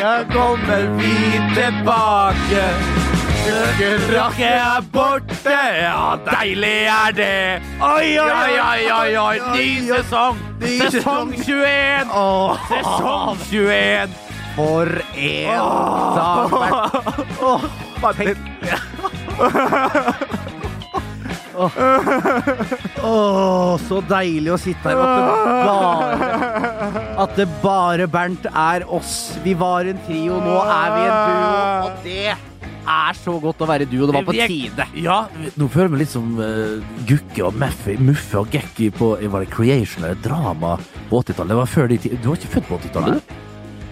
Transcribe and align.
ja, 0.00 0.24
kommer 0.32 0.82
vi 0.98 1.14
tilbake. 1.54 2.64
Rake 4.12 4.44
er 4.44 4.82
borte, 4.92 5.56
ja, 5.82 6.16
deilig 6.26 6.86
er 6.86 7.12
det. 7.16 7.62
Oi, 7.82 8.18
oi, 8.18 8.58
oi, 8.62 8.90
oi, 8.92 9.16
oi, 9.16 9.38
ny 9.56 9.88
sesong. 9.88 10.38
Sesong 10.62 11.32
21. 11.34 12.12
Sesong 12.68 13.38
21. 13.50 14.14
For 14.54 14.86
en 15.16 15.46
dag, 16.16 16.50
Bernt. 17.40 17.70
Bare 18.02 18.36
Åh, 23.02 23.78
så 23.88 24.00
deilig 24.08 24.52
å 24.54 24.58
sitte 24.60 24.88
her 24.88 24.96
det 24.96 25.04
bare 25.04 26.51
At 26.92 27.36
det 27.38 27.46
bare 27.62 28.06
Bernt 28.10 28.46
er 28.52 28.84
oss. 28.92 29.34
Vi 29.44 29.54
var 29.58 29.86
en 29.88 30.00
trio, 30.06 30.38
nå 30.42 30.56
er 30.62 30.96
vi 30.96 31.04
en 31.08 31.20
duo. 31.28 31.52
Og 31.86 32.02
det 32.04 32.32
er 32.82 33.14
så 33.14 33.34
godt 33.40 33.60
å 33.62 33.68
være 33.70 33.86
duo. 33.88 34.08
Det 34.10 34.16
var 34.16 34.26
på 34.26 34.34
tide. 34.34 34.86
Ja, 34.98 35.20
nå 35.56 35.68
føler 35.70 35.86
jeg 35.88 35.94
meg 35.94 36.02
litt 36.02 36.12
som 36.12 36.32
uh, 36.40 36.82
Gukke 37.08 37.44
og 37.46 37.54
Meffi, 37.62 37.94
Muffe 38.02 38.40
og 38.42 38.50
Gekki 38.52 38.90
på 38.96 39.12
var 39.22 39.44
det 39.46 39.52
Creation 39.54 40.04
eller 40.04 40.18
drama 40.24 40.74
på 41.08 41.22
80-tallet. 41.22 41.54
Det 41.54 41.60
var 41.62 41.70
før 41.76 41.88
de 41.92 41.98
ti- 42.02 42.12
Du 42.18 42.28
var 42.32 42.40
ikke 42.40 42.52
født 42.56 42.68
på 42.72 42.80
80-tallet? 42.82 43.22
du? 43.22 43.38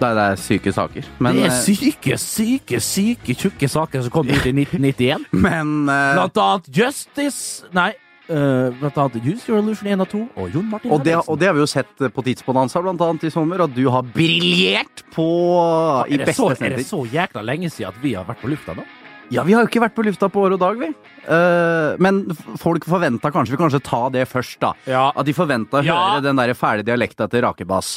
Nei, 0.01 0.09
det 0.17 0.21
er 0.31 0.39
syke 0.41 0.71
saker. 0.73 1.09
Men, 1.21 1.35
Det 1.37 1.43
er 1.45 1.51
eh, 1.51 1.57
syke, 1.61 2.15
syke, 2.17 2.79
syke 2.81 3.35
tjukke 3.37 3.67
saker 3.69 4.01
som 4.01 4.13
kom 4.15 4.25
ut 4.31 4.47
i 4.49 4.53
1991. 4.65 5.27
men 5.37 5.75
eh, 5.93 6.13
Blant 6.17 6.39
annet 6.41 6.69
Justice 6.73 7.69
Nei, 7.77 7.91
eh, 8.31 8.79
blant 8.79 8.97
annet 9.03 9.27
Use 9.27 9.49
Your 9.51 9.59
Illusion 9.61 9.91
1 9.91 10.05
og 10.05 10.09
2 10.13 10.21
og 10.37 10.55
Jon 10.55 10.69
Martin 10.71 10.91
og 10.95 11.03
det, 11.05 11.17
og 11.27 11.37
det 11.41 11.49
har 11.49 11.57
vi 11.57 11.63
jo 11.63 11.69
sett 11.69 11.91
på 12.15 12.23
Tidsbonanza 12.25 12.81
blant 12.83 13.03
annet 13.05 13.27
i 13.27 13.33
sommer, 13.33 13.65
at 13.67 13.75
du 13.75 13.83
har 13.91 14.07
briljert 14.15 15.03
på 15.13 15.27
i 16.07 16.15
er, 16.15 16.23
det 16.23 16.31
beste 16.31 16.41
så, 16.41 16.65
er 16.65 16.77
det 16.79 16.87
så 16.87 17.03
jækla 17.11 17.43
lenge 17.45 17.69
siden 17.69 17.91
at 17.91 18.01
vi 18.03 18.15
har 18.17 18.27
vært 18.27 18.41
på 18.41 18.51
lufta 18.51 18.77
nå? 18.77 18.87
Ja, 19.31 19.45
vi 19.47 19.53
har 19.55 19.63
jo 19.63 19.69
ikke 19.69 19.79
vært 19.85 19.95
på 19.95 20.03
lufta 20.03 20.27
på 20.27 20.41
år 20.43 20.57
og 20.57 20.59
dag, 20.59 20.79
vi. 20.81 20.89
Uh, 21.23 21.95
men 22.03 22.25
folk 22.59 22.83
forventa 22.83 23.29
kanskje 23.31 23.53
Vi 23.55 23.59
kanskje 23.61 23.79
ta 23.85 24.01
det 24.11 24.25
først, 24.27 24.57
da. 24.59 24.73
Ja. 24.89 25.05
At 25.15 25.27
de 25.27 25.35
forventa 25.37 25.79
å 25.79 25.85
Ja. 25.85 25.95
høre 26.17 26.25
den 26.25 26.35
der 26.35 26.51
fæle 26.53 26.83
dialekta 26.83 27.29
til 27.31 27.45
Rakebass. 27.45 27.93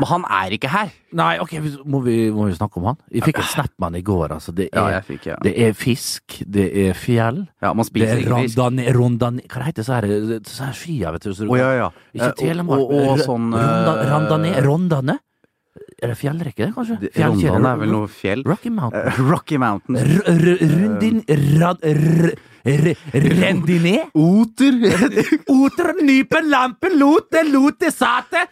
Men 0.00 0.08
han 0.08 0.24
er 0.30 0.54
ikke 0.56 0.68
her. 0.72 0.90
Nei, 1.12 1.38
ok, 1.42 1.52
må 1.84 2.00
vi, 2.04 2.16
må 2.32 2.46
vi 2.48 2.54
snakke 2.56 2.78
om 2.80 2.86
han? 2.90 2.98
Vi 3.12 3.20
fikk 3.24 3.38
en 3.42 3.48
snap 3.50 3.70
med 3.76 3.86
han 3.90 3.98
i 4.00 4.02
går. 4.06 4.34
Altså. 4.36 4.54
Det, 4.56 4.68
Ja, 4.72 4.86
er, 4.88 4.92
jeg 4.98 5.04
fikk, 5.10 5.26
ja. 5.30 5.36
det 5.44 5.52
er 5.66 5.72
fisk, 5.76 6.38
det 6.46 6.66
er 6.86 6.94
fjell, 6.94 7.42
Ja, 7.62 7.72
man 7.74 7.84
det 7.84 7.90
spiser 7.92 8.14
er 8.14 8.22
ikke 8.24 8.42
fisk. 8.44 8.58
rondane, 8.58 8.86
rondane 8.96 9.46
Hva 9.50 9.64
heter 9.68 9.82
så 9.86 9.98
her, 10.00 10.40
så 10.48 10.68
her 10.70 10.76
skia, 10.78 11.10
vet 11.16 11.22
du? 11.28 11.32
Så, 11.34 11.48
oh, 11.50 11.58
ja, 11.58 11.72
ja. 11.84 11.90
Ikke 12.14 12.30
Eh, 12.30 12.36
Telemark. 12.40 12.80
Og, 12.80 12.94
og, 12.94 13.08
og 13.14 13.24
sånn 13.26 13.50
ronda, 13.52 13.96
eh, 14.04 14.10
randane, 14.14 14.54
rondane? 14.66 15.18
Er 16.02 16.08
det 16.14 16.16
fjellrekke, 16.18 16.66
det, 16.66 16.74
kanskje? 16.74 16.96
Rondane 17.20 17.68
er 17.74 17.80
vel 17.82 17.90
noe 17.92 18.08
fjell? 18.08 18.42
Rocky 18.48 18.70
Mountain. 18.72 19.06
Uh, 19.06 19.18
Rocky 19.30 19.58
Mountain. 19.60 19.96
R- 20.00 20.62
Rundin... 20.64 21.20
Rad... 21.60 21.84
Rendiné? 22.64 24.10
Oter! 24.14 24.74
Oter, 25.48 25.92
nypen, 26.04 26.48
lampen, 26.50 26.96
lote, 27.00 27.42
lote, 27.48 27.90
sate! 27.94 28.46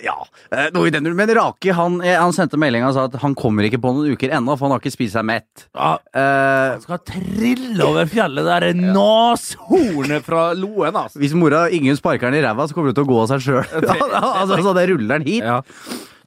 Ja, 0.00 0.14
eh, 0.50 0.70
noe 0.72 0.88
i 0.88 0.92
den. 0.94 1.04
Men 1.16 1.30
Raki 1.36 1.72
han, 1.76 1.98
eh, 2.00 2.16
han 2.16 2.32
sendte 2.32 2.56
melding 2.60 2.84
og 2.86 2.94
sa 2.96 3.04
at 3.10 3.18
han 3.20 3.34
kommer 3.36 3.66
ikke 3.68 3.80
på 3.82 3.92
noen 3.92 4.14
uker 4.16 4.32
ennå, 4.32 4.54
for 4.56 4.66
han 4.66 4.74
har 4.74 4.80
ikke 4.80 4.94
spist 4.94 5.18
seg 5.18 5.26
mett. 5.28 5.66
Ja, 5.76 5.98
Eh, 6.12 6.78
skal 6.82 7.00
trille 7.08 7.84
over 7.84 8.08
fjellet 8.08 8.44
der 8.44 8.66
er 8.68 8.76
nashornet 8.76 10.24
fra 10.26 10.52
Loen, 10.56 10.96
altså. 10.96 11.18
hvis 11.20 11.34
mora 11.36 11.66
Ingunn 11.72 11.96
sparker 11.96 12.30
den 12.30 12.40
i 12.40 12.44
ræva, 12.44 12.66
så 12.68 12.76
kommer 12.76 12.92
det 12.92 12.98
til 13.00 13.06
å 13.06 13.10
gå 13.10 13.20
av 13.22 13.28
seg 13.32 13.44
sjøl. 13.46 13.64
altså, 14.40 14.60
så 14.64 14.74
det 14.76 14.86
ruller 14.92 15.18
den 15.18 15.28
hit. 15.28 15.44
Ja. 15.44 15.60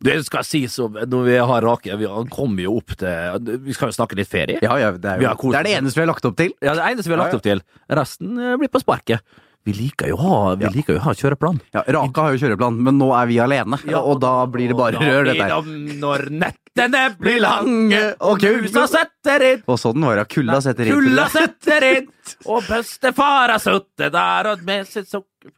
Det 0.06 0.18
skal 0.28 0.46
sies 0.46 0.76
om 0.84 0.98
når 0.98 1.24
vi 1.26 1.38
har 1.50 1.64
Rake 1.66 1.96
Vi 1.98 2.10
han 2.12 2.28
kommer 2.30 2.66
jo 2.66 2.76
opp 2.82 2.92
til 3.00 3.48
Vi 3.64 3.74
skal 3.74 3.90
jo 3.90 3.96
snakke 3.96 4.18
litt 4.20 4.30
ferie. 4.30 4.60
Ja, 4.62 4.76
ja, 4.78 4.92
det, 4.92 5.16
er 5.16 5.24
jo, 5.24 5.32
det 5.50 5.62
er 5.62 5.66
det 5.66 5.78
eneste 5.80 6.02
vi 6.02 6.04
har 6.04 6.12
lagt 6.12 6.28
opp 6.28 6.36
til. 6.38 6.52
Ja, 6.62 6.76
det 6.78 6.90
eneste 6.92 7.10
vi 7.10 7.16
har 7.16 7.24
lagt 7.24 7.38
opp 7.40 7.46
til. 7.46 7.64
Resten 7.90 8.36
blir 8.60 8.70
på 8.70 8.84
sparket. 8.84 9.24
Vi 9.66 9.74
liker 9.74 10.12
jo 10.12 10.16
å 10.18 10.22
ha, 10.22 10.56
vi 10.56 10.66
Ja. 10.68 10.70
liker 10.70 10.94
jo 10.94 11.00
å 11.00 11.04
ha 11.08 11.14
kjøreplan. 11.18 11.60
Ja, 11.74 11.82
Raka 11.96 12.22
har 12.22 12.36
jo 12.36 12.42
kjøreplan, 12.48 12.78
men 12.86 13.00
nå 13.02 13.08
er 13.20 13.26
vi 13.32 13.40
alene, 13.42 13.80
og 13.98 14.20
da 14.22 14.46
blir 14.46 14.70
det 14.70 14.78
bare 14.78 15.00
rør, 15.02 15.26
dette 15.26 15.42
her. 15.42 15.62
Når 16.04 16.30
nettene 16.30 17.18
blir 17.18 17.40
lange 17.42 18.16
og 18.22 18.40
kusa 18.40 18.86
setter 18.88 19.42
inn 19.54 19.64
Og 19.68 19.80
sånn 19.82 20.04
var 20.06 20.16
det. 20.22 20.28
Kulda 20.30 20.62
setter 20.62 20.86
inn. 20.86 20.94
Kulda 21.00 21.26
setter 21.34 21.88
inn, 21.98 22.08
og 22.46 22.62
bestefar 22.70 23.50
har 23.56 23.60
sittet 23.64 24.12
der 24.14 24.52
og 24.54 24.62
med 24.64 24.86
sitt 24.88 25.10
sukker 25.10 25.50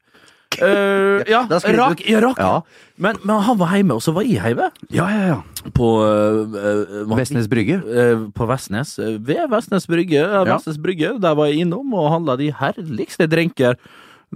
Eh, 0.57 1.23
ja, 1.29 1.43
Da 1.49 1.59
rak, 1.59 1.99
ut. 2.01 2.07
ja, 2.09 2.21
rak. 2.23 2.39
Ja. 2.39 2.61
Men, 2.97 3.19
men 3.23 3.41
han 3.45 3.59
var 3.59 3.75
hjemme, 3.75 3.97
og 3.97 4.01
så 4.01 4.13
var 4.15 4.25
jeg 4.25 4.41
hjemme. 4.41 4.71
Ja, 4.89 5.05
ja, 5.11 5.23
ja. 5.35 5.69
På 5.75 5.89
uh, 6.01 7.17
Vestnes 7.17 7.49
Brygge. 7.51 7.81
på 8.33 8.47
Vestnes. 8.49 8.95
Ved 8.97 9.49
Vestnes 9.51 9.85
Brygge. 9.89 10.23
Vestnes 10.47 10.79
Brygge. 10.81 11.13
Der 11.21 11.35
var 11.37 11.51
jeg 11.51 11.65
innom 11.67 11.93
og 11.93 12.09
handla 12.15 12.37
de 12.39 12.49
herligste 12.55 13.27
drinker. 13.29 13.75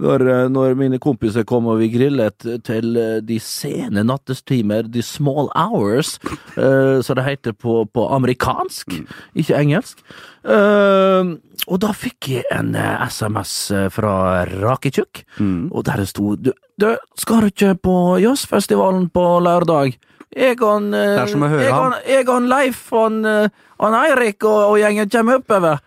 Når, 0.00 0.22
eh, 0.24 0.48
når 0.48 0.76
mine 0.80 0.96
kompiser 1.02 1.44
kom 1.44 1.66
og 1.68 1.82
vi 1.82 1.90
grillet 1.92 2.46
til 2.64 2.96
eh, 2.96 3.18
de 3.20 3.36
sene 3.44 4.04
nattestimer, 4.08 4.86
the 4.88 5.02
small 5.04 5.50
hours, 5.54 6.14
uh, 6.56 7.02
så 7.04 7.16
det 7.18 7.26
heter 7.26 7.52
på, 7.52 7.82
på 7.92 8.06
amerikansk, 8.16 8.96
ikke 9.36 9.58
engelsk. 9.58 10.00
Uh, 10.48 11.36
og 11.68 11.82
da 11.84 11.92
fikk 11.94 12.30
jeg 12.32 12.46
en 12.56 12.72
eh, 12.74 13.04
SMS 13.06 13.52
fra 13.94 14.44
Raketjukk, 14.48 15.26
Mm. 15.38 15.70
og 15.72 15.84
der 15.86 16.00
det 16.02 16.08
sto 16.08 16.34
du, 16.36 16.50
du, 16.80 16.96
skal 17.16 17.40
du 17.44 17.46
ikke 17.52 17.74
på 17.82 17.94
jazzfestivalen 18.20 19.08
på 19.12 19.22
lørdag? 19.44 19.94
Egon, 20.32 20.94
eh, 20.94 21.26
som 21.28 21.44
høre 21.44 21.68
Egon, 21.68 21.94
Egon 22.08 22.48
Leif 22.48 22.86
og 22.96 23.24
eh, 23.28 23.48
han 23.82 23.96
Eirik 23.98 24.44
og, 24.48 24.72
og 24.72 24.78
gjengen 24.80 25.10
kommer 25.12 25.40
oppover. 25.40 25.82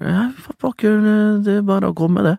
Ja, 0.00 0.28
for 0.44 0.58
pokker, 0.60 0.94
eh, 0.94 1.40
det 1.44 1.58
er 1.58 1.66
bare 1.66 1.90
å 1.90 1.96
komme, 1.96 2.22
det. 2.22 2.36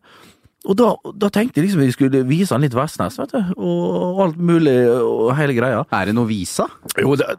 Og 0.65 0.77
da, 0.79 0.91
da 1.21 1.29
tenkte 1.33 1.59
jeg 1.59 1.67
liksom 1.67 1.83
vi 1.83 1.93
skulle 1.93 2.23
vise 2.25 2.55
han 2.55 2.63
litt 2.65 2.73
Vestnes, 2.75 3.19
vet 3.21 3.35
du, 3.35 3.51
og, 3.55 4.21
alt 4.25 4.39
mulig, 4.41 4.73
og 4.89 5.29
hele 5.37 5.53
greia. 5.57 5.83
Er 5.93 6.09
det 6.09 6.15
noe 6.17 6.29
visa? 6.29 6.65
Jo, 6.97 7.13
det 7.19 7.35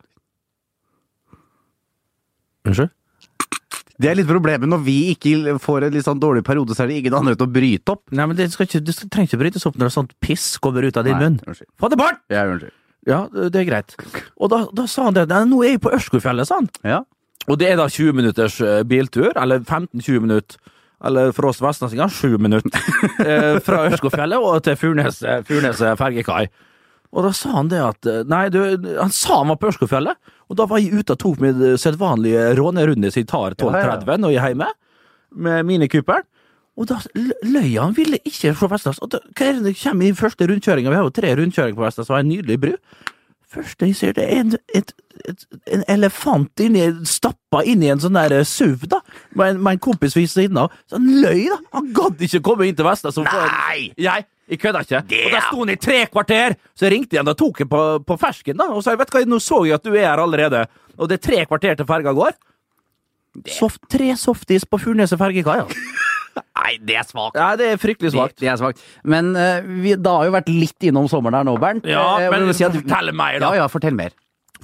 Unnskyld? 2.66 2.92
Det 3.96 4.10
er 4.10 4.18
litt 4.18 4.28
problemet 4.28 4.68
når 4.68 4.82
vi 4.84 4.96
ikke 5.14 5.54
får 5.62 5.86
en 5.86 5.94
litt 5.94 6.04
sånn 6.04 6.20
dårlig 6.20 6.42
periode, 6.44 6.74
så 6.76 6.84
er 6.84 6.90
det 6.90 6.98
ingen 7.00 7.14
andre 7.16 7.36
til 7.38 7.46
å 7.46 7.52
bryte 7.54 7.94
opp. 7.94 8.02
Nei, 8.12 8.26
men 8.28 8.36
det, 8.36 8.50
ikke, 8.52 8.82
det 8.84 8.94
trenger 9.06 9.30
ikke 9.30 9.40
brytes 9.40 9.64
opp 9.68 9.78
når 9.80 9.88
det 9.88 9.94
sånt 9.94 10.12
piss 10.20 10.48
kommer 10.60 10.84
ut 10.84 10.98
av 11.00 11.06
din 11.06 11.16
Nei, 11.16 11.30
munn. 11.30 11.38
unnskyld. 11.46 11.70
Få 11.80 11.88
det 11.92 11.98
bort! 12.02 12.20
Ja, 12.32 12.44
unnskyld. 12.50 12.74
Ja, 13.06 13.20
det 13.30 13.60
er 13.62 13.68
greit. 13.68 13.94
Og 14.36 14.50
da, 14.50 14.64
da 14.74 14.84
sa 14.90 15.06
han 15.06 15.16
det. 15.16 15.28
Nå 15.30 15.62
er 15.62 15.76
jeg 15.76 15.82
på 15.84 15.92
Ørskogfjellet, 15.94 16.48
sa 16.48 16.58
han. 16.58 16.68
Ja. 16.84 17.04
Og 17.46 17.60
det 17.60 17.70
er 17.70 17.78
da 17.78 17.86
20 17.86 18.16
minutters 18.18 18.58
eh, 18.60 18.80
biltur, 18.88 19.30
eller 19.38 19.62
15-20 19.62 20.24
minutter. 20.24 20.74
Eller 21.04 21.32
for 21.36 21.50
oss 21.50 21.60
vestlandsinger 21.60 22.08
sju 22.08 22.38
minutter. 22.40 22.80
eh, 23.26 23.58
fra 23.64 23.84
Ørskogfjellet 23.90 24.40
og 24.40 24.62
til 24.64 24.78
Furnes, 24.80 25.20
eh, 25.22 25.42
Furnes 25.46 25.82
eh, 25.84 25.96
fergekai. 25.98 26.46
Og 27.16 27.24
da 27.24 27.32
sa 27.36 27.52
han 27.54 27.68
det 27.70 27.80
at 27.80 28.08
Nei, 28.28 28.46
du, 28.52 28.58
han 28.98 29.12
sa 29.14 29.40
han 29.40 29.52
var 29.52 29.60
på 29.60 29.70
Ørskogfjellet, 29.70 30.18
og 30.50 30.58
da 30.58 30.66
var 30.68 30.82
jeg 30.82 31.00
ute 31.00 31.14
og 31.14 31.20
tok 31.22 31.42
min 31.42 31.60
sedvanlige 31.80 32.48
rånerunde 32.58 33.12
som 33.12 33.22
jeg 33.22 33.28
tar 33.30 33.56
12.30 33.56 34.20
når 34.20 34.34
jeg 34.34 34.42
er 34.42 34.52
hjemme, 34.52 34.72
med 35.46 35.68
minikuperen. 35.68 36.26
Og 36.76 36.88
da 36.90 36.98
løy 37.14 37.78
han, 37.78 37.94
ville 37.96 38.18
ikke 38.20 38.52
se 38.52 38.68
Vestlands. 38.68 39.00
Og 39.00 39.08
da, 39.14 39.22
hva 39.32 39.46
er 39.46 39.58
det 39.58 39.70
det 39.70 39.78
kommer 39.80 40.10
i 40.10 40.16
første 40.16 40.48
rundkjøringa? 40.50 40.92
Vi 40.92 40.98
har 40.98 41.06
jo 41.06 41.14
tre 41.16 41.30
rundkjøringer 41.38 41.78
på 41.78 41.86
Vestlands, 41.86 42.10
og 42.12 42.18
en 42.18 42.28
nydelig 42.28 42.58
bru. 42.60 42.74
Første 43.56 43.88
jeg 43.88 43.96
ser, 43.96 44.14
det 44.16 44.24
er 44.28 44.42
en, 44.42 44.54
et, 44.76 44.92
et, 45.24 45.44
en 45.72 45.84
elefant 45.96 46.62
inni, 46.62 46.84
stappa 47.08 47.62
inn 47.64 47.84
i 47.84 47.90
en 47.92 48.02
sånn 48.02 48.18
der 48.18 48.34
eh, 48.36 48.46
SUV, 48.46 48.86
da, 48.92 49.00
med 49.32 49.54
en, 49.54 49.60
med 49.64 49.78
en 49.78 49.82
kompis 49.88 50.16
ved 50.18 50.28
siden 50.30 50.60
av. 50.60 50.74
Så 50.90 50.98
han 51.00 51.06
løy, 51.24 51.46
da! 51.52 51.58
Han 51.78 51.92
gadd 51.96 52.24
ikke 52.28 52.42
komme 52.44 52.68
inn 52.68 52.76
til 52.78 52.88
Vestlands. 52.88 53.20
Nei! 53.24 53.90
Jeg, 53.96 54.26
jeg 54.52 54.60
kødda 54.62 54.84
ikke. 54.84 55.02
Og 55.06 55.36
der 55.36 55.46
sto 55.48 55.62
han 55.62 55.72
i 55.72 55.78
tre 55.88 56.00
kvarter! 56.12 56.58
Så 56.76 56.86
jeg 56.86 56.96
ringte 56.98 57.16
igjen 57.16 57.32
og 57.32 57.38
tok 57.40 57.64
han 57.64 57.72
på, 57.72 57.84
på 58.06 58.18
fersken, 58.20 58.60
da, 58.60 58.68
og 58.74 58.84
sa 58.84 58.96
vet 58.98 59.12
du 59.12 59.16
hva, 59.18 59.24
nå 59.30 59.40
så 59.42 59.62
jeg 59.66 59.78
at 59.78 59.86
du 59.86 59.94
er 59.94 60.10
her 60.10 60.22
allerede, 60.26 60.66
og 60.96 61.08
det 61.10 61.18
er 61.20 61.24
tre 61.30 61.40
kvarter 61.48 61.80
til 61.80 61.88
ferga 61.88 62.12
går. 62.16 62.36
Soft, 63.52 63.82
tre 63.92 64.12
softis 64.16 64.64
på 64.68 64.78
Furneset 64.80 65.20
fergekai, 65.20 65.62
ja. 65.64 66.04
Nei, 66.36 66.72
det 66.82 66.96
er 67.00 67.06
svakt. 67.08 67.36
ja. 67.38 67.50
Det 67.56 67.66
er 67.72 67.80
fryktelig 67.80 68.10
Det, 68.10 68.16
svakt. 68.16 68.36
det 68.42 68.48
er 68.52 68.56
svagt. 68.60 68.80
Men 69.04 69.32
uh, 69.36 69.60
vi, 69.82 69.94
det 69.96 70.12
har 70.12 70.24
jo 70.28 70.34
vært 70.34 70.48
litt 70.52 70.86
innom 70.90 71.08
sommeren 71.08 71.38
her 71.40 71.44
nå, 71.48 71.56
Bernt. 71.62 71.84
Ja, 71.88 72.04
Eh, 72.20 72.30
men 72.32 72.52
si 72.54 72.64
at- 72.64 72.72
fortell 72.76 73.12
mer, 73.14 73.38
da. 73.40 73.50
Ja, 73.54 73.62
ja, 73.62 73.68
fortell 73.72 73.94
mer. 73.96 74.10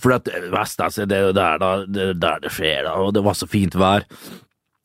For 0.00 0.14
at 0.16 0.24
Vestnes, 0.52 0.96
det 1.06 1.12
er 1.12 1.26
jo 1.28 1.32
der, 1.36 1.58
da, 1.60 1.72
det 1.86 2.06
er 2.10 2.14
der 2.18 2.40
det 2.46 2.50
skjer, 2.54 2.84
da, 2.88 2.94
og 3.04 3.12
det 3.14 3.22
var 3.24 3.34
så 3.38 3.46
fint 3.46 3.74
vær. 3.78 4.06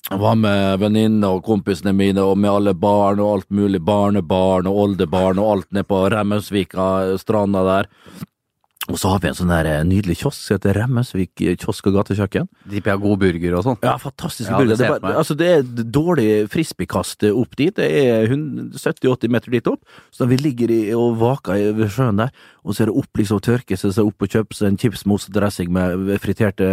Jeg 0.08 0.20
var 0.20 0.36
med 0.40 0.80
venninnene 0.80 1.28
og 1.36 1.42
kompisene 1.44 1.92
mine, 1.96 2.22
og 2.24 2.38
med 2.40 2.52
alle 2.52 2.74
barn 2.76 3.20
og 3.20 3.32
alt 3.38 3.50
mulig, 3.52 3.82
barnebarn 3.84 4.68
og 4.70 4.78
oldebarn 4.84 5.40
og 5.44 5.50
alt 5.56 5.72
ned 5.76 5.88
på 5.90 6.00
Remmelsvika, 6.14 7.18
stranda 7.20 7.64
der. 7.68 7.90
Og 8.88 8.96
så 9.02 9.10
har 9.12 9.20
vi 9.20 9.28
en 9.28 9.36
sånn 9.36 9.50
der 9.52 9.68
eh, 9.68 9.82
nydelig 9.84 10.16
kiosk 10.22 10.40
som 10.46 10.56
heter 10.56 10.78
Remmesvik 10.78 11.34
kiosk 11.60 11.90
og 11.90 11.98
gatekjøkken. 11.98 12.48
De 12.72 12.82
har 12.86 13.00
god 13.04 13.18
burger 13.20 13.58
og 13.60 13.66
sånn. 13.66 13.80
Ja, 13.84 13.98
fantastiske 14.00 14.54
Ja, 14.54 14.60
burger. 14.62 14.80
Det, 14.80 14.90
bare- 15.04 15.18
altså, 15.20 15.36
det 15.36 15.50
er 15.58 15.66
dårlig 15.84 16.28
frisbeekast 16.54 17.28
opp 17.34 17.56
dit. 17.60 17.76
Det 17.76 17.88
er 17.88 18.32
70-80 18.32 19.34
meter 19.34 19.52
dit 19.52 19.68
opp. 19.68 19.84
Så 20.16 20.28
vi 20.32 20.38
ligger 20.40 20.72
i, 20.72 20.80
og 20.96 21.18
vaker 21.20 21.74
ved 21.78 21.92
sjøen 21.92 22.22
der, 22.24 22.32
og 22.64 22.76
så 22.76 22.84
er 22.86 22.92
det 22.92 22.98
opp 23.04 23.20
liksom 23.20 23.44
tørke 23.44 23.78
seg 23.80 23.98
opp 24.04 24.24
og 24.24 24.32
kjøpe 24.34 24.56
seg 24.56 24.72
en 24.72 24.80
chipsmos 24.80 25.28
og 25.30 25.36
dressing 25.36 25.72
med 25.74 26.08
friterte 26.24 26.70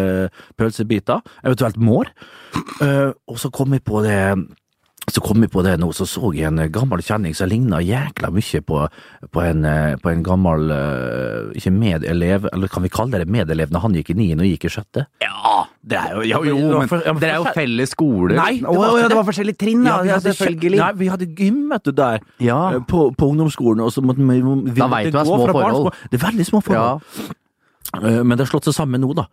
pølsebiter, 0.58 1.22
eventuelt 1.44 1.76
mår. 1.82 2.10
Uh, 2.80 3.10
og 3.30 3.38
så 3.42 3.50
kom 3.54 3.74
vi 3.74 3.80
på 3.82 4.02
det 4.06 4.18
så 5.14 5.22
kom 5.22 5.44
jeg 5.44 5.50
på 5.54 5.62
det 5.62 5.76
nå, 5.78 5.92
så 5.94 6.02
så 6.10 6.32
jeg 6.34 6.48
en 6.50 6.58
gammel 6.74 6.98
kjenning 7.06 7.34
som 7.38 7.46
ligna 7.46 7.78
jækla 7.84 8.32
mye 8.34 8.60
på, 8.66 8.80
på, 9.30 9.42
en, 9.46 9.60
eh, 9.70 9.94
på 10.02 10.10
en 10.10 10.24
gammel 10.26 10.72
eh, 10.74 11.52
Ikke 11.60 11.70
medelev, 11.70 12.48
eller 12.50 12.72
kan 12.72 12.82
vi 12.82 12.90
kalle 12.90 13.20
det 13.22 13.28
medelev 13.30 13.70
når 13.70 13.84
han 13.84 13.94
gikk 13.94 14.10
i 14.10 14.16
niende 14.18 14.42
og 14.42 14.50
gikk 14.50 14.66
i 14.66 14.72
sjette? 14.74 15.04
Ja, 15.22 15.60
det 15.86 16.00
er 16.00 16.16
jo, 16.18 16.24
ja, 16.26 16.40
jo 16.50 16.56
men 16.80 16.90
for- 16.90 17.04
ja, 17.06 17.12
men 17.14 17.22
Dere 17.22 17.36
er 17.38 17.44
jo 17.44 17.54
felles 17.54 17.94
skoler. 17.94 18.34
Nei, 18.40 18.56
det 18.58 18.74
var 18.74 18.98
ja, 18.98 19.06
det. 19.12 19.18
var 19.20 19.28
forskjellige 19.30 19.60
trinn, 19.62 19.86
vi 19.86 20.10
ja 20.10 20.18
selvfølgelig. 20.24 20.80
Nei, 20.82 20.90
vi 21.04 21.12
hadde 21.14 21.30
gymmet 21.38 21.84
du, 21.86 21.92
der 21.92 22.18
Ja. 22.42 22.58
eh, 22.74 22.80
på, 22.90 23.06
på 23.14 23.30
ungdomsskolen, 23.30 23.84
og 23.86 23.92
så 23.94 24.02
måtte 24.02 24.18
vi, 24.18 24.40
vi 24.42 24.80
Da 24.80 24.90
vet 24.90 25.12
du 25.12 25.14
det 25.14 25.22
er 25.22 25.30
små 25.30 25.46
forhold. 25.46 25.94
Det 26.10 26.18
er 26.20 26.26
veldig 26.26 26.46
små 26.50 26.60
forhold. 26.64 27.00
Eh, 28.02 28.22
Men 28.24 28.34
det 28.36 28.46
har 28.48 28.50
slått 28.50 28.66
seg 28.66 28.74
sammen 28.82 29.00
nå, 29.04 29.14
da. 29.14 29.28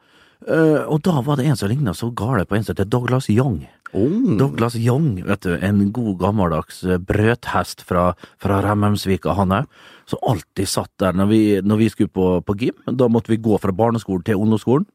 Eh, 0.48 0.82
Og 0.88 1.02
da 1.06 1.22
var 1.22 1.38
det 1.38 1.46
en 1.46 1.58
som 1.58 1.70
ligna 1.70 1.94
så 1.94 2.10
gale 2.14 2.46
på 2.46 2.56
en 2.58 2.64
som 2.64 2.76
het 2.78 2.90
Douglas 2.90 3.30
Young. 3.30 3.68
Oh. 3.94 4.38
Douglas 4.40 4.76
Young, 4.80 5.20
vet 5.28 5.42
du, 5.44 5.58
en 5.60 5.92
god 5.92 6.18
gammeldags 6.20 6.84
eh, 6.84 6.98
brøthest 6.98 7.84
fra, 7.86 8.14
fra 8.40 8.62
Remmemsvika, 8.64 9.36
han 9.36 9.52
òg. 9.52 9.68
Som 10.10 10.24
alltid 10.28 10.68
satt 10.68 10.92
der 11.00 11.14
når 11.14 11.28
vi, 11.30 11.42
når 11.62 11.78
vi 11.78 11.90
skulle 11.92 12.12
på, 12.12 12.42
på 12.42 12.56
gym. 12.58 12.82
Da 12.88 13.08
måtte 13.08 13.32
vi 13.32 13.38
gå 13.38 13.60
fra 13.62 13.72
barneskolen 13.72 14.26
til 14.28 14.40
ungdomsskolen. 14.42 14.88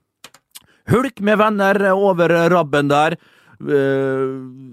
Hulk 0.90 1.20
med 1.20 1.38
venner 1.40 1.81
over 1.93 2.31
rabben 2.50 2.90
der. 2.90 3.16
Eh, 3.61 4.25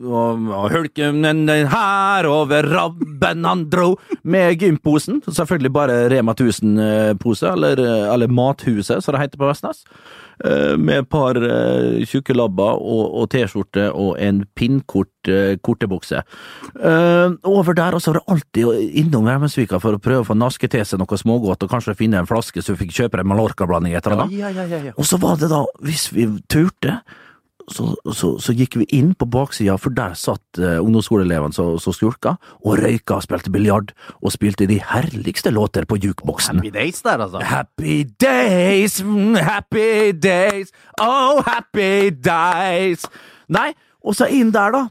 og, 0.03 0.47
og 0.51 0.74
hulken 0.74 1.24
her 1.71 2.27
over 2.30 2.68
rabben 2.71 3.47
han 3.47 3.68
dro 3.71 3.94
med 4.24 4.59
gymposen. 4.59 5.21
Selvfølgelig 5.27 5.74
bare 5.74 6.01
Rema 6.13 6.35
1000-pose, 6.35 7.53
eller, 7.53 7.80
eller 8.13 8.27
Mathuset, 8.27 9.03
som 9.03 9.15
det 9.15 9.25
heter 9.25 9.41
på 9.41 9.50
Vestnes. 9.51 9.85
Eh, 10.44 10.77
med 10.77 11.03
et 11.03 11.09
par 11.09 11.38
uh, 11.38 12.01
tjukke 12.09 12.33
labber 12.35 12.80
og, 12.81 13.03
og 13.21 13.30
T-skjorte 13.31 13.85
og 13.91 14.18
en 14.19 14.44
pinnkort 14.57 15.09
kortebukse. 15.63 16.19
Eh, 16.83 17.35
over 17.47 17.74
der, 17.77 17.95
og 17.95 18.01
så 18.03 18.12
var 18.12 18.19
det 18.19 18.33
alltid 18.33 18.97
innom 19.00 19.27
Remensvika 19.30 19.80
for 19.80 19.95
å 19.95 20.01
prøve 20.03 20.25
å 20.25 20.27
få 20.27 20.35
naske 20.35 20.68
til 20.68 20.83
seg 20.88 21.00
noe 21.00 21.19
smågodt, 21.19 21.63
og 21.63 21.71
kanskje 21.71 21.95
finne 21.95 22.19
en 22.19 22.27
flaske 22.27 22.59
så 22.59 22.75
vi 22.75 22.83
fikk 22.83 22.97
kjøpe 22.97 23.21
en 23.21 23.30
Mallorca-blanding 23.31 23.95
etter 23.95 24.18
det. 24.19 24.27
Ja, 24.35 24.51
ja, 24.51 24.68
ja, 24.68 24.81
ja. 24.89 24.95
Og 24.97 25.07
så 25.07 25.19
var 25.21 25.39
det 25.39 25.51
da, 25.53 25.63
hvis 25.85 26.09
vi 26.12 26.27
turte, 26.51 27.00
så, 27.71 27.94
så, 28.12 28.33
så 28.44 28.54
gikk 28.56 28.77
vi 28.81 28.88
inn 28.98 29.13
på 29.18 29.27
baksida, 29.31 29.75
for 29.80 29.95
der 29.95 30.15
satt 30.19 30.60
uh, 30.60 30.81
ungdomsskoleelevene 30.83 31.56
som 31.56 31.95
skulka, 31.95 32.36
og 32.63 32.80
røyka 32.81 33.18
og 33.18 33.25
spilte 33.25 33.54
biljard, 33.54 33.94
og 34.21 34.33
spilte 34.36 34.68
de 34.69 34.80
herligste 34.83 35.54
låter 35.54 35.88
på 35.89 36.00
jukeboksen. 36.04 36.60
Happy 36.60 36.74
days 36.74 37.01
der, 37.06 37.24
altså. 37.24 37.44
Happy 37.44 38.01
days, 38.21 39.00
mm, 39.04 39.38
happy 39.39 40.12
days, 40.12 40.74
oh 41.01 41.44
happy 41.48 42.12
days. 42.12 43.07
Nei, 43.54 43.71
og 44.04 44.18
så 44.19 44.27
inn 44.31 44.51
der, 44.56 44.75
da. 44.75 44.88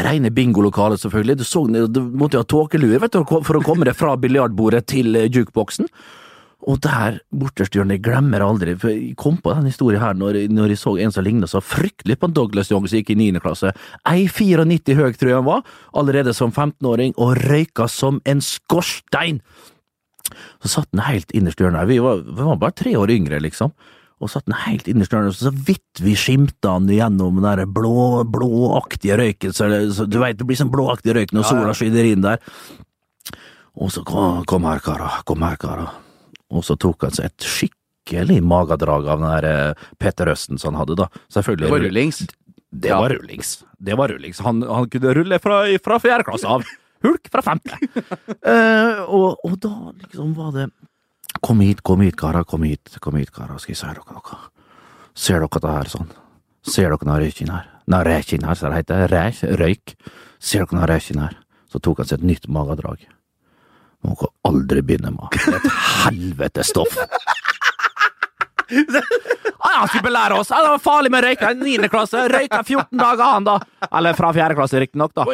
Reine 0.00 0.30
bingolokalet, 0.30 1.00
selvfølgelig. 1.02 1.40
Du, 1.40 1.44
så, 1.46 1.64
du 1.66 2.02
måtte 2.14 2.38
jo 2.38 2.44
ha 2.44 2.46
tåkelue 2.46 3.00
for 3.10 3.58
å 3.58 3.62
komme 3.66 3.86
deg 3.88 3.98
fra 3.98 4.14
biljardbordet 4.18 4.84
til 4.92 5.14
jukeboksen. 5.14 5.90
jukeboksen. 5.90 6.18
Og 6.68 6.80
der 6.84 7.20
borterste 7.32 7.78
hjørnet, 7.78 7.96
jeg 7.96 8.04
glemmer 8.04 8.42
aldri, 8.44 8.74
for 8.76 8.92
jeg 8.92 9.14
kom 9.20 9.38
på 9.40 9.54
den 9.56 9.70
historien 9.70 10.02
her 10.02 10.16
når, 10.18 10.42
når 10.52 10.74
jeg 10.74 10.80
så 10.82 10.92
en 11.00 11.14
som 11.14 11.24
lignet 11.24 11.52
så 11.52 11.62
fryktelig 11.64 12.18
på 12.20 12.28
Douglas 12.36 12.68
Young 12.72 12.88
som 12.88 13.00
gikk 13.00 13.14
i 13.14 13.16
9. 13.16 13.40
klasse. 13.40 13.72
1,94 14.08 14.98
høy 14.98 15.14
tror 15.16 15.30
jeg 15.30 15.38
han 15.38 15.48
var, 15.48 15.62
allerede 15.96 16.34
som 16.36 16.52
15-åring, 16.52 17.14
og 17.16 17.38
røyka 17.48 17.88
som 17.88 18.20
en 18.28 18.42
skorstein. 18.44 19.40
Så 20.60 20.74
satt 20.74 20.90
han 20.92 21.06
helt 21.06 21.32
innerst 21.32 21.62
i 21.62 21.64
hjørnet, 21.64 21.88
vi 21.88 21.96
var, 22.04 22.20
vi 22.28 22.50
var 22.50 22.60
bare 22.60 22.76
tre 22.76 22.92
år 22.98 23.14
yngre, 23.16 23.40
liksom. 23.40 23.72
Og 24.20 24.28
satt 24.28 24.44
han 24.50 24.58
helt 24.66 24.90
innerst 24.90 25.16
i 25.16 25.22
så 25.38 25.54
vidt 25.54 26.04
vi 26.04 26.12
skimta 26.18 26.74
han 26.76 26.90
gjennom 26.92 27.40
den 27.40 27.72
blå, 27.72 28.20
blåaktige 28.28 29.16
røyken, 29.16 29.56
så, 29.56 29.70
så 29.96 30.04
du 30.04 30.20
veit 30.20 30.36
det 30.36 30.44
blir 30.44 30.60
sånn 30.60 30.72
blåaktig 30.72 31.16
røyk 31.16 31.32
når 31.32 31.48
sola 31.48 31.72
skyter 31.76 32.12
inn 32.12 32.28
der. 32.28 32.44
Og 33.80 33.88
så 33.94 34.04
kom, 34.04 34.44
kom 34.44 34.68
her, 34.68 34.84
kara, 34.84 35.08
kom 35.24 35.40
her, 35.46 35.56
kara. 35.56 35.88
Og 36.50 36.66
så 36.66 36.76
tok 36.80 37.06
han 37.06 37.14
seg 37.16 37.30
et 37.30 37.46
skikkelig 37.46 38.40
magedrag 38.42 39.08
av 39.08 39.22
den 39.22 39.30
der 39.30 39.48
eh, 39.50 39.88
Petter 40.00 40.32
Østen 40.32 40.58
som 40.58 40.74
han 40.74 40.82
hadde, 40.82 40.98
da. 41.04 41.08
Selvfølgelig. 41.32 41.66
Det 41.66 41.72
var 41.74 41.84
rullings. 41.86 42.22
Det 42.70 42.92
var 42.94 43.14
rullings. 43.14 43.56
Det 43.78 43.96
var 43.98 44.12
rullings. 44.12 44.42
Han, 44.46 44.62
han 44.62 44.88
kunne 44.90 45.14
rulle 45.16 45.40
fra, 45.42 45.62
fra 45.82 45.98
fjerde 46.02 46.26
klasse 46.28 46.50
av. 46.50 46.66
Hulk 47.02 47.30
fra 47.32 47.42
femte. 47.42 47.76
uh, 48.44 49.00
og, 49.16 49.40
og 49.46 49.56
da 49.62 49.74
liksom 50.02 50.34
var 50.36 50.52
det 50.58 50.70
Kom 51.40 51.62
hit, 51.62 51.80
kom 51.86 52.02
hit, 52.02 52.16
karer, 52.18 52.44
kom 52.44 52.64
hit, 52.66 52.90
kom 53.00 53.14
hit, 53.16 53.30
karer, 53.32 53.56
skal 53.62 53.72
jeg 53.72 53.78
si 53.78 53.86
dere 53.86 54.16
noe. 54.16 54.38
Ser 55.16 55.38
dere 55.40 55.60
det 55.62 55.74
her 55.76 55.90
sånn? 55.92 56.10
Ser 56.66 56.90
dere 56.90 56.98
den 57.00 57.14
røyken 57.22 57.52
her? 57.54 57.68
Nei, 57.90 58.00
røyken 58.04 58.44
her, 58.44 58.58
som 58.58 58.74
det 58.74 58.82
heter. 58.82 59.06
Røyk. 59.60 59.94
Ser 60.42 60.66
dere 60.66 60.74
den 60.74 60.88
røyken 60.90 61.22
her? 61.22 61.38
Så 61.70 61.80
tok 61.80 62.02
han 62.02 62.10
seg 62.10 62.20
et 62.20 62.28
nytt 62.32 62.48
magedrag. 62.50 63.06
Må 64.06 64.14
dere 64.16 64.30
aldri 64.48 64.82
begynne 64.82 65.10
med. 65.12 65.28
Det 65.34 65.54
er 65.54 65.58
et 65.60 65.70
helvetes 66.06 66.72
stoff. 66.72 66.96
Ah, 69.60 69.80
han 69.80 69.88
skulle 69.90 70.02
belære 70.06 70.36
oss! 70.40 70.50
Ah, 70.54 70.62
det 70.62 70.68
var 70.70 70.78
farlig 70.78 71.10
med 71.12 71.24
røyka 71.24 71.50
I 71.50 71.56
9. 71.58 71.88
klasse. 71.92 72.20
Røyka 72.32 72.60
14 72.62 72.98
dager, 73.00 73.24
han 73.26 73.44
da. 73.48 73.56
Eller 73.90 74.14
fra 74.16 74.30
4. 74.32 74.54
klasse, 74.56 74.78
riktignok, 74.80 75.12
da. 75.18 75.26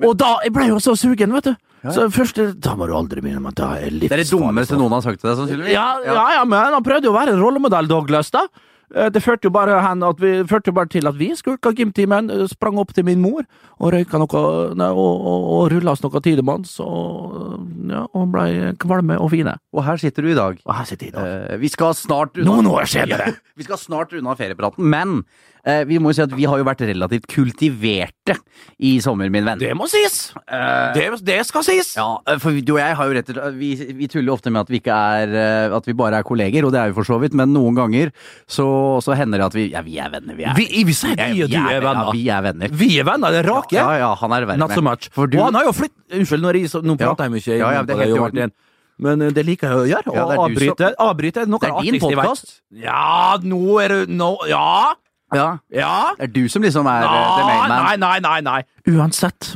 Og 0.00 0.14
da 0.18 0.30
jeg 0.44 0.54
ble 0.56 0.64
jo 0.70 0.78
så 0.82 0.94
sugen, 0.98 1.34
vet 1.36 1.50
du. 1.50 1.52
Så 1.92 2.08
først, 2.12 2.40
Da 2.60 2.74
må 2.76 2.88
du 2.88 2.94
aldri 2.96 3.22
begynne 3.24 3.40
med 3.44 3.54
det. 3.56 3.68
er 3.84 3.94
Det 4.00 4.10
er 4.12 4.22
det 4.24 4.30
dummeste 4.32 4.76
noen 4.80 4.96
har 4.96 5.04
sagt 5.04 5.20
til 5.20 5.30
deg, 5.30 5.36
sannsynligvis. 5.38 5.72
Ja, 5.76 5.86
ja, 6.04 6.24
ja, 6.38 6.42
men 6.44 6.58
han 6.74 6.82
prøvde 6.84 7.08
jo 7.08 7.12
å 7.14 7.18
være 7.20 7.36
en 7.36 7.40
rollemodell, 7.44 7.88
Douglas, 7.88 8.32
da. 8.34 8.46
Eh, 8.94 9.10
Det 9.10 9.22
førte 9.22 9.46
jo 9.46 9.52
bare, 9.54 9.76
vi, 10.18 10.32
førte 10.50 10.70
jo 10.70 10.76
bare 10.76 10.90
til 10.90 11.06
at 11.06 11.18
vi 11.18 11.30
skulka 11.36 11.72
gymtimen, 11.76 12.30
eh, 12.30 12.46
sprang 12.50 12.78
opp 12.78 12.92
til 12.94 13.04
min 13.04 13.20
mor 13.22 13.44
og 13.80 13.92
røyka 13.94 14.18
noe 14.18 14.74
nei, 14.74 14.88
og, 14.90 15.26
og, 15.30 15.44
og 15.56 15.72
rulla 15.72 15.94
oss 15.94 16.02
noe 16.02 16.22
tidemanns 16.24 16.74
og, 16.80 17.60
ja, 17.90 18.06
og 18.12 18.32
blei 18.34 18.72
kvalme 18.82 19.18
og 19.20 19.30
fine. 19.30 19.56
Og 19.72 19.84
her 19.86 20.00
sitter 20.02 20.26
du 20.26 20.32
i 20.32 20.38
dag. 20.38 20.58
Og 20.66 20.74
her 20.74 20.88
sitter 20.90 21.06
jeg 21.06 21.14
i 21.14 21.18
dag. 21.18 21.30
Eh, 21.54 21.60
vi 21.62 21.70
skal 21.72 21.94
snart 21.94 22.36
unna 22.38 22.50
Noen 22.50 22.70
år 22.72 22.90
senere. 22.90 23.36
Vi 23.60 23.66
skal 23.66 23.76
snart 23.76 24.12
unna 24.16 24.32
feriepraten, 24.38 24.86
men 24.88 25.18
eh, 25.64 25.82
vi 25.88 25.98
må 26.00 26.10
jo 26.12 26.18
si 26.18 26.22
at 26.24 26.32
vi 26.36 26.46
har 26.48 26.58
jo 26.60 26.64
vært 26.68 26.82
relativt 26.88 27.26
kultiverte 27.30 28.36
i 28.78 28.94
sommer, 29.02 29.30
min 29.32 29.44
venn. 29.44 29.58
Det 29.60 29.72
må 29.76 29.88
sies! 29.90 30.32
Eh, 30.46 30.92
Det, 30.96 31.06
det 31.26 31.38
skal 31.48 31.64
sies! 31.66 31.92
ja, 31.98 32.08
eh, 32.28 32.38
for 32.42 32.52
du 32.56 32.72
og 32.76 32.80
jeg 32.80 32.96
har 32.96 33.10
jo 33.10 33.16
rett 33.18 33.30
og 33.32 33.36
slett 33.38 33.58
vi, 33.60 33.70
vi 33.98 34.08
tuller 34.10 34.32
ofte 34.34 34.52
med 34.52 34.62
at 34.62 34.70
vi 34.72 34.80
ikke 34.80 34.94
er 34.94 35.34
eh, 35.34 35.76
At 35.76 35.86
vi 35.88 35.94
bare 35.96 36.20
er 36.20 36.26
kolleger, 36.26 36.64
og 36.66 36.72
det 36.74 36.80
er 36.80 36.90
vi 36.92 36.98
for 37.00 37.08
så 37.08 37.18
vidt, 37.22 37.34
men 37.36 37.52
noen 37.54 37.76
ganger 37.78 38.12
så, 38.48 38.66
så 39.04 39.16
hender 39.18 39.42
det 39.42 39.46
at 39.50 39.58
vi 39.58 39.66
Ja, 39.74 39.82
vi 39.86 39.98
er 40.00 40.10
venner, 40.12 40.34
vi 40.38 40.46
er 40.48 40.56
Vi, 40.58 40.68
vi 40.86 40.96
sier 40.96 41.14
vi 41.18 41.44
og 41.44 41.52
du 41.52 41.58
er 41.60 41.80
venner. 41.84 42.10
Ja, 42.10 42.16
vi 42.16 42.24
er 42.30 42.42
venner. 42.48 42.74
Vi 42.80 42.90
er 43.00 43.06
venner, 43.08 43.34
det 43.34 43.42
er 43.44 43.50
rake. 43.50 43.76
Ja, 43.76 43.90
ja, 44.00 44.10
han 44.20 44.32
er 44.36 44.46
venner 44.48 44.66
Not 44.66 44.74
so 44.76 44.82
much. 44.84 45.10
Du, 45.14 45.38
Og 45.38 45.44
han 45.50 45.58
har 45.60 45.68
jo 45.68 45.72
flytt... 45.76 45.94
Unnskyld, 46.10 46.42
nå, 46.42 46.82
nå 46.90 46.96
prater 46.98 47.28
jeg 47.28 47.34
mye. 47.36 47.58
Ja, 47.60 47.70
ja, 47.76 47.82
det 47.86 47.94
er 47.96 48.02
helt 48.04 48.16
i 48.16 48.24
orden. 48.24 48.52
Men 49.00 49.22
det 49.32 49.44
liker 49.48 49.70
jeg 49.70 49.78
å 49.78 49.84
gjøre. 49.88 50.12
Ja, 50.16 50.24
Å 50.28 50.42
avbryte, 50.44 50.90
du 50.92 50.98
avbryte. 51.00 51.44
Noe 51.48 51.64
er 51.64 51.72
av 51.72 51.78
det 51.80 51.86
din 51.86 51.96
artigste 51.96 52.10
jeg 52.12 52.18
vet. 52.20 52.50
Ja, 52.84 53.36
nå 53.40 53.78
er 53.80 53.94
du 53.94 54.12
nå, 54.12 54.32
Ja! 54.50 54.92
Ja. 55.36 55.48
Ja! 55.74 55.92
Det 56.18 56.28
er 56.28 56.32
du 56.34 56.48
som 56.52 56.64
liksom 56.64 56.88
er 56.90 57.04
eh, 57.06 57.10
the 57.10 57.44
main 57.46 57.68
man. 57.68 57.84
Nei, 57.84 57.96
nei, 58.02 58.18
nei, 58.24 58.40
nei. 58.46 58.94
Uansett, 58.96 59.54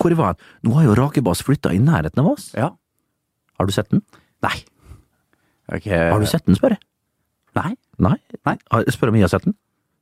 hvor 0.00 0.14
var 0.18 0.34
han? 0.34 0.42
Nå 0.66 0.76
har 0.78 0.88
jo 0.88 0.96
Rakebass 0.98 1.42
flytta 1.46 1.72
i 1.74 1.80
nærheten 1.82 2.22
av 2.22 2.32
oss. 2.34 2.50
Ja. 2.56 2.70
Har 3.58 3.66
du 3.68 3.72
sett 3.74 3.90
den? 3.90 4.04
Nei. 4.44 4.56
Okay. 5.72 6.10
Har 6.12 6.20
du 6.22 6.28
sett 6.30 6.46
den, 6.46 6.58
spør 6.58 6.76
jeg? 6.76 6.82
Nei, 7.56 7.72
Nei? 7.98 8.18
Nei. 8.44 8.56
Spør 8.92 9.10
om 9.10 9.16
jeg 9.18 9.24
har 9.26 9.32
sett 9.32 9.46
den. 9.48 9.56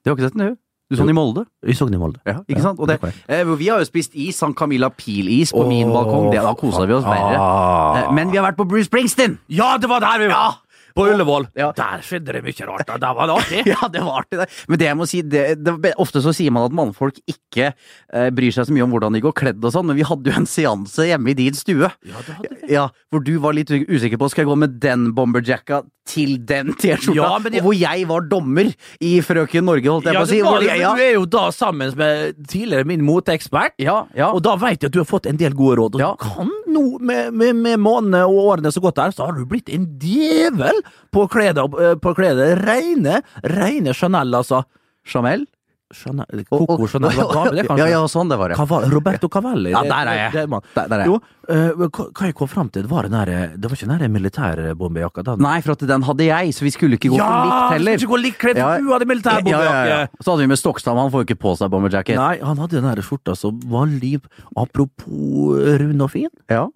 du 0.05 0.11
har 0.11 0.19
ikke 0.19 0.29
sett 0.29 0.37
den, 0.37 0.53
du? 0.53 0.61
Du 0.91 0.99
så 0.99 1.07
den 1.07 1.15
i 1.15 1.17
Molde. 1.17 1.47
Vi 1.65 1.73
så 1.73 1.87
den 1.89 1.97
i 1.97 1.99
Molde. 1.99 2.21
Ja, 2.29 2.43
ikke 2.45 2.61
sant? 2.61 2.81
Det, 2.87 2.99
eh, 3.33 3.47
vi 3.57 3.69
har 3.71 3.81
jo 3.81 3.87
spist 3.89 4.13
is, 4.15 4.37
San 4.37 4.53
Camilla 4.55 4.91
Pil-is 4.93 5.53
på 5.55 5.65
min 5.69 5.89
balkong. 5.89 6.29
Det, 6.35 6.43
da 6.45 6.53
kosa 6.59 6.85
vi 6.85 6.93
oss 6.99 7.07
mer. 7.09 7.39
Ah. 7.41 8.11
Men 8.13 8.31
vi 8.31 8.37
har 8.37 8.45
vært 8.45 8.59
på 8.59 8.67
Bruce 8.69 8.91
Springsteen! 8.91 9.39
Ja, 9.49 9.79
det 9.81 9.89
var 9.89 10.05
der 10.05 10.21
vi 10.21 10.29
var! 10.29 10.61
På 10.95 11.07
Ullevål. 11.11 11.49
Ja. 11.59 11.73
Der 11.75 12.03
skjedde 12.07 12.33
det 12.37 12.43
mye 12.45 12.67
rart. 12.69 12.87
da. 12.87 12.97
Der 13.03 13.15
var 13.19 13.27
det 13.27 13.35
artig. 13.41 13.63
Ja, 13.75 13.89
det 13.91 14.03
var 14.05 14.21
artig, 14.23 14.39
det. 14.39 14.47
Men 14.69 14.79
det 14.79 14.87
jeg 14.87 14.97
må 15.01 15.07
si, 15.11 15.23
det, 15.23 15.43
det, 15.65 15.95
ofte 15.99 16.23
så 16.23 16.31
sier 16.37 16.53
man 16.55 16.69
at 16.69 16.77
mannfolk 16.77 17.19
ikke 17.27 17.73
eh, 17.75 18.29
bryr 18.31 18.55
seg 18.55 18.69
så 18.69 18.73
mye 18.77 18.85
om 18.87 18.95
hvordan 18.95 19.17
de 19.19 19.23
går 19.25 19.35
kledd 19.35 19.65
og 19.65 19.75
sånn, 19.75 19.89
men 19.91 19.99
vi 19.99 20.07
hadde 20.07 20.31
jo 20.31 20.37
en 20.39 20.47
seanse 20.47 21.09
hjemme 21.09 21.33
i 21.33 21.35
din 21.35 21.55
stue. 21.59 21.91
Ja, 22.07 22.23
det 22.29 22.37
hadde 22.39 22.53
vi. 22.63 22.71
Ja, 22.77 22.87
Hvor 23.11 23.25
du 23.27 23.35
var 23.43 23.57
litt 23.59 23.71
usikker 23.75 24.21
på 24.23 24.31
skal 24.31 24.45
jeg 24.45 24.53
gå 24.53 24.57
med 24.63 24.79
den 24.83 25.11
bomberjacka 25.17 25.83
til 26.05 26.35
den 26.45 26.75
T-skjorta, 26.77 27.17
Ja, 27.17 27.39
men 27.41 27.55
jeg- 27.57 27.63
og 27.63 27.71
hvor 27.71 27.77
jeg 27.81 28.07
var 28.11 28.27
dommer 28.29 28.67
i 29.01 29.13
Frøken 29.25 29.65
Norge, 29.65 29.89
holdt 29.89 30.05
jeg 30.05 30.13
Ja, 30.15 30.21
på 30.21 30.27
å 30.27 30.29
si. 30.29 30.41
var, 30.45 30.61
jeg- 30.63 30.81
ja. 30.83 30.91
du 30.95 31.01
er 31.01 31.13
jo 31.15 31.25
da 31.25 31.47
sammen 31.51 31.95
med 31.97 32.43
tidligere 32.47 32.85
min 32.87 33.01
moteekspert. 33.07 33.73
ja, 33.81 34.05
ja. 34.15 34.29
Og 34.31 34.43
da 34.45 34.55
vet 34.61 34.83
jeg 34.83 34.91
at 34.91 34.93
du 34.93 35.01
har 35.01 35.09
fått 35.09 35.27
en 35.27 35.37
del 35.41 35.55
gode 35.57 35.79
råd. 35.81 35.95
Og 35.97 36.01
Ja. 36.01 36.13
du 36.13 36.25
kan 36.29 36.51
nå, 36.69 36.99
med, 37.01 37.33
med, 37.33 37.57
med 37.57 37.79
månedene 37.81 38.21
og 38.29 38.37
årene 38.59 38.71
som 38.73 38.83
gått 38.85 38.97
der, 39.01 39.11
så 39.17 39.27
har 39.27 39.33
du 39.33 39.47
blitt 39.47 39.73
en 39.73 39.87
djevel 39.99 40.83
på 41.13 41.25
eh, 41.27 41.95
På 42.01 42.15
kledet. 42.15 42.59
Reine, 42.65 43.23
reine 43.43 43.95
Chanel, 43.95 44.35
altså. 44.35 44.65
Chanel? 45.05 45.47
Chanel, 45.95 46.43
Coco 46.49 46.87
Chanel, 46.91 47.13
hva 47.15 47.27
var 47.45 47.53
det 47.55 47.67
kanskje? 47.69 47.85
Ja, 47.85 47.87
ja, 47.93 48.07
sånn 48.11 48.31
det 48.33 48.39
var 48.41 48.51
det. 48.51 48.57
Cavalli, 48.59 48.89
Roberto 48.91 49.29
Cavalli. 49.31 49.71
Ja, 49.71 49.83
der 49.87 50.09
er 50.11 50.17
jeg. 50.19 50.33
det- 50.33 50.49
det. 50.51 50.61
Der, 50.75 50.89
der 50.89 50.97
er 50.97 51.05
jeg. 51.05 51.07
Jo, 51.13 51.19
uh, 51.53 51.89
hva 51.93 52.27
jeg 52.27 52.35
kom 52.35 52.49
fram 52.49 52.71
til, 52.75 52.89
var 52.91 53.07
den 53.07 53.13
der, 53.15 53.53
det 53.55 53.71
var 53.71 53.77
ikke 53.77 53.87
den 53.93 53.99
der 54.03 54.09
militærbombejakka? 54.09 55.23
den- 55.23 55.39
Nei, 55.45 55.61
for 55.61 55.73
at 55.77 55.85
den 55.87 56.03
hadde 56.03 56.25
jeg, 56.25 56.55
så 56.57 56.65
vi 56.67 56.71
skulle 56.75 56.97
ikke 56.99 57.11
gå 57.13 57.17
ja, 57.21 57.29
på 57.29 57.45
likt 57.47 57.73
heller. 57.77 57.97
du 57.97 57.99
skulle 58.01 58.03
ikke 58.03 58.17
gå 58.17 58.23
likt 58.25 58.39
kledd, 58.43 58.57
Ja. 58.57 58.79
du 58.81 58.91
hadde 58.91 59.07
militærbombejakke! 59.07 60.09
Så 60.25 60.31
hadde 60.33 60.41
vi 60.41 60.47
med 60.49 60.59
Stokstad, 60.59 60.97
han 60.99 61.11
får 61.13 61.23
jo 61.23 61.27
ikke 61.29 61.41
på 61.45 61.57
seg 61.61 61.71
bomberjacket. 61.71 62.17
Nei, 62.17 62.39
han 62.43 62.57
hadde 62.59 62.81
den 62.81 62.89
der 62.91 63.03
skjorta 63.03 63.37
som 63.37 63.61
var 63.61 63.87
liv. 63.87 64.25
Apropos 64.57 65.79
rund 65.79 66.03
og 66.03 66.11
fin. 66.11 66.31
Ja. 66.51 66.67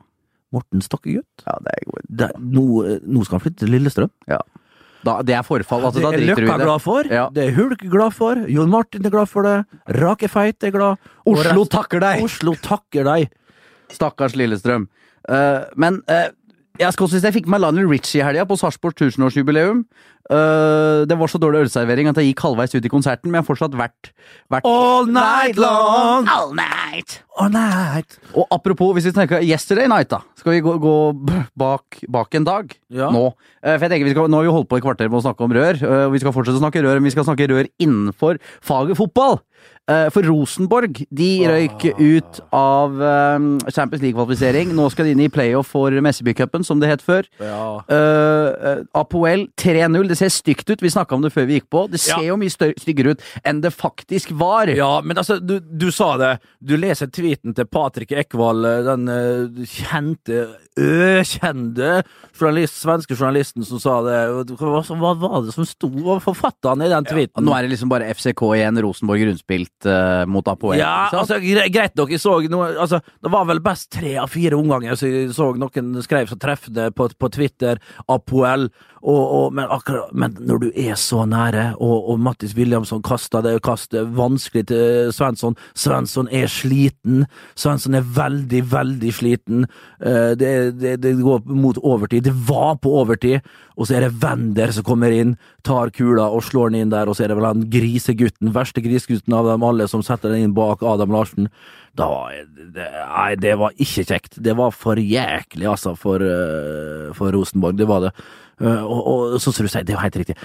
Morten 0.54 0.80
Stokkegutt. 0.84 1.28
ja, 1.46 1.56
det 1.64 1.74
er 1.74 1.84
god. 1.90 2.06
Det, 2.22 2.30
nå, 2.40 2.64
nå 3.04 3.24
skal 3.26 3.38
han 3.38 3.44
flytte 3.46 3.64
til 3.64 3.74
Lillestrøm. 3.74 4.12
Ja. 4.30 4.40
Da, 5.06 5.20
det 5.22 5.36
er 5.36 5.44
forfall, 5.46 5.84
altså, 5.86 6.00
det 6.02 6.08
er 6.08 6.16
driter 6.18 6.40
du 6.40 6.42
i 6.42 6.46
Løkka 6.48 6.56
glad 6.64 6.82
for, 6.82 7.06
Ja. 7.12 7.28
det 7.30 7.44
er 7.44 7.52
Hulk 7.54 7.84
glad 7.86 8.14
for, 8.16 8.40
Jon 8.50 8.70
Martin 8.72 9.06
er 9.06 9.12
glad 9.14 9.28
for 9.30 9.46
det, 9.46 9.64
Rake 9.94 10.28
Feit 10.28 10.64
er 10.66 10.72
glad. 10.74 10.98
Oslo 11.28 11.64
takker 11.70 12.02
deg! 12.02 12.24
Oslo 12.26 12.56
takker 12.58 13.06
deg! 13.06 13.30
Stakkars 13.94 14.34
Lillestrøm. 14.36 14.88
Uh, 15.28 15.68
men 15.78 16.00
uh, 16.10 16.26
jeg 16.78 16.92
skal 16.94 17.06
også 17.06 17.18
si 17.18 17.26
jeg 17.26 17.36
fikk 17.38 17.48
meg 17.50 17.62
Lionel 17.62 17.88
Richie 17.90 18.20
i 18.20 18.26
helga 18.26 18.44
på 18.48 18.58
Sarpsborg 18.58 18.98
1000-årsjubileum. 18.98 19.84
Eh, 20.28 21.06
det 21.08 21.16
var 21.16 21.30
så 21.32 21.38
dårlig 21.40 21.62
ølservering 21.66 22.10
at 22.10 22.18
jeg 22.20 22.30
gikk 22.34 22.42
halvveis 22.44 22.74
ut 22.76 22.84
i 22.84 22.90
konserten, 22.92 23.30
men 23.30 23.38
jeg 23.38 23.44
har 23.46 23.48
fortsatt 23.48 23.76
vært, 23.78 24.10
vært 24.52 24.68
All 24.68 25.06
night 25.08 25.56
long! 25.56 26.28
All 26.28 26.52
night! 26.56 27.22
All 27.38 27.48
night! 27.54 28.18
Og 28.34 28.44
apropos, 28.52 28.92
hvis 28.96 29.06
vi 29.08 29.14
tenker 29.16 29.40
yesterday 29.46 29.88
night, 29.88 30.10
da. 30.12 30.20
Skal 30.36 30.56
vi 30.56 30.60
gå, 30.64 30.74
gå 30.82 30.94
bak, 31.56 32.00
bak 32.12 32.34
en 32.34 32.44
dag 32.44 32.76
Ja. 32.92 33.08
nå? 33.14 33.30
Uh, 33.64 33.76
For 33.78 33.86
jeg 33.86 33.90
tenker 33.94 34.08
vi 34.08 34.14
skal, 34.14 34.28
Nå 34.28 34.36
har 34.40 34.46
vi 34.48 34.52
holdt 34.54 34.68
på 34.70 34.78
i 34.78 34.84
kvarter 34.84 35.08
med 35.08 35.20
å 35.20 35.24
snakke 35.24 35.44
om 35.48 35.52
rør, 35.56 35.80
Uh, 35.88 36.08
vi 36.12 36.18
skal 36.20 36.32
fortsette 36.34 36.58
å 36.60 36.64
snakke 36.64 36.82
rør, 36.84 36.98
men 37.00 37.08
vi 37.08 37.14
skal 37.16 37.24
snakke 37.28 37.48
rør 37.48 37.68
innenfor 37.80 38.38
faget 38.60 38.98
fotball. 39.00 39.40
For 40.12 40.20
Rosenborg 40.22 40.98
de 41.16 41.28
røyk 41.48 41.86
ut 41.96 42.40
av 42.54 42.92
Champions 43.72 44.02
League-kvalifisering. 44.04 44.74
Nå 44.76 44.90
skal 44.92 45.08
de 45.08 45.14
inn 45.16 45.22
i 45.24 45.30
playoff 45.32 45.70
for 45.72 45.90
Messeby-cupen, 46.04 46.62
som 46.66 46.78
det 46.82 46.90
het 46.92 47.00
før. 47.02 47.24
Ja. 47.40 47.80
Uh, 47.88 48.84
Apoel 49.00 49.46
3-0. 49.56 50.10
Det 50.12 50.17
ser 50.18 50.32
stygt 50.34 50.68
ut. 50.72 50.82
Vi 50.84 50.90
snakka 50.92 51.16
om 51.16 51.24
det 51.24 51.32
før 51.34 51.46
vi 51.48 51.58
gikk 51.60 51.68
på. 51.72 51.84
Det 51.92 52.00
ser 52.02 52.18
Ja. 52.18 52.32
jo 52.32 52.38
mye 52.40 52.52
styggere 52.52 53.14
ut 53.16 53.22
enn 53.46 53.62
det 53.64 53.72
faktisk 53.74 54.32
var. 54.38 54.70
Ja, 54.74 55.00
men 55.04 55.16
altså, 55.20 55.38
du, 55.40 55.58
du 55.60 55.88
sa 55.94 56.10
det. 56.20 56.32
Du 56.60 56.76
leser 56.76 57.10
tweeten 57.14 57.54
til 57.56 57.68
Patrick 57.70 58.12
Ekvall, 58.12 58.64
eh, 58.68 58.82
den 58.86 59.08
uh, 59.08 59.64
kjente, 59.70 60.42
økjente 60.78 62.02
journalist, 62.38 62.80
svenske 62.80 63.16
journalisten 63.18 63.66
som 63.66 63.82
sa 63.82 63.98
det. 64.06 64.18
Hva, 64.56 64.82
hva 64.82 65.14
var 65.18 65.46
det 65.46 65.54
som 65.56 65.66
sto? 65.68 65.88
og 65.88 66.22
forfatta 66.22 66.72
han 66.72 66.84
i 66.84 66.90
den 66.90 67.04
tweeten? 67.04 67.18
tweeten? 67.18 67.46
nå 67.46 67.54
er 67.54 67.64
det 67.64 67.72
liksom 67.72 67.92
bare 67.92 68.08
FCK 68.14 68.42
igjen, 68.56 68.80
Rosenborg 68.84 69.24
rundspilt 69.28 69.88
uh, 69.88 70.24
mot 70.30 70.46
Apoel. 70.48 70.80
Ja, 70.80 71.08
altså, 71.12 71.38
greit 71.42 71.96
nok, 71.98 72.12
jeg 72.12 72.22
så 72.22 72.38
noe 72.50 72.70
altså, 72.78 73.00
Det 73.22 73.32
var 73.32 73.48
vel 73.48 73.62
best 73.64 73.90
tre 73.94 74.16
av 74.20 74.30
fire 74.32 74.58
omganger 74.58 74.98
så 74.98 75.10
jeg 75.10 75.32
så 75.36 75.50
noen 75.58 75.98
skrev 76.04 76.30
så 76.30 76.38
treffende 76.40 76.88
på, 76.94 77.08
på 77.18 77.30
Twitter, 77.34 77.80
Apoel, 78.08 78.68
og, 78.98 79.20
og, 79.22 79.52
men, 79.54 79.68
akkurat, 79.70 80.10
men 80.12 80.34
når 80.42 80.62
du 80.62 80.68
er 80.74 80.96
så 80.98 81.22
nære, 81.28 81.72
og, 81.78 82.10
og 82.12 82.22
Mattis 82.22 82.56
Williamson 82.58 83.02
kasta 83.06 83.42
det 83.44 83.58
kastet 83.62 84.10
vanskelig 84.18 84.66
til 84.72 85.12
Svensson 85.14 85.54
Svensson 85.78 86.28
er 86.34 86.48
sliten. 86.50 87.24
Svensson 87.58 87.94
er 87.94 88.06
veldig, 88.16 88.62
veldig 88.72 89.12
sliten. 89.14 89.68
Uh, 90.02 90.34
det, 90.38 90.52
det, 90.76 90.94
det 91.02 91.14
går 91.20 91.46
mot 91.48 91.78
overtid. 91.80 92.26
Det 92.28 92.34
var 92.48 92.76
på 92.82 92.92
overtid, 93.00 93.46
og 93.76 93.88
så 93.88 93.98
er 93.98 94.06
det 94.06 94.18
Wender 94.22 94.72
som 94.74 94.86
kommer 94.86 95.14
inn, 95.14 95.36
tar 95.66 95.92
kula 95.94 96.28
og 96.34 96.44
slår 96.46 96.72
den 96.72 96.84
inn 96.84 96.94
der, 96.94 97.08
og 97.08 97.16
så 97.16 97.24
er 97.24 97.32
det 97.32 97.38
vel 97.40 97.48
han 97.48 97.66
grisegutten, 97.72 98.52
verste 98.54 98.84
grisegutten 98.84 99.36
av 99.38 99.48
dem 99.50 99.66
alle, 99.66 99.88
som 99.90 100.04
setter 100.06 100.34
den 100.34 100.48
inn 100.48 100.56
bak 100.56 100.84
Adam 100.86 101.14
Larsen. 101.14 101.50
Da 101.98 102.08
det, 102.54 102.86
Nei, 102.86 103.32
det 103.40 103.56
var 103.58 103.74
ikke 103.74 104.06
kjekt. 104.06 104.38
Det 104.44 104.54
var 104.58 104.74
for 104.76 105.00
jæklig, 105.00 105.66
altså, 105.66 105.96
for, 105.98 106.22
eh, 106.22 107.10
for 107.16 107.34
Rosenborg. 107.34 107.78
Det 107.78 107.88
var 107.88 108.06
det. 108.06 108.14
Og, 108.60 108.98
og, 108.98 109.20
og 109.34 109.42
så 109.42 109.52
som 109.54 109.66
du 109.66 109.70
sier, 109.70 109.86
det 109.86 109.94
er 109.94 110.00
jo 110.00 110.06
helt 110.06 110.18
riktig. 110.22 110.36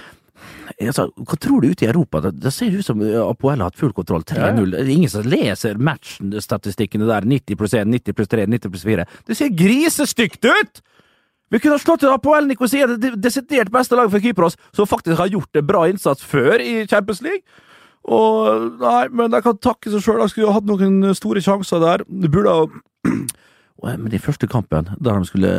Altså, 0.74 1.08
hva 1.14 1.36
tror 1.38 1.62
du 1.62 1.70
ute 1.70 1.86
i 1.86 1.90
Europa? 1.90 2.20
Det, 2.24 2.32
det 2.42 2.52
ser 2.54 2.74
ut 2.74 2.86
som 2.86 3.02
Apoel 3.24 3.60
har 3.60 3.70
hatt 3.70 3.78
full 3.78 3.92
kontroll. 3.96 4.24
3-0. 4.26 4.72
Det 4.72 4.82
er 4.82 4.94
ingen 4.94 5.12
som 5.12 5.26
leser 5.28 5.78
matchstatistikkene 5.78 7.08
der. 7.10 7.28
90 7.28 7.60
pluss 7.60 7.76
1, 7.76 7.90
90 7.92 8.18
pluss 8.18 8.32
3, 8.32 8.48
90 8.56 8.74
pluss 8.74 8.86
4. 8.88 9.06
Det 9.28 9.38
ser 9.38 9.54
grisestygt 9.54 10.48
ut! 10.48 10.84
Vi 11.52 11.60
kunne 11.60 11.76
ha 11.76 11.82
slått 11.82 12.02
ut 12.02 12.10
Apoel 12.10 12.48
Nikosia, 12.48 12.88
det 12.88 13.12
desidert 13.22 13.70
beste 13.70 13.94
laget 13.94 14.10
for 14.10 14.24
Kypros, 14.24 14.56
som 14.74 14.88
faktisk 14.90 15.20
har 15.20 15.30
gjort 15.30 15.60
en 15.60 15.66
bra 15.68 15.84
innsats 15.86 16.24
før 16.26 16.58
i 16.58 16.80
Champions 16.90 17.20
League. 17.22 17.44
Og 18.04 18.80
Nei, 18.80 19.04
men 19.14 19.30
de 19.32 19.40
kan 19.44 19.60
takke 19.62 19.92
seg 19.92 20.02
sjøl. 20.02 20.18
De 20.24 20.32
skulle 20.32 20.50
ha 20.50 20.58
hatt 20.58 20.68
noen 20.68 21.14
store 21.16 21.42
sjanser 21.44 21.80
der. 21.84 22.04
Det 22.08 22.32
burde 22.32 22.56
ha 22.56 22.64
Men 23.82 24.06
de 24.08 24.18
første 24.22 24.46
kampen, 24.48 24.86
der 25.02 25.18
de 25.18 25.26
skulle 25.26 25.50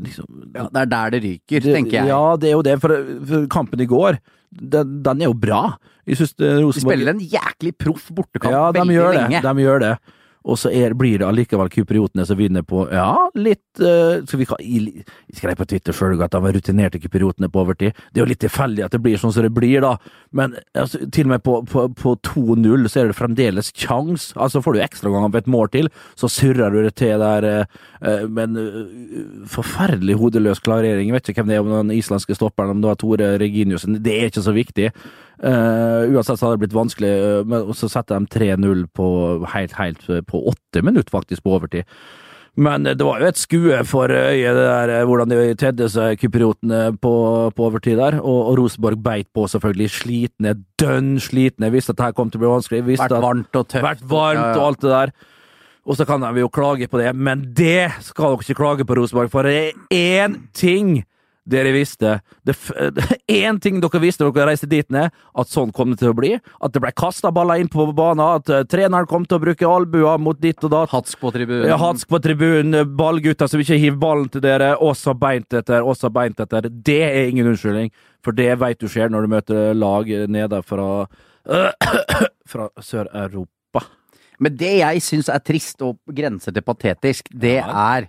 liksom 0.00 0.26
Ja, 0.54 0.64
det 0.72 0.80
er 0.80 0.84
der 0.90 1.10
det 1.10 1.22
ryker, 1.22 1.60
det- 1.60 1.74
tenker 1.76 1.98
jeg. 2.00 2.08
Ja, 2.08 2.36
det 2.40 2.48
er 2.48 2.56
jo 2.56 2.62
det, 2.62 2.80
for, 2.80 2.88
for 3.28 3.46
kampen 3.46 3.80
i 3.80 3.86
går, 3.86 4.18
den, 4.52 5.02
den 5.04 5.20
er 5.22 5.28
jo 5.28 5.34
bra. 5.34 5.76
Jeg 6.06 6.16
synes 6.16 6.32
Rosenborg 6.40 6.74
De 6.74 6.80
spiller 6.80 7.12
en 7.12 7.20
jæklig 7.20 7.74
proff 7.78 8.08
bortekamp 8.16 8.52
Ja, 8.52 8.70
veldig 8.72 8.96
lenge. 8.96 9.42
Ja. 9.42 9.52
De 9.52 9.60
gjør 9.66 9.78
det. 9.84 9.92
Og 10.48 10.58
så 10.60 10.70
er, 10.72 10.94
blir 10.98 11.20
det 11.20 11.26
allikevel 11.28 11.70
kypriotene 11.72 12.24
som 12.28 12.38
vinner 12.38 12.64
på 12.66 12.86
ja, 12.92 13.12
litt 13.36 13.82
uh, 13.82 14.24
skal 14.24 14.40
vi, 14.40 14.46
jeg, 14.64 15.04
skrev 15.36 15.58
på 15.58 15.66
Twitter 15.68 15.96
sjøl 15.96 16.16
at 16.24 16.32
de 16.32 16.40
var 16.44 16.56
rutinerte 16.56 17.00
kypriotene 17.02 17.50
på 17.52 17.62
overtid. 17.64 17.98
Det 18.12 18.20
er 18.20 18.24
jo 18.24 18.30
litt 18.30 18.42
tilfeldig 18.44 18.86
at 18.86 18.96
det 18.96 19.02
blir 19.04 19.20
sånn 19.20 19.34
som 19.34 19.44
det 19.44 19.52
blir, 19.54 19.84
da. 19.84 19.94
Men 20.36 20.56
altså, 20.72 21.02
til 21.12 21.28
og 21.28 21.34
med 21.34 21.44
på, 21.44 21.58
på, 21.68 21.84
på 21.98 22.14
2-0 22.30 22.88
så 22.88 23.02
er 23.02 23.12
det 23.12 23.18
fremdeles 23.18 23.70
kjangs. 23.76 24.30
Altså 24.40 24.64
får 24.64 24.76
du 24.76 24.82
ekstraganger 24.86 25.34
på 25.34 25.42
et 25.42 25.52
mål 25.52 25.72
til, 25.74 25.92
så 26.18 26.32
surrer 26.32 26.72
du 26.74 26.80
det 26.86 26.96
til 27.00 27.20
der. 27.22 27.48
uh, 28.00 28.24
men 28.32 28.56
uh, 28.56 28.82
forferdelig 29.52 30.18
hodeløs 30.20 30.64
klarering. 30.64 31.10
Jeg 31.10 31.18
vet 31.18 31.32
ikke 31.32 31.44
hvem 31.44 31.52
det 31.52 31.60
er, 31.60 31.64
om 31.66 31.72
den 31.76 31.96
islandske 31.98 32.36
stopperen, 32.38 32.76
om 32.76 32.82
det 32.82 32.92
var 32.92 33.00
Tore 33.00 33.32
Reginiussen. 33.40 34.00
Det 34.04 34.16
er 34.16 34.32
ikke 34.32 34.46
så 34.48 34.56
viktig. 34.56 34.92
Eh, 35.38 36.08
uansett 36.14 36.38
så 36.40 36.46
hadde 36.48 36.56
det 36.58 36.64
blitt 36.66 36.78
vanskelig, 36.78 37.10
eh, 37.14 37.42
men 37.46 37.68
så 37.78 37.88
setter 37.92 38.18
de 38.18 38.26
3-0 38.32 38.86
på 38.96 39.10
helt, 39.52 39.76
helt 39.78 40.08
eh, 40.10 40.22
på 40.26 40.40
åtte 40.50 40.82
minutter, 40.82 41.10
faktisk, 41.14 41.44
på 41.44 41.54
overtid. 41.58 41.84
Men 42.58 42.82
det 42.82 43.04
var 43.06 43.20
jo 43.22 43.28
et 43.30 43.38
skue 43.38 43.76
for 43.86 44.10
øyet, 44.10 44.56
det 44.56 44.64
der, 44.66 45.04
hvordan 45.06 45.30
de 45.30 45.54
tedde 45.54 45.86
seg, 45.94 46.18
kypriotene, 46.18 46.88
på, 46.98 47.12
på 47.54 47.66
overtid 47.68 48.00
der. 48.00 48.16
Og, 48.18 48.40
og 48.50 48.56
Rosenborg 48.58 48.98
beit 49.04 49.28
på, 49.30 49.44
selvfølgelig. 49.46 49.92
Slitne, 49.94 50.56
dønn 50.82 51.20
slitne. 51.22 51.70
Visste 51.70 51.94
at 51.94 52.00
det 52.00 52.08
her 52.08 52.16
kom 52.18 52.32
til 52.32 52.40
å 52.40 52.42
bli 52.42 52.50
vanskelig. 52.56 52.80
Visste 52.88 53.06
Vært 53.06 53.22
varmt 53.28 53.60
og 53.60 53.68
tøft. 53.70 53.84
vært 53.86 54.02
varmt 54.10 54.40
Ja, 54.42 54.48
ja. 54.48 54.56
og 54.58 54.64
alt 54.72 54.82
det 54.82 54.90
der. 54.90 55.12
Og 55.88 55.96
så 56.00 56.04
kan 56.08 56.20
de 56.26 56.42
jo 56.42 56.50
klage 56.52 56.88
på 56.90 56.98
det, 56.98 57.12
men 57.16 57.46
det 57.56 57.92
skal 58.04 58.34
dere 58.34 58.42
ikke 58.44 58.58
klage 58.58 58.88
på, 58.88 58.98
Rosenborg, 58.98 59.30
for 59.32 59.46
det 59.46 59.54
er 59.94 60.26
én 60.26 60.34
ting 60.52 60.98
dere 61.48 61.72
visste. 61.72 62.18
Det 62.46 62.54
Én 63.28 63.58
ting 63.62 63.80
dere 63.80 64.00
visste 64.02 64.24
da 64.24 64.32
dere 64.34 64.52
reiste 64.52 64.68
dit 64.70 64.88
ned, 64.92 65.12
at 65.12 65.50
sånn 65.52 65.72
kom 65.74 65.92
det 65.92 66.00
til 66.02 66.12
å 66.12 66.16
bli. 66.16 66.34
At 66.64 66.74
det 66.74 66.82
ble 66.84 66.92
kasta 66.96 67.32
baller 67.34 67.62
inn 67.62 67.70
på 67.72 67.88
banen, 67.96 68.24
at 68.38 68.52
eh, 68.52 68.64
treneren 68.68 69.08
kom 69.10 69.26
til 69.28 69.38
å 69.38 69.44
bruke 69.46 69.68
albuer 69.68 70.20
mot 70.22 70.38
ditt 70.40 70.62
og 70.66 70.74
datt. 70.74 70.92
Hatsk 70.92 71.20
på 71.22 71.32
tribunen. 71.34 71.68
Ja, 71.70 71.78
hatsk 71.80 72.08
på 72.10 72.20
tribunen, 72.24 72.80
ballgutter 72.98 73.50
som 73.50 73.62
ikke 73.62 73.80
hiver 73.80 74.00
ballen 74.02 74.28
til 74.32 74.44
dere, 74.44 74.74
også 74.76 75.16
beint 75.18 75.56
etter, 75.56 75.84
også 75.84 76.12
beint 76.14 76.40
etter. 76.44 76.68
Det 76.68 77.00
er 77.08 77.30
ingen 77.32 77.50
unnskyldning, 77.52 77.92
for 78.24 78.36
det 78.36 78.52
vet 78.60 78.80
du 78.80 78.88
skjer 78.90 79.12
når 79.12 79.24
du 79.24 79.34
møter 79.36 79.78
lag 79.78 80.10
nede 80.28 80.62
fra, 80.66 80.90
fra 82.52 82.68
Sør-Europa. 82.82 83.84
Men 84.38 84.54
det 84.54 84.76
jeg 84.78 85.02
syns 85.02 85.30
er 85.32 85.42
trist 85.42 85.82
og 85.82 85.98
grenser 86.14 86.54
til 86.54 86.62
patetisk, 86.62 87.30
det 87.34 87.58
er 87.58 88.06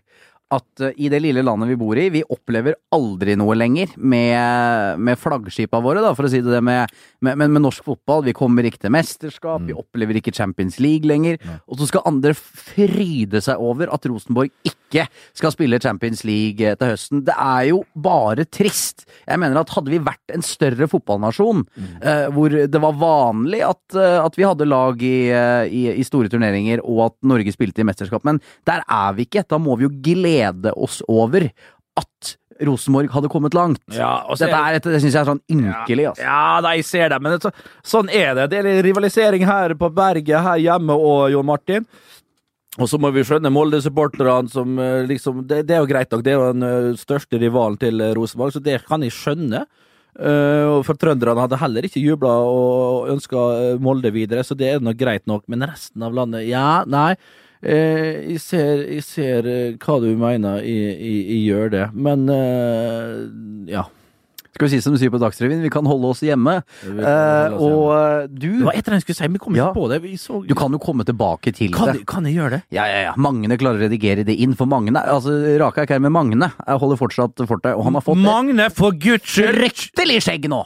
at 0.53 0.84
eh, 0.84 0.96
i 0.98 1.10
det 1.12 1.22
lille 1.24 1.44
landet 1.46 1.70
vi 1.72 1.77
bor 1.79 2.00
i, 2.00 2.08
vi 2.13 2.24
opplever 2.25 2.77
aldri 2.96 3.36
noe 3.39 3.56
lenger 3.58 3.94
med, 3.98 5.00
med 5.01 5.20
flaggskipa 5.22 5.82
våre, 5.84 6.01
da, 6.03 6.15
for 6.18 6.25
å 6.25 6.32
si 6.32 6.41
det 6.46 6.62
med, 6.65 6.89
med, 7.25 7.38
med, 7.46 7.62
norsk 7.62 7.86
fotball. 7.86 8.25
Vi 8.25 8.36
kommer 8.38 8.65
ikke 8.65 8.82
til 8.86 8.94
mesterskap, 8.96 9.63
vi 9.68 9.77
opplever 9.77 10.20
ikke 10.20 10.34
Champions 10.36 10.79
League 10.82 11.10
lenger. 11.10 11.38
Og 11.70 11.79
så 11.79 11.89
skal 11.89 12.08
andre 12.10 12.34
fryde 12.38 13.44
seg 13.46 13.62
over 13.62 13.91
at 13.94 14.08
Rosenborg 14.10 14.53
ikke 14.65 15.06
skal 15.38 15.53
spille 15.53 15.77
Champions 15.82 16.24
League 16.25 16.65
eh, 16.65 16.77
til 16.79 16.94
høsten. 16.96 17.24
Det 17.27 17.36
er 17.38 17.70
jo 17.70 17.84
bare 17.94 18.48
trist. 18.50 19.06
Jeg 19.27 19.41
mener 19.41 19.62
at 19.62 19.75
hadde 19.75 19.94
vi 19.94 20.01
vært 20.01 20.34
en 20.34 20.46
større 20.46 20.89
fotballnasjon, 20.89 21.62
eh, 22.01 22.25
hvor 22.34 22.58
det 22.58 22.82
var 22.82 22.98
vanlig 22.98 23.62
at, 23.68 23.84
eh, 23.94 24.18
at 24.24 24.39
vi 24.39 24.48
hadde 24.48 24.70
lag 24.70 25.06
i, 25.06 25.29
i, 25.29 25.86
i 25.94 26.08
store 26.08 26.32
turneringer, 26.32 26.82
og 26.82 27.06
at 27.12 27.18
Norge 27.29 27.53
spilte 27.53 27.84
i 27.84 27.88
mesterskap, 27.88 28.25
men 28.25 28.41
der 28.65 28.82
er 28.89 29.13
vi 29.13 29.29
ikke. 29.29 29.46
Da 29.50 29.62
må 29.62 29.77
vi 29.77 29.86
jo 29.86 29.94
glede 29.94 30.38
oss 30.75 31.01
over 31.08 31.50
at 32.00 32.36
Rosenborg 32.65 33.12
hadde 33.13 33.29
kommet 33.31 33.55
langt. 33.55 33.81
Ja, 33.96 34.25
Dette 34.27 34.50
er- 34.51 34.75
er 34.75 34.79
det 34.79 35.01
syns 35.01 35.13
jeg 35.13 35.22
er 35.22 35.31
sånn 35.31 35.41
ynkelig, 35.50 36.10
altså. 36.12 36.24
Ja, 36.24 36.60
nei, 36.62 36.75
jeg 36.77 36.86
ser 36.86 37.10
det, 37.10 37.22
men 37.22 37.31
det, 37.31 37.41
så, 37.41 37.51
sånn 37.84 38.10
er 38.12 38.36
det. 38.36 38.50
Det 38.51 38.60
er 38.60 38.84
rivalisering 38.84 39.46
her 39.46 39.75
på 39.79 39.89
berget, 39.93 40.41
her 40.43 40.58
hjemme 40.60 40.91
og 40.91 41.31
Jon 41.31 41.46
Martin. 41.46 41.86
Og 42.79 42.88
så 42.88 43.00
må 43.01 43.12
vi 43.12 43.24
skjønne 43.25 43.51
Molde-supporterne 43.51 44.50
som 44.51 44.77
eh, 44.79 45.03
liksom 45.10 45.41
det, 45.48 45.63
det 45.67 45.75
er 45.75 45.81
jo 45.84 45.89
greit 45.89 46.12
nok, 46.12 46.24
det 46.24 46.34
er 46.34 46.38
jo 46.38 46.53
den 46.53 46.63
eh, 46.67 46.98
største 47.00 47.39
rivalen 47.41 47.79
til 47.81 48.00
eh, 48.00 48.13
Rosenborg, 48.13 48.53
så 48.53 48.62
det 48.63 48.86
kan 48.88 49.01
jeg 49.01 49.15
skjønne. 49.15 49.65
Uh, 50.19 50.81
for 50.84 50.98
trønderne 51.00 51.39
hadde 51.39 51.60
heller 51.62 51.86
ikke 51.86 52.01
jubla 52.01 52.31
og 52.43 53.12
ønska 53.13 53.77
Molde 53.79 54.10
videre, 54.12 54.41
så 54.43 54.58
det 54.58 54.67
er 54.67 54.81
nok 54.84 54.98
greit 55.00 55.24
nok. 55.29 55.46
Men 55.48 55.63
resten 55.69 56.03
av 56.03 56.17
landet, 56.17 56.48
ja, 56.50 56.84
nei. 56.89 57.13
Eh, 57.62 58.34
jeg 58.34 58.39
ser, 58.39 58.84
jeg 58.88 59.04
ser 59.04 59.48
eh, 59.51 59.78
hva 59.84 60.00
du 60.00 60.10
mener, 60.16 60.62
jeg, 60.63 60.94
jeg, 60.96 61.24
jeg 61.28 61.42
gjør 61.50 61.72
det. 61.74 61.86
Men 61.94 62.28
eh, 62.32 63.16
ja. 63.75 63.86
Skal 64.60 64.66
vi 64.66 64.72
si 64.74 64.80
som 64.84 64.92
du 64.96 64.98
sier 65.00 65.12
på 65.13 65.20
Dagsrevyen, 65.22 65.62
vi 65.63 65.70
kan 65.72 65.86
holde 65.88 66.10
oss 66.10 66.20
hjemme. 66.25 66.58
Holde 66.84 67.04
oss 67.04 67.08
Eh, 67.08 67.54
og 67.54 67.68
hjemme. 67.70 68.00
eh, 68.00 68.25
du 68.28 68.48
Det 68.58 68.66
var 68.66 68.74
et 68.74 68.82
eller 68.82 68.96
annet 68.96 68.98
jeg 68.98 69.06
skulle 69.06 69.20
si, 69.20 69.28
men 69.30 69.38
jeg 69.38 69.44
kom 69.46 69.54
ikke 69.56 69.62
Ja. 69.62 69.74
på 69.75 69.86
det. 69.92 70.00
Så, 70.20 70.39
Du 70.50 70.56
kan 70.58 70.72
jo 70.75 70.80
komme 70.84 71.06
tilbake 71.08 71.54
til 71.56 71.72
kan, 71.72 71.94
det. 71.94 72.06
kan 72.10 72.25
jeg 72.28 72.36
gjøre 72.39 72.50
det? 72.58 72.62
Ja, 72.75 72.84
ja, 72.89 73.00
ja. 73.08 73.13
Magne 73.16 73.56
klarer 73.62 73.80
å 73.80 73.86
redigere 73.88 74.25
det 74.25 74.36
inn, 74.39 74.56
for 74.60 74.66
Magne 74.68 74.96
Altså, 75.00 75.36
Rake 75.62 75.78
er 75.84 75.86
ikke 75.88 75.96
her 76.00 76.04
med 76.08 76.12
Magne. 76.12 76.51
Holder 76.68 76.98
fortsatt 77.00 77.36
fortet, 77.48 77.75
og 77.78 77.84
han 77.88 77.94
har 77.94 78.01
fått 78.04 78.18
Magne, 78.20 78.70
for 78.74 78.92
guds 78.92 79.30
skyld! 79.36 79.56
fryktelig 79.62 80.22
skjegg 80.25 80.50
nå! 80.51 80.63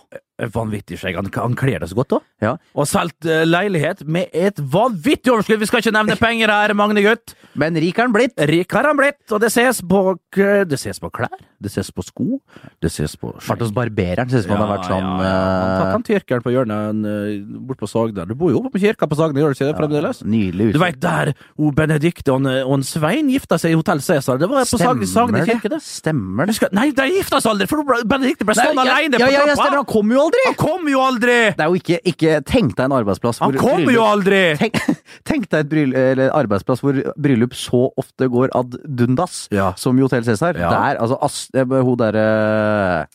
Vanvittig 0.54 0.98
skjegg. 0.98 1.16
Han, 1.20 1.28
han 1.30 1.54
kler 1.56 1.84
det 1.84 1.92
så 1.92 1.96
godt, 2.00 2.10
da. 2.16 2.18
Ja. 2.42 2.54
Og 2.74 2.88
solgt 2.90 3.28
uh, 3.30 3.44
leilighet 3.46 4.02
med 4.10 4.34
et 4.34 4.58
vanvittig 4.58 5.30
overskudd. 5.32 5.62
Vi 5.62 5.68
skal 5.70 5.84
ikke 5.84 5.94
nevne 5.94 6.16
penger 6.18 6.50
her, 6.50 6.74
Magne 6.74 7.04
gutt. 7.06 7.36
Men 7.54 7.78
rik 7.78 8.00
er 8.02 8.08
han 8.08 8.16
blitt. 8.16 8.34
Rik 8.50 8.74
har 8.74 8.88
han 8.90 8.98
blitt, 8.98 9.22
og 9.30 9.44
det 9.44 9.52
ses 9.54 9.84
på, 9.86 10.00
det 10.34 10.80
ses 10.82 10.98
på 11.00 11.12
klær, 11.14 11.36
det 11.62 11.70
ses 11.70 11.92
på 11.94 12.02
sko, 12.02 12.40
det 12.82 12.90
ses 12.92 13.14
på 13.22 13.30
Vært 13.46 13.62
hos 13.62 13.72
barbereren, 13.76 14.32
synes 14.32 14.48
man 14.50 14.58
ja, 14.58 14.64
har 14.66 14.72
vært 14.74 14.88
sånn 14.90 15.06
ja, 15.06 15.20
ja. 15.22 15.36
Han 15.38 15.76
tatt 15.84 15.94
han 15.94 16.06
tyrkeren 16.08 16.44
på 16.44 16.52
hjørnet 16.56 16.90
en, 16.90 17.04
eh, 17.06 17.60
bort 17.70 17.80
på 17.84 17.88
Sagner. 17.92 18.26
Du 18.26 18.34
bor 18.40 18.50
jo 18.52 18.58
oppe 18.64 18.74
på 18.74 18.82
kirka 18.82 19.06
på 19.08 19.20
Sagner, 19.20 19.44
gjør 19.44 19.54
du 19.54 19.60
ikke 19.60 19.70
det 19.70 19.78
fremdeles? 19.78 20.24
eh, 20.26 20.32
Nydelig 20.34 20.72
Du 20.72 20.74
utsikt. 20.74 20.82
veit 20.88 21.00
der 21.06 21.34
o 21.62 21.70
Benedicte 21.78 22.34
og, 22.34 22.50
og 22.50 22.84
Svein 22.90 23.30
gifta 23.32 23.62
seg 23.62 23.76
i 23.76 23.78
Hotell 23.78 24.02
Cæsar. 24.02 24.42
Det 24.42 24.50
var 24.50 24.66
på 24.66 24.82
Sagne 24.82 25.08
Sagner 25.14 25.46
kirke, 25.48 25.70
det. 25.76 25.80
Stemmer 25.86 26.50
det? 26.50 26.58
Du 26.58 26.60
skal- 26.64 26.74
Nei, 26.74 26.90
de 26.90 27.08
gifta 27.20 27.38
seg 27.40 27.54
aldri, 27.54 27.70
for 27.70 27.86
Benedicte 28.02 28.50
ble 28.50 28.58
stående 28.58 28.82
aleine 28.90 29.22
ja, 29.22 29.22
alene 29.22 29.22
ja, 29.22 29.30
på 29.30 29.30
ja, 29.30 29.38
ja, 29.38 29.46
trappa! 29.54 29.62
stemmer, 29.62 29.84
han 29.84 29.92
kom 29.94 30.16
jo 30.18 30.23
aldri! 30.24 30.44
Han 30.50 30.58
kommer 30.60 30.94
jo 30.94 31.02
aldri! 31.04 31.38
Det 31.58 31.66
er 31.66 31.72
jo 31.72 31.80
ikke, 31.80 32.00
ikke 32.14 32.38
Tenk 32.50 32.76
deg 32.78 32.86
en 32.88 32.96
arbeidsplass 33.00 33.42
hvor 33.42 33.54
Han 33.54 33.60
kommer 33.62 33.94
jo 33.96 34.04
aldri! 34.08 34.42
Tenk, 34.60 34.80
tenk 35.30 35.48
deg 35.54 35.70
bryll, 35.72 35.94
eller 36.00 36.34
arbeidsplass 36.36 36.84
hvor 36.84 37.00
bryllup 37.20 37.56
så 37.58 37.86
ofte 38.00 38.30
går 38.34 38.54
ad 38.58 38.78
dundas, 38.84 39.48
Ja. 39.54 39.72
som 39.80 39.98
i 40.00 40.06
Hotell 40.06 40.26
Cæsar. 40.28 40.58
Ja. 40.60 40.72
Der, 40.74 41.02
altså 41.04 41.20
As, 41.24 41.40
eh, 41.56 41.66
hun 41.68 41.98
derre. 42.00 43.08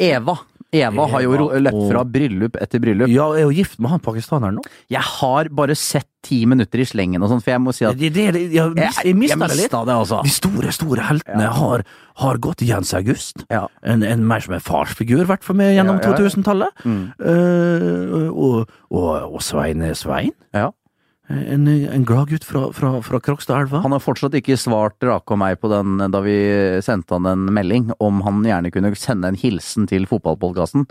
Eva. 0.00 0.36
Eva 0.72 1.06
har 1.10 1.22
jo 1.24 1.48
løpt 1.58 1.80
fra 1.90 2.04
bryllup 2.06 2.56
etter 2.62 2.78
bryllup. 2.82 3.10
Ja, 3.10 3.26
er 3.34 3.42
jo 3.48 3.50
gift 3.54 3.78
med 3.82 3.90
han 3.90 4.02
pakistaneren 4.04 4.58
nå. 4.60 4.62
Jeg 4.92 5.02
har 5.02 5.48
bare 5.50 5.74
sett 5.78 6.06
ti 6.22 6.42
minutter 6.46 6.78
i 6.82 6.84
slengen 6.86 7.22
og 7.24 7.30
sånn, 7.32 7.40
for 7.42 7.50
jeg 7.54 7.62
må 7.64 7.72
si 7.74 7.86
at 7.88 7.96
Det, 7.98 8.10
det, 8.14 8.26
det, 8.36 8.42
jeg, 8.54 8.74
mist, 8.76 9.00
jeg 9.04 9.16
mista 9.16 9.48
det 9.48 9.56
litt. 9.56 9.72
det, 9.72 9.94
altså. 9.96 10.20
De 10.26 10.32
store, 10.34 10.72
store 10.76 11.06
heltene 11.08 11.46
Ja. 11.48 11.52
har, 11.56 11.82
har 12.22 12.38
gått 12.44 12.62
Jens 12.62 12.92
August. 12.94 13.46
Ja. 13.50 13.64
En, 13.82 14.02
en 14.06 14.26
mer 14.28 14.40
som 14.44 14.54
en 14.54 14.60
farsfigur, 14.62 15.24
vært 15.26 15.42
for 15.46 15.58
meg 15.58 15.74
gjennom 15.74 15.98
Ja, 15.98 16.10
ja, 16.10 16.16
ja. 16.16 16.28
2000-tallet. 16.28 16.84
Mm. 16.84 17.02
Uh, 17.18 18.28
og, 18.30 18.70
og, 18.90 19.10
og 19.34 19.42
Svein 19.42 19.82
Svein. 19.98 20.32
Ja. 20.54 20.70
En, 21.30 21.68
en 21.68 22.04
gladgutt 22.04 22.42
fra, 22.42 22.64
fra, 22.74 22.96
fra 23.06 23.20
Krokstadelva. 23.22 23.84
Han 23.84 23.94
har 23.94 24.02
fortsatt 24.02 24.34
ikke 24.34 24.56
svart 24.58 24.98
Rake 25.06 25.30
og 25.30 25.38
meg 25.38 25.60
på 25.62 25.70
den 25.70 26.00
da 26.10 26.22
vi 26.24 26.34
sendte 26.82 27.14
han 27.14 27.28
en 27.30 27.44
melding 27.54 27.92
om 28.02 28.18
han 28.26 28.42
gjerne 28.46 28.72
kunne 28.74 28.90
sende 28.98 29.30
en 29.30 29.38
hilsen 29.38 29.86
til 29.90 30.08
fotballpodkasten. 30.10 30.88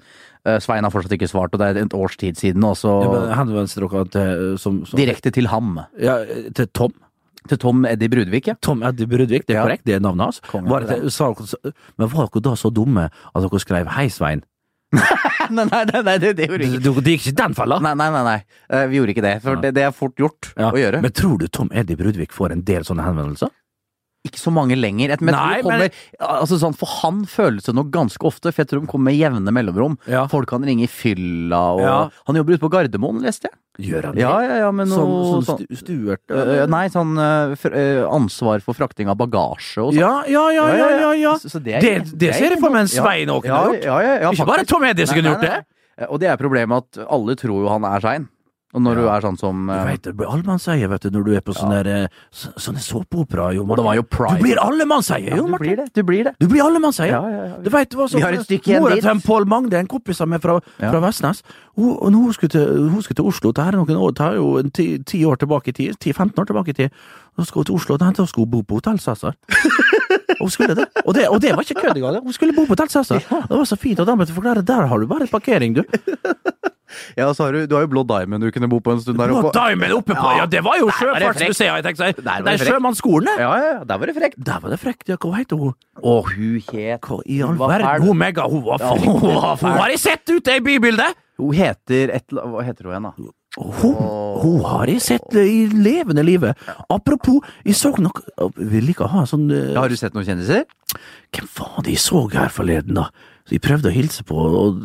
Eh, 0.47 0.61
Svein 0.63 0.87
har 0.87 0.93
fortsatt 0.93 1.17
ikke 1.17 1.27
svart, 1.27 1.51
og 1.51 1.59
det 1.59 1.67
er 1.73 1.81
et 1.83 1.97
års 1.97 2.15
tid 2.19 2.39
siden, 2.39 2.63
og 2.63 2.77
så 2.79 2.95
Henvendte 3.35 3.83
dere 3.83 4.05
til, 4.13 4.45
som, 4.61 4.79
som, 4.87 4.99
direkte 4.99 5.33
til 5.35 5.51
ham. 5.51 5.81
ja, 5.99 6.21
til 6.55 6.71
Tom? 6.71 6.95
Til 7.49 7.59
Tom 7.59 7.83
Eddie 7.87 8.11
Brudvik, 8.11 8.47
ja. 8.51 8.55
Tom 8.63 8.83
Eddie 8.83 9.07
Brudvik, 9.07 9.45
det 9.47 9.55
er 9.55 9.59
Ja. 9.59 9.65
korrekt, 9.67 9.85
det 9.87 9.95
er 9.95 9.99
navnet 10.03 10.29
hans. 10.29 10.41
Sa 11.13 11.33
men 11.97 12.09
var 12.11 12.29
dere 12.31 12.41
da 12.43 12.55
så 12.55 12.71
dumme 12.71 13.09
at 13.09 13.43
dere 13.43 13.59
skrev 13.59 13.87
'Hei, 13.87 14.07
Svein'? 14.07 14.43
nei, 15.53 15.65
nei, 15.69 16.01
nei, 16.01 16.15
det, 16.17 16.31
det 16.39 16.47
gjorde 16.49 16.65
vi 16.65 16.77
Du, 16.81 16.89
ikke. 16.91 17.01
det 17.05 17.11
gikk 17.13 17.25
ikke 17.29 17.37
den 17.43 17.53
fella? 17.57 17.77
Nei, 17.83 17.91
nei, 17.99 18.07
nei, 18.15 18.23
nei. 18.25 18.37
Eh, 18.73 18.85
vi 18.89 18.97
gjorde 18.97 19.13
ikke 19.13 19.25
det, 19.25 19.33
for 19.43 19.59
det, 19.61 19.73
det 19.77 19.83
er 19.85 19.91
fort 19.93 20.15
gjort 20.17 20.49
Ja. 20.57 20.71
å 20.73 20.79
gjøre. 20.81 21.01
Men 21.05 21.13
tror 21.13 21.37
du 21.41 21.47
Tom 21.47 21.69
Eddie 21.77 21.99
Brudvik 21.99 22.33
får 22.33 22.55
en 22.55 22.63
del 22.65 22.87
sånne 22.87 23.05
henvendelser? 23.05 23.51
Ikke 24.29 24.39
så 24.41 24.51
mange 24.53 24.77
lenger. 24.77 25.15
Men 25.19 25.33
Nei, 25.35 25.55
det 25.59 25.63
kommer, 25.65 25.89
altså 26.29 26.59
sånn, 26.61 26.75
for 26.77 26.91
han 27.01 27.23
føles 27.29 27.65
det 27.65 27.73
nok 27.75 27.89
ganske 27.93 28.29
ofte, 28.29 28.53
for 28.53 28.61
jeg 28.63 28.69
tror 28.71 28.83
de 28.85 28.91
kommer 28.91 29.09
med 29.11 29.17
jevne 29.19 29.53
mellomrom. 29.55 29.97
Ja. 30.09 30.27
Folk 30.31 30.49
kan 30.53 30.63
ringe 30.65 30.85
i 30.85 30.91
fylla, 30.91 31.63
og 31.75 31.81
Ja. 31.81 31.97
Han 32.29 32.35
jobber 32.39 32.53
ute 32.55 32.63
på 32.63 32.71
Gardermoen, 32.71 33.21
leste 33.25 33.49
jeg. 33.49 33.57
Gjør 33.79 34.09
han 34.09 34.15
det? 34.15 34.21
Ja, 34.21 34.33
ja, 34.43 34.55
ja, 34.65 34.71
men 34.75 34.87
Som, 34.91 35.07
noe 35.07 35.41
sånn 35.41 35.61
stu, 35.63 35.75
stuert? 35.79 36.23
Øh, 36.35 36.65
nei, 36.67 36.85
sånn 36.91 37.13
øh, 37.15 37.53
øh, 37.69 38.01
ansvar 38.11 38.59
for 38.65 38.75
frakting 38.75 39.07
av 39.07 39.15
bagasje 39.21 39.79
og 39.79 39.93
sånn. 39.93 40.01
Ja, 40.01 40.23
ja, 40.27 40.45
ja, 40.51 40.65
ja, 40.75 40.89
ja, 40.99 41.11
ja. 41.15 41.35
Så, 41.39 41.49
så 41.53 41.61
det, 41.63 41.77
er- 41.77 41.81
Det, 42.03 42.17
det 42.19 42.33
ser 42.35 42.55
jeg 42.57 42.59
for 42.59 42.69
meg 42.75 42.81
en 42.87 42.91
Svein 42.91 43.29
Åken 43.31 43.49
har 43.55 43.71
gjort. 43.71 44.33
Ikke 44.35 44.45
bare. 44.51 44.65
Tom 44.67 44.83
som 44.83 45.15
kunne 45.15 45.31
gjort 45.31 45.47
det. 45.47 45.65
Og 46.09 46.19
det 46.19 46.29
er 46.31 46.37
problemet 46.39 46.83
at 46.85 47.05
alle 47.09 47.35
tror 47.39 47.63
jo 47.63 47.71
han 47.71 47.83
er 47.87 47.99
sein. 48.03 48.27
Og 48.73 48.81
når 48.85 48.95
Ja. 48.95 49.01
du 49.01 49.07
er 49.09 49.21
sånn 49.25 49.37
som 49.39 49.65
Du 49.65 49.73
veit, 49.73 49.85
vet, 49.89 50.01
det 50.03 50.15
blir 50.15 50.27
allemannseie 50.29 50.87
vet 50.89 51.01
du, 51.01 51.09
når 51.09 51.23
du 51.25 51.31
er 51.35 51.41
på 51.41 51.53
sånne, 51.57 51.83
der, 51.83 52.03
eh, 52.03 52.07
så, 52.31 52.51
sånne 52.53 52.77
såpeoperaer, 52.77 53.55
Jo, 53.55 53.63
Og 53.65 53.75
det 53.77 53.83
var 53.85 53.95
jo 53.95 54.03
Pride. 54.03 54.37
Du 54.37 54.43
blir 54.43 54.57
allemannseie, 54.61 55.25
ja, 55.29 55.35
jo, 55.37 55.45
Du 55.45 55.49
Martin. 55.51 55.65
blir 55.67 55.75
det. 55.77 55.93
Du 55.93 56.03
blir 56.03 56.23
det. 56.25 56.33
Du 56.39 56.47
blir 56.47 56.61
allemannseie. 56.61 57.09
Ja, 57.09 57.21
ja, 57.27 57.43
ja. 57.49 57.55
Du 57.63 57.69
vet, 57.71 57.89
det 57.89 57.97
var 57.97 58.05
sånn, 58.07 58.19
Vi 58.19 58.21
har 58.21 58.33
et 58.33 58.45
stykke 58.45 58.67
igjen 58.69 58.81
Mora 58.81 58.95
til 59.01 59.21
Pål 59.25 59.45
Magne, 59.47 59.73
en 59.79 59.87
kompis 59.87 60.21
av 60.21 60.27
meg 60.27 60.41
fra, 60.41 60.59
Ja. 60.79 60.91
fra 60.91 60.99
Vestnes, 61.01 61.41
hun, 61.75 61.97
hun 62.13 62.33
skulle, 62.33 62.49
til, 62.49 62.89
hun 62.89 63.01
skulle 63.01 63.15
til 63.15 63.25
Oslo 63.25 63.51
Det 63.51 63.63
her 63.63 63.71
er 63.73 63.77
noen 63.83 63.97
år, 63.97 64.11
det 64.13 64.21
er 64.21 64.35
jo 64.35 64.61
ti, 64.69 64.97
ti 64.99 65.23
år 65.25 65.37
tilbake 65.37 65.69
i 65.69 65.71
tid, 65.73 65.95
10-15 65.99 66.37
år 66.37 66.45
tilbake 66.45 66.69
i 66.69 66.73
tid. 66.73 66.91
så 67.39 67.45
skal 67.47 67.59
hun 67.61 67.65
til 67.65 67.75
Oslo, 67.75 67.93
og 67.95 67.99
da 67.99 68.25
skulle 68.25 68.45
hun 68.45 68.51
bo 68.51 68.61
på 68.61 68.75
Hotell 68.75 68.99
Cæsar. 68.99 69.33
Hun 70.39 70.49
skulle 70.49 70.73
det. 70.75 70.85
Og 71.05 71.13
det, 71.13 71.27
og 71.27 71.41
det 71.41 71.51
var 71.51 71.63
ikke 71.63 71.81
kødd 71.81 71.97
engang. 71.97 72.23
Hun 72.23 72.31
skulle 72.33 72.53
bo 72.55 72.63
på 72.63 72.69
Hotell 72.69 72.87
Cæsar. 72.87 73.19
Det 73.19 73.49
var 73.57 73.65
så 73.65 73.75
fint. 73.77 73.99
Og 73.99 74.05
da 74.07 74.15
måtte 74.15 74.31
jeg 74.31 74.37
forklare 74.41 74.63
der 74.65 74.87
har 74.87 74.97
du 74.97 75.05
bare 75.05 75.27
parkering, 75.27 75.73
du. 75.75 75.83
Ja, 77.17 77.29
så 77.33 77.45
har 77.47 77.55
du, 77.55 77.63
du 77.69 77.75
har 77.77 77.85
jo 77.85 77.91
Blå 77.91 78.03
Diamond 78.09 78.43
du 78.43 78.49
kunne 78.55 78.69
bo 78.71 78.79
på 78.83 78.93
en 78.95 79.01
stund 79.03 79.19
der 79.21 79.33
oppe. 79.33 79.49
Blå. 79.49 79.53
Diamond 79.55 79.95
oppe 79.99 80.17
på 80.17 80.33
Ja, 80.39 80.45
det 80.49 80.63
var 80.65 80.79
jo 80.81 80.89
Sjøfartsmuseet, 80.99 81.69
jeg 81.69 81.87
tenkte. 81.89 82.11
Der 82.23 82.29
var 82.29 82.47
Det 82.49 82.55
er 82.55 82.71
sjømannsskolen, 82.73 83.29
det! 83.29 83.37
Ja, 83.45 83.51
ja, 83.61 83.71
ja, 83.77 83.81
der 83.91 84.01
var 84.01 84.11
det 84.11 84.17
frekt. 84.19 84.37
Der 84.51 84.59
var 84.63 84.75
det 84.75 84.79
frekt. 84.81 85.09
Ja, 85.11 85.17
hva 85.21 85.33
heter 85.39 85.59
hun? 85.61 85.73
Å, 85.99 86.13
hun 86.29 86.59
het 86.71 87.09
Hva 87.09 87.19
i 87.25 87.41
all 87.45 87.57
verden? 87.59 88.05
Hun 88.07 88.21
mega, 88.21 88.45
hun 88.49 88.63
var 88.67 88.83
Ja, 88.83 88.93
hun 88.95 89.19
fæl. 89.19 89.65
Hun 89.65 89.81
har 89.83 89.91
jeg 89.95 90.03
sett 90.05 90.31
ute 90.35 90.55
i 90.59 90.63
bybildet! 90.63 91.19
Hun 91.39 91.53
heter 91.55 92.11
et 92.17 92.33
Hva 92.35 92.63
heter 92.67 92.89
hun 92.89 92.95
igjen, 92.95 93.09
da? 93.09 93.33
Hun, 93.59 93.95
hun 94.43 94.59
har 94.61 94.87
jeg 94.91 95.01
sett 95.01 95.33
i 95.41 95.63
levende 95.73 96.21
livet. 96.23 96.59
Apropos, 96.93 97.41
jeg 97.65 97.73
så 97.75 97.89
nok 97.97 98.21
Vil 98.59 98.91
ikke 98.93 99.07
ha 99.09 99.23
sånn 99.27 99.47
eh, 99.49 99.71
Har 99.73 99.89
du 99.89 99.97
sett 99.97 100.13
noen 100.13 100.27
kjendiser? 100.27 100.67
Hvem 101.33 101.47
var 101.57 101.81
det 101.87 101.95
jeg 101.95 102.03
så 102.03 102.21
her 102.35 102.53
forleden, 102.53 102.99
da? 102.99 103.07
Jeg 103.49 103.63
prøvde 103.65 103.89
å 103.89 103.93
hilse 103.95 104.21
på, 104.29 104.37
og 104.37 104.77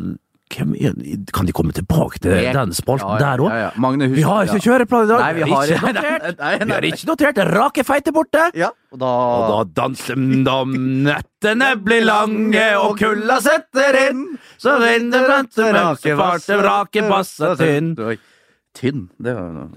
Kan 0.47 1.47
de 1.47 1.53
komme 1.57 1.73
tilbake 1.73 2.19
til 2.21 2.35
den 2.53 2.73
spalten 2.77 3.17
der 3.17 3.41
òg? 3.41 3.49
Ja, 3.49 3.61
ja. 3.63 3.69
Magne, 3.81 4.05
husk 4.11 4.19
Vi 4.19 4.25
har 4.27 4.45
ikke 4.45 4.59
ja. 4.59 4.65
kjøreplan 4.67 5.07
i 5.07 5.09
dag. 5.09 5.23
Nei, 5.23 5.31
vi 5.33 5.47
har 5.49 5.71
ikke 5.73 5.87
notert. 5.87 6.21
nei, 6.21 6.35
nei, 6.37 6.65
Vi 6.65 6.75
har 6.75 6.87
ikke 6.91 7.09
notert. 7.09 7.39
Rake 7.49 7.85
feite 7.87 8.13
borte. 8.13 8.43
Ja, 8.53 8.69
og 8.93 9.01
da, 9.01 9.09
Og 9.09 9.47
da 9.49 9.81
danser 9.81 10.21
da 10.45 10.59
nettene 10.69 11.71
blir 11.81 12.05
lange 12.05 12.67
og 12.77 12.93
kulda 13.01 13.39
setter 13.41 13.97
inn, 14.03 14.21
så 14.61 14.77
vinner 14.83 15.25
venter 15.33 15.73
mørke 15.73 16.15
farte 16.21 16.61
vrake 16.61 17.05
bassa 17.09 17.55
tynn. 17.59 17.95
Tynn, 18.75 19.05
det 19.23 19.33
var 19.33 19.69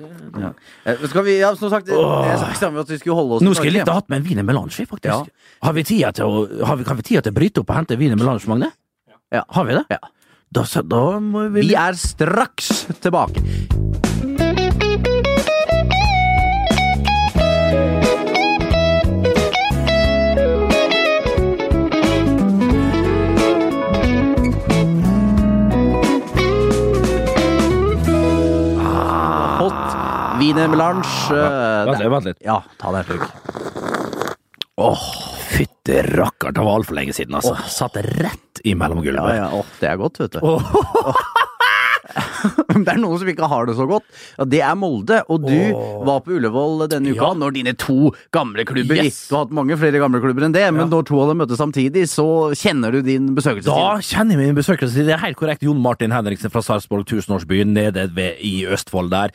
ja. 0.43 0.53
Eh, 0.85 1.05
Skal 1.07 1.25
vi, 1.25 1.39
ja, 1.39 1.53
som 1.57 1.71
sagt, 1.71 1.87
jeg 1.89 2.57
sa 2.59 2.69
at 2.69 2.91
vi 2.91 2.99
skulle 2.99 3.15
holde 3.15 3.37
oss 3.39 3.45
Nå 3.47 3.53
skulle 3.55 3.79
jeg 3.79 3.87
å 3.87 3.95
hatt 4.01 4.09
med 4.11 4.21
en 4.21 4.27
wiener 4.27 4.47
melange, 4.47 4.75
faktisk. 4.91 5.31
Ja. 5.31 5.57
Har 5.63 5.77
vi 5.77 5.85
tida 5.87 6.11
til 6.19 6.27
å, 6.27 6.45
vi, 6.51 6.87
kan 6.89 6.99
vi 6.99 7.07
tida 7.07 7.23
til 7.23 7.33
å 7.33 7.39
bryte 7.39 7.63
opp 7.63 7.71
og 7.71 7.79
hente 7.79 7.99
wiener 8.01 8.19
melange, 8.19 8.43
Magne? 8.51 8.73
Ja. 9.31 9.45
Har 9.55 9.69
vi 9.69 9.77
det? 9.79 9.85
Ja. 9.95 10.01
Da, 10.51 10.65
så- 10.65 10.83
da 10.83 11.19
må 11.21 11.49
vi 11.53 11.61
Vi 11.69 11.75
er 11.75 11.93
straks 11.95 12.87
tilbake. 13.01 13.43
Wienermelange. 30.39 31.07
eh, 31.31 31.85
Vent 31.87 31.99
litt, 31.99 32.11
vent 32.13 32.25
litt. 32.25 32.39
Ja, 32.45 32.61
ta 32.79 32.93
deg 32.95 33.01
en 33.03 33.09
slurk. 33.09 33.31
Åh, 34.79 35.07
fytti 35.49 36.03
rakkeren, 36.15 36.55
det 36.57 36.67
var 36.69 36.79
altfor 36.81 36.99
lenge 36.99 37.17
siden, 37.17 37.39
altså. 37.39 37.57
Satt 37.73 37.97
rett 37.97 38.63
i 38.65 38.75
mellomgulvet. 38.79 39.37
Ja, 39.37 39.49
ja, 39.49 39.51
åh, 39.57 39.77
det 39.81 39.91
er 39.91 40.01
godt, 40.01 40.21
vet 40.23 40.39
du. 40.39 40.41
det 42.09 42.93
er 42.93 43.01
noen 43.01 43.21
som 43.21 43.29
ikke 43.31 43.49
har 43.51 43.69
det 43.69 43.75
så 43.79 43.87
godt. 43.89 44.07
Ja, 44.39 44.47
det 44.49 44.61
er 44.65 44.77
Molde. 44.79 45.21
Og 45.33 45.45
du 45.45 45.55
oh. 45.75 46.03
var 46.07 46.23
på 46.25 46.37
Ullevål 46.37 46.87
denne 46.91 47.13
uka 47.15 47.31
Ja. 47.31 47.33
når 47.39 47.57
dine 47.57 47.75
to 47.79 48.13
gamle 48.35 48.65
klubber 48.69 48.99
Yes. 48.99 49.21
Du 49.29 49.37
har 49.37 49.47
hatt 49.47 49.55
mange 49.55 49.77
flere 49.79 50.01
gamle 50.03 50.21
klubber 50.23 50.47
enn 50.47 50.55
det, 50.57 50.65
men 50.73 50.87
Ja. 50.87 50.91
når 50.93 51.09
to 51.09 51.21
av 51.23 51.33
dem 51.33 51.43
møtes 51.43 51.61
samtidig, 51.61 52.07
så 52.09 52.55
kjenner 52.57 52.93
du 52.93 53.03
din 53.03 53.35
besøkelsestid. 53.35 53.73
Da 53.73 53.99
kjenner 54.01 54.39
jeg 54.39 54.47
min 54.47 54.59
besøkelsestid. 54.59 55.07
Det 55.07 55.17
er 55.17 55.25
helt 55.25 55.37
korrekt. 55.37 55.63
Jon 55.63 55.83
Martin 55.83 56.15
Henriksen 56.15 56.51
fra 56.51 56.63
Sarpsborg, 56.63 57.07
tusenårsbyen, 57.07 57.75
nede 57.75 58.09
ved, 58.15 58.39
i 58.41 58.67
Østfold 58.67 59.11
der. 59.11 59.35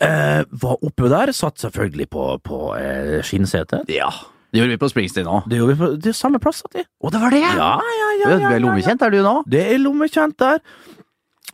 Eh, 0.00 0.44
var 0.50 0.76
oppe 0.82 1.08
der, 1.08 1.32
satt 1.32 1.58
selvfølgelig 1.58 2.08
på, 2.10 2.38
på 2.42 2.76
eh, 2.76 3.22
skinnsete. 3.22 3.84
Ja. 3.88 4.10
Det 4.52 4.60
gjorde 4.60 4.74
vi 4.74 4.80
på 4.82 4.88
Springsteen 4.92 5.28
òg. 5.32 5.46
Det 5.48 5.58
gjorde 5.58 5.74
vi 5.74 5.80
på 5.80 5.86
det 5.96 6.10
er 6.12 6.16
samme 6.16 6.40
plass, 6.42 6.60
satt 6.60 6.74
de. 6.76 6.82
Å, 6.84 7.12
det 7.12 7.20
var 7.22 7.32
det! 7.32 7.44
Ja, 7.44 7.70
ja, 7.80 8.08
ja. 8.20 8.32
Du 8.36 8.42
ja, 8.44 8.50
er 8.52 8.60
lommekjent, 8.60 9.04
er 9.06 9.14
du 9.14 9.22
nå? 9.24 9.38
Det 9.48 9.62
er 9.72 9.78
lommekjent 9.80 10.36
der. 10.42 10.60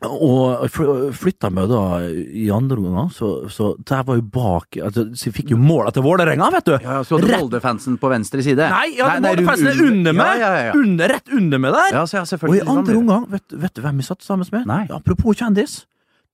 Og 0.06 0.66
fly- 0.70 1.08
flytta 1.14 1.48
meg 1.50 1.66
da 1.70 1.80
i 2.06 2.44
andre 2.54 2.78
omgang, 2.78 3.08
så, 3.10 3.48
så 3.50 3.72
der 3.86 4.04
var 4.06 4.18
jo 4.20 4.22
bak 4.30 4.76
altså, 4.78 5.08
Så 5.18 5.26
jeg 5.26 5.34
fikk 5.34 5.50
jo 5.50 5.58
mål 5.58 5.88
etter 5.90 6.04
Vålerenga, 6.06 6.52
vet 6.54 6.68
du. 6.68 6.74
Ja, 6.76 7.00
ja, 7.00 7.06
Så 7.06 7.18
hadde 7.18 7.32
Molde-fansen 7.34 7.96
på 7.98 8.10
venstre 8.12 8.44
side? 8.46 8.68
Nei, 8.70 8.92
ja, 8.94 9.08
nei, 9.16 9.32
Molde 9.32 9.46
fansen 9.48 9.70
er 9.72 9.82
under 9.88 10.14
meg! 10.14 10.38
Ja, 10.38 10.52
ja, 10.54 10.64
ja. 10.68 10.76
Under, 10.78 11.14
rett 11.16 11.34
under 11.34 11.62
meg 11.64 11.74
der. 11.74 11.98
Ja, 11.98 12.04
så 12.06 12.20
ja, 12.20 12.24
Og 12.38 12.54
i 12.54 12.62
andre 12.62 12.98
omgang, 13.00 13.26
vet, 13.34 13.58
vet 13.66 13.74
du 13.74 13.82
hvem 13.86 13.98
vi 13.98 14.06
satt 14.06 14.22
sammen 14.26 14.46
med? 14.54 14.66
Nei. 14.70 14.84
Apropos 14.94 15.38
kjendis. 15.38 15.80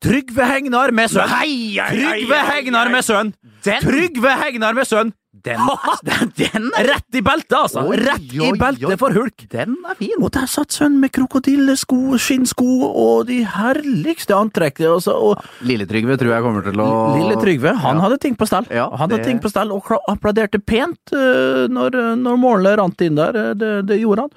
Trygve 0.05 0.45
Hegnar 0.45 0.93
med 0.93 1.09
sønn! 1.13 1.31
Trygve 1.33 2.41
Hegnar 2.51 2.93
med 2.93 3.05
sønn! 3.07 3.33
Trygve 3.65 4.35
Hegnar 4.45 4.77
med 4.77 4.89
sønn! 4.91 5.15
Den, 5.43 5.59
den, 6.07 6.31
den, 6.39 6.69
er, 6.79 6.87
Rett 6.93 7.17
i 7.19 7.21
beltet, 7.27 7.53
altså! 7.59 7.83
Oi, 7.91 7.97
Rett 7.99 8.31
i 8.33 8.53
beltet 8.57 8.99
for 9.01 9.13
hulk! 9.13 9.43
den 9.51 9.75
er 9.91 9.97
fin. 9.99 10.15
Og 10.23 10.31
der 10.33 10.47
satt 10.49 10.73
sønnen 10.73 11.01
med 11.03 11.11
krokodillesko, 11.13 12.15
skinnsko 12.23 12.69
og 12.89 13.27
de 13.29 13.41
herligste 13.45 14.37
antrekk. 14.39 14.79
Altså, 14.95 15.13
og 15.19 15.43
Lille 15.67 15.89
Trygve 15.91 16.17
tror 16.21 16.33
jeg 16.37 16.47
kommer 16.47 16.65
til 16.69 16.81
å 16.81 16.89
Lille 17.19 17.37
Trygve, 17.43 17.75
han 17.83 17.99
Ja. 17.99 18.05
hadde 18.07 18.21
ting 18.23 18.37
på 18.39 18.47
stell. 18.49 18.69
Ja, 18.71 18.87
han 18.95 19.03
hadde 19.05 19.19
det- 19.19 19.27
ting 19.27 19.41
på 19.43 19.51
stell, 19.51 19.73
og 19.75 19.91
applauderte 20.09 20.63
pent 20.65 21.13
uh, 21.13 21.67
når, 21.69 21.99
når 22.23 22.41
målene 22.41 22.77
rant 22.79 23.01
inn 23.05 23.19
der. 23.19 23.35
Eh, 23.35 23.55
Det, 23.55 23.73
det 23.91 24.01
gjorde 24.01 24.29
han. 24.29 24.31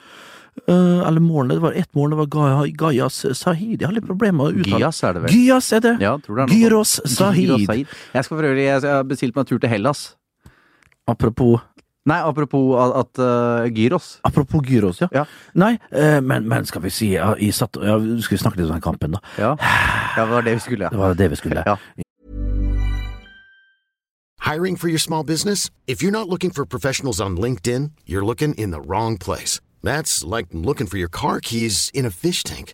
Uh, 0.68 1.06
eller 1.08 1.22
målene, 1.22 1.54
det 1.54 1.62
var 1.62 1.74
ett 1.78 1.94
mål, 1.94 2.10
det 2.10 2.18
var 2.18 2.26
Ga- 2.34 2.76
Gayas 2.76 3.22
Sahid. 3.38 3.80
Jeg 3.82 3.86
har 3.88 3.94
litt 3.94 4.08
problemer 4.10 4.42
med 4.42 4.48
å 4.50 4.60
uttale 4.66 4.82
Gyas 4.82 5.04
er 5.06 5.14
det 5.14 5.22
vel? 5.28 5.32
Gyas 5.38 5.72
er 5.78 5.80
det. 5.86 5.96
Ja, 6.02 6.18
det 6.18 6.30
er 6.34 6.48
Gyros. 6.58 6.96
Sahid. 7.06 7.46
Gyros 7.54 7.66
Sahid. 7.70 7.88
Jeg 8.18 8.26
skal 8.26 8.38
for 8.42 8.44
øvrig 8.50 8.66
Jeg 8.66 8.82
har 8.82 9.04
bestilt 9.06 9.36
meg 9.38 9.46
tur 9.48 9.60
til 9.62 9.70
Hellas. 9.70 10.16
Apropos 11.08 11.60
Nei, 12.08 12.22
apropos 12.24 12.78
at, 12.80 12.94
at 12.96 13.20
uh, 13.20 13.68
Gyros. 13.76 14.20
Apropos 14.24 14.62
gyros, 14.64 15.02
ja. 15.02 15.08
Ja. 15.12 15.26
Nei, 15.54 15.74
uh, 15.92 16.22
men, 16.24 16.48
men 16.48 16.66
skal 16.66 16.82
vi 16.86 16.90
si 16.90 17.10
ja, 17.18 17.34
jeg 17.36 17.52
satt, 17.54 17.76
ja, 17.84 17.98
Skal 18.24 18.38
vi 18.38 18.40
snakke 18.40 18.62
litt 18.62 18.70
om 18.70 18.78
den 18.78 18.84
kampen, 18.86 19.18
da? 19.18 19.20
Ja. 19.36 19.56
ja, 20.16 20.24
det 20.24 20.32
var 20.32 20.46
det 20.48 20.54
vi 20.56 20.64
skulle, 20.70 20.88
Ja. 20.88 20.90
Det 20.94 21.02
var 21.04 21.18
det 21.20 21.32
vi 21.36 21.40
skulle. 21.42 21.64
ja. 21.68 21.76
Hiring 24.48 24.78
for 24.78 24.88
your 24.88 25.00
small 25.00 25.24
business? 25.26 25.70
If 25.88 26.02
you're 26.02 26.12
not 26.12 26.30
looking 26.30 26.52
for 26.52 26.66
professionals 26.66 27.20
on 27.20 27.36
LinkedIn, 27.36 27.92
you're 28.06 28.26
looking 28.26 28.54
in 28.54 28.72
the 28.72 28.80
wrong 28.80 29.18
place. 29.18 29.60
That's 29.84 30.24
like 30.24 30.48
looking 30.54 30.88
for 30.88 30.98
your 30.98 31.10
car 31.10 31.42
keys 31.42 31.92
in 31.94 32.06
a 32.06 32.12
fish 32.12 32.44
tank. 32.44 32.74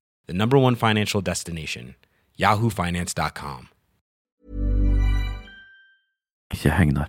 the 0.27 0.33
number 0.33 0.57
one 0.57 0.75
financial 0.75 1.21
destination, 1.21 1.95
yahoofinance.com. 2.39 3.67
Ikke 6.53 6.69
Hegnar. 6.75 7.07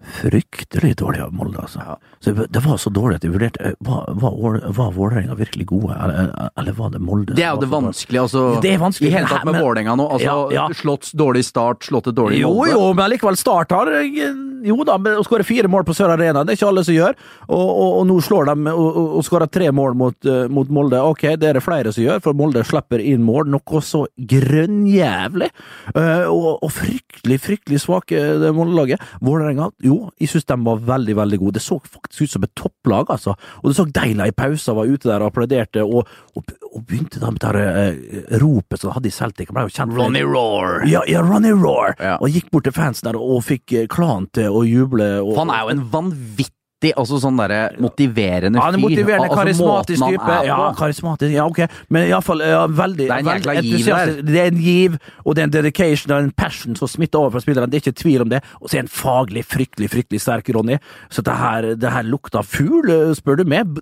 Fryktelig 0.00 0.94
dårlig 0.96 1.20
av 1.20 1.32
Molde, 1.36 1.60
altså. 1.60 1.96
Så 2.24 2.32
det 2.32 2.60
var 2.64 2.78
så 2.80 2.88
dårlig 2.92 3.18
at 3.18 3.24
jeg 3.26 3.34
vurderte 3.34 3.60
eh, 3.68 3.74
Var, 3.84 4.06
var, 4.16 4.56
var 4.72 4.94
Vålerenga 4.96 5.34
virkelig 5.36 5.66
gode, 5.68 5.92
eller, 5.92 6.30
eller 6.56 6.72
var 6.78 6.88
det 6.94 7.02
Molde? 7.04 7.34
Det 7.36 7.44
er 7.44 7.50
jo 7.52 7.60
det 7.60 7.68
vanskelige, 7.68 8.22
altså. 8.24 8.44
Det 8.64 8.72
er 8.72 8.80
vanskelig, 8.80 9.10
I 9.10 9.14
hele 9.18 9.28
tatt 9.28 9.44
med 9.44 9.58
Vålerenga 9.60 9.96
nå. 10.00 10.06
Altså, 10.16 10.30
Ja, 10.30 10.46
ja. 10.56 10.64
slått 10.76 11.10
dårlig 11.12 11.44
start, 11.44 11.84
slått 11.84 12.08
et 12.08 12.16
dårlig 12.16 12.40
Jo, 12.40 12.54
Molde. 12.56 12.72
jo, 12.78 12.86
men 12.96 13.12
likevel 13.12 13.36
Start 13.40 13.76
har 13.76 13.92
eh, 14.00 14.32
Jo 14.66 14.82
da, 14.86 14.96
å 14.96 15.24
skåre 15.24 15.46
fire 15.46 15.70
mål 15.70 15.84
på 15.88 15.94
Sør 15.96 16.12
Arena, 16.14 16.42
det 16.44 16.54
er 16.54 16.58
ikke 16.58 16.68
alle 16.70 16.84
som 16.86 16.96
gjør. 16.96 17.16
Og, 17.48 17.68
og, 17.68 17.90
og 18.00 18.06
nå 18.08 18.16
slår 18.24 18.50
de 18.50 18.72
og, 18.72 18.98
og, 19.02 19.20
skårer 19.26 19.50
tre 19.52 19.70
mål 19.74 19.96
mot, 19.98 20.16
eh, 20.28 20.46
mot 20.52 20.70
Molde. 20.72 21.00
Ok, 21.12 21.26
det 21.40 21.50
er 21.50 21.58
det 21.58 21.64
flere 21.64 21.92
som 21.94 22.04
gjør, 22.04 22.22
for 22.24 22.36
Molde 22.36 22.64
slipper 22.66 23.02
inn 23.02 23.24
mål. 23.26 23.50
Noe 23.54 23.82
så 23.84 24.04
grønnjævlig. 24.32 25.50
Eh, 25.94 26.26
og, 26.28 26.50
og 26.66 26.72
fryktelig, 26.74 27.40
fryktelig 27.44 27.82
svake, 27.84 28.20
det 28.42 28.52
Molde-laget. 28.56 29.02
Vålerenga, 29.24 29.70
jo, 29.86 30.02
jeg 30.20 30.32
syns 30.34 30.48
de 30.50 30.58
var 30.68 30.84
veldig, 30.92 31.16
veldig 31.22 31.40
gode. 31.42 31.56
Det 31.58 31.64
så 31.64 31.80
faktisk 31.80 32.26
ut 32.26 32.34
som 32.36 32.46
et 32.46 32.54
topplag, 32.58 33.14
altså. 33.16 33.36
Og 33.62 33.70
det 33.70 33.78
så 33.78 33.88
Deila 33.88 34.28
i 34.28 34.36
pausen, 34.36 34.76
var 34.76 34.90
ute 34.90 35.08
der 35.08 35.24
og 35.24 35.32
applauderte, 35.32 35.84
og, 35.84 36.10
og, 36.36 36.54
og 36.70 36.84
begynte 36.86 37.20
da 37.22 37.30
med 37.34 37.42
det 37.42 37.64
uh, 37.66 38.36
ropet 38.42 38.80
som 38.80 38.90
de 38.90 38.94
hadde 38.94 39.10
i 39.10 39.14
Celtic. 39.14 39.50
Ronny 39.50 40.22
Roar. 40.22 40.84
ja, 40.86 41.02
ja, 41.10 41.22
Ronny 41.24 41.50
Roar! 41.56 41.96
Ja. 41.98 42.16
Og 42.20 42.30
gikk 42.30 42.50
bort 42.52 42.68
til 42.68 42.76
fansen 42.76 43.10
der 43.10 43.18
og 43.18 43.42
fikk 43.46 43.74
eh, 43.74 43.88
klanen 43.90 44.28
til 44.34 44.54
å 44.54 44.62
juble. 44.66 45.08
Og, 45.24 45.34
For 45.34 45.44
han 45.44 45.54
er 45.56 45.66
jo 45.66 45.74
en 45.74 45.84
vanvittig 45.92 46.59
alltid 46.80 46.96
altså 46.96 47.18
sånn 47.20 47.36
derre 47.36 47.60
motiverende 47.80 48.58
fyr. 48.58 48.64
Han 48.64 48.74
er 48.74 48.80
motiverende, 48.80 49.28
Altså, 49.30 49.36
karismatisk 49.36 50.02
type. 50.02 50.36
Ja, 50.46 50.58
karismatisk, 50.76 51.32
ja, 51.34 51.44
ok. 51.46 51.60
Men 51.92 52.06
iallfall 52.08 52.40
ja, 52.40 52.66
veldig 52.66 53.06
Det 53.06 53.10
er 53.10 53.20
en 53.20 53.30
jækla 53.30 53.54
giv 53.60 53.84
der. 53.84 54.12
Det 54.24 54.40
er 54.40 54.46
en 54.50 54.60
giv, 54.64 54.96
og 55.24 55.34
det 55.36 55.42
er 55.42 55.48
en 55.48 55.52
dedication 55.52 56.14
og 56.14 56.22
en 56.24 56.30
passion 56.32 56.76
som 56.76 56.88
smitter 56.88 57.20
over 57.20 57.34
fra 57.34 57.42
spillerne. 57.44 57.68
Det 57.70 57.80
er 57.80 57.84
ikke 57.84 58.00
tvil 58.00 58.24
om 58.24 58.30
det. 58.32 58.40
Og 58.60 58.70
så 58.70 58.78
er 58.78 58.84
han 58.84 58.92
faglig 58.92 59.44
fryktelig, 59.44 59.90
fryktelig 59.92 60.20
sterk, 60.24 60.48
Ronny. 60.54 60.78
Så 61.10 61.22
det 61.26 61.36
her, 61.36 61.68
det 61.76 61.92
her 61.92 62.08
lukta 62.08 62.42
fugl, 62.42 62.90
spør 63.14 63.42
du 63.42 63.44
meg, 63.44 63.76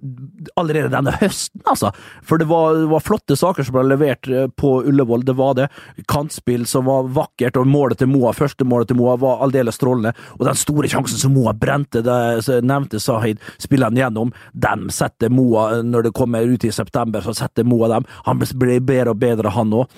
allerede 0.58 0.90
denne 0.92 1.14
høsten, 1.22 1.62
altså. 1.70 1.92
For 2.26 2.40
det 2.40 2.48
var, 2.50 2.82
var 2.90 3.04
flotte 3.04 3.36
saker 3.38 3.66
som 3.66 3.78
ble 3.78 3.86
levert 3.92 4.26
eh, 4.28 4.48
på 4.58 4.82
Ullevål, 4.88 5.22
det 5.28 5.36
var 5.38 5.54
det. 5.58 5.68
Kantspill 6.10 6.66
som 6.66 6.88
var 6.88 7.06
vakkert, 7.14 7.56
og 7.60 7.68
målet 7.70 8.02
til 8.02 8.10
Moa, 8.10 8.34
første 8.36 8.66
målet 8.66 8.90
til 8.90 8.98
Moa, 8.98 9.16
var 9.20 9.44
aldeles 9.46 9.78
strålende. 9.78 10.14
Og 10.38 10.46
den 10.48 10.58
store 10.58 10.90
sjansen 10.90 11.20
som 11.20 11.36
Moa 11.36 11.54
brente, 11.54 12.02
det 12.02 12.18
så 12.44 12.58
nevnte 12.88 13.00
Sahid, 13.00 13.38
han 13.82 13.96
gjennom, 13.96 14.32
dem 14.52 14.88
setter 14.90 15.30
Moa, 15.30 15.82
når 15.82 16.08
det 16.08 16.14
kommer 16.16 16.42
ut 16.42 16.64
i 16.64 16.72
september, 16.72 17.20
så 17.20 17.34
setter 17.34 17.64
Moa 17.64 17.88
dem. 17.88 18.06
Han 18.24 18.38
blir 18.38 18.80
bedre 18.80 19.10
og 19.10 19.18
bedre, 19.18 19.50
han 19.50 19.72
òg. 19.72 19.88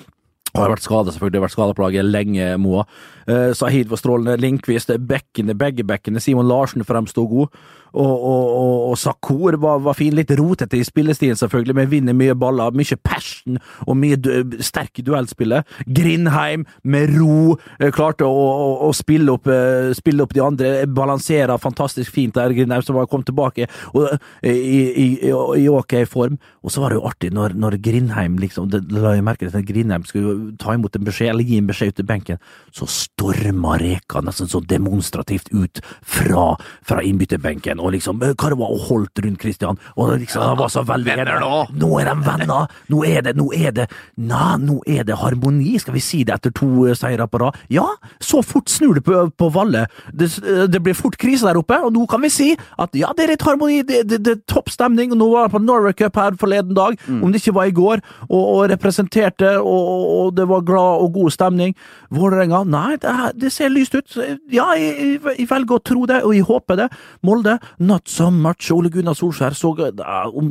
Han 0.52 0.64
har 0.64 0.72
vært 0.72 0.82
skada, 0.82 1.12
selvfølgelig. 1.12 1.32
Det 1.32 1.38
har 1.38 1.46
vært 1.46 1.54
skadeplaget 1.54 2.04
lenge, 2.10 2.46
Moa. 2.58 2.84
Eh, 3.26 3.52
Sahid 3.54 3.88
var 3.88 4.00
strålende. 4.00 4.40
Linkvist, 4.40 4.90
bekkene, 5.06 5.54
begge 5.54 5.84
bekkene. 5.86 6.20
Simon 6.20 6.48
Larsen 6.48 6.82
fremsto 6.82 7.22
god. 7.30 7.54
Og, 7.92 8.10
og, 8.10 8.44
og, 8.60 8.74
og 8.90 8.98
Sakur 8.98 9.58
var, 9.60 9.80
var 9.84 9.96
fin. 9.98 10.14
Litt 10.16 10.32
rotete 10.38 10.78
i 10.78 10.86
spillestilen, 10.86 11.38
selvfølgelig, 11.38 11.76
men 11.76 11.90
vinner 11.90 12.16
mye 12.16 12.36
baller. 12.38 12.74
Mye 12.76 12.98
passion 13.02 13.58
og 13.86 13.98
mye 13.98 14.18
du, 14.20 14.58
sterk 14.64 15.00
i 15.00 15.06
duellspillet. 15.06 15.68
Grindheim 15.86 16.66
med 16.82 17.14
ro 17.16 17.56
eh, 17.78 17.90
klarte 17.94 18.26
å, 18.26 18.46
å, 18.50 18.70
å 18.88 18.92
spille, 18.96 19.34
opp, 19.34 19.50
eh, 19.50 19.90
spille 19.96 20.24
opp 20.24 20.34
de 20.36 20.44
andre. 20.44 20.72
Balanserer 20.86 21.60
fantastisk 21.60 22.12
fint 22.14 22.36
der, 22.38 22.54
Grindheim, 22.56 22.84
som 22.86 22.98
kom 23.10 23.24
tilbake 23.26 23.68
og, 23.94 24.16
eh, 24.42 24.54
i, 24.54 24.80
i, 25.04 25.08
i, 25.30 25.66
ok 25.70 26.00
form. 26.10 26.38
Og 26.64 26.74
så 26.74 26.82
var 26.82 26.92
det 26.92 27.00
jo 27.00 27.06
artig 27.08 27.32
når, 27.34 27.56
når 27.58 27.78
Grindheim 27.82 28.38
liksom, 28.42 28.70
det, 28.72 28.84
la 28.94 29.16
jeg 29.16 29.26
merke 29.26 29.46
til, 29.46 29.56
at 29.56 29.68
Grindheim 29.68 30.06
skulle 30.08 30.54
ta 30.60 30.74
imot 30.76 30.96
en 30.96 31.06
beskjed, 31.06 31.32
eller 31.32 31.46
gi 31.46 31.60
en 31.60 31.70
beskjed 31.70 31.94
ut 31.94 32.00
til 32.00 32.08
benken, 32.08 32.40
så 32.76 32.88
storma 32.90 33.76
Reka 33.80 34.22
nesten 34.24 34.50
sånn 34.50 34.68
demonstrativt 34.70 35.50
ut 35.54 35.80
fra, 36.02 36.52
fra 36.86 37.04
innbytterbenken, 37.06 37.79
og 37.80 37.92
liksom 37.94 38.20
Karva 38.38 38.68
og 38.70 38.84
holdt 38.88 39.22
rundt 39.24 39.40
Christian, 39.42 39.78
og 39.96 40.12
liksom, 40.20 40.42
han 40.44 40.58
var 40.60 40.70
så 40.72 40.82
veldig 40.86 41.16
venner 41.16 41.40
nå. 41.42 41.60
Nå 41.80 41.90
er 42.00 42.10
de 42.10 42.16
venner! 42.26 42.68
Nå 42.90 43.02
er 43.08 43.24
det, 43.26 43.34
nå 43.38 43.48
er 43.56 43.72
det, 43.76 43.86
na, 44.20 44.54
nå 44.60 44.80
er 44.86 45.04
det 45.08 45.16
harmoni, 45.20 45.74
skal 45.80 45.96
vi 45.96 46.02
si 46.04 46.22
det 46.28 46.34
etter 46.36 46.52
to 46.56 46.68
eh, 46.86 46.96
seire 46.98 47.26
på 47.30 47.40
rad? 47.42 47.58
Ja, 47.72 47.86
så 48.22 48.42
fort 48.46 48.70
snur 48.72 48.98
det 48.98 49.04
på, 49.06 49.22
på 49.40 49.50
Valle. 49.54 49.86
Det, 50.12 50.30
eh, 50.44 50.64
det 50.70 50.82
blir 50.84 50.96
fort 50.98 51.18
krise 51.20 51.48
der 51.48 51.58
oppe, 51.60 51.78
og 51.86 51.92
nå 51.96 52.06
kan 52.10 52.22
vi 52.24 52.30
si 52.32 52.50
at 52.80 52.94
ja, 52.98 53.10
det 53.16 53.26
er 53.26 53.34
litt 53.34 53.46
harmoni, 53.46 53.80
det, 53.86 54.04
det, 54.10 54.20
det 54.26 54.36
er 54.36 54.42
topp 54.50 54.70
stemning, 54.72 55.14
og 55.14 55.20
nå 55.22 55.30
var 55.32 55.46
jeg 55.48 55.54
på 55.56 55.62
Norway 55.64 55.96
Cup 55.98 56.20
her 56.20 56.36
forleden 56.40 56.76
dag, 56.76 56.98
Mm. 57.10 57.22
om 57.24 57.32
det 57.32 57.40
ikke 57.40 57.54
var 57.56 57.68
i 57.70 57.72
går, 57.74 58.00
og, 58.28 58.42
og 58.42 58.58
representerte, 58.70 59.48
og, 59.58 59.88
og, 60.20 60.34
det 60.36 60.44
var 60.50 60.60
glad 60.66 61.02
og 61.04 61.12
god 61.14 61.30
stemning. 61.34 61.72
Vålerenga, 62.12 62.62
nei, 62.68 62.96
det, 63.02 63.14
det 63.40 63.50
ser 63.54 63.70
lyst 63.72 63.94
ut. 63.96 64.16
Ja, 64.52 64.66
jeg, 64.78 64.92
jeg, 64.98 65.20
jeg 65.38 65.48
velger 65.50 65.78
å 65.78 65.82
tro 65.90 66.04
det, 66.10 66.20
og 66.26 66.34
jeg 66.36 66.46
håper 66.48 66.78
det. 66.82 66.88
Molde, 67.26 67.56
not 67.78 68.08
so 68.08 68.30
much. 68.30 68.70
Ole 68.74 68.90
Gunnar 68.90 69.14
Solskjær 69.18 69.54
så 69.56 69.72
ja, 69.78 70.24
om 70.28 70.50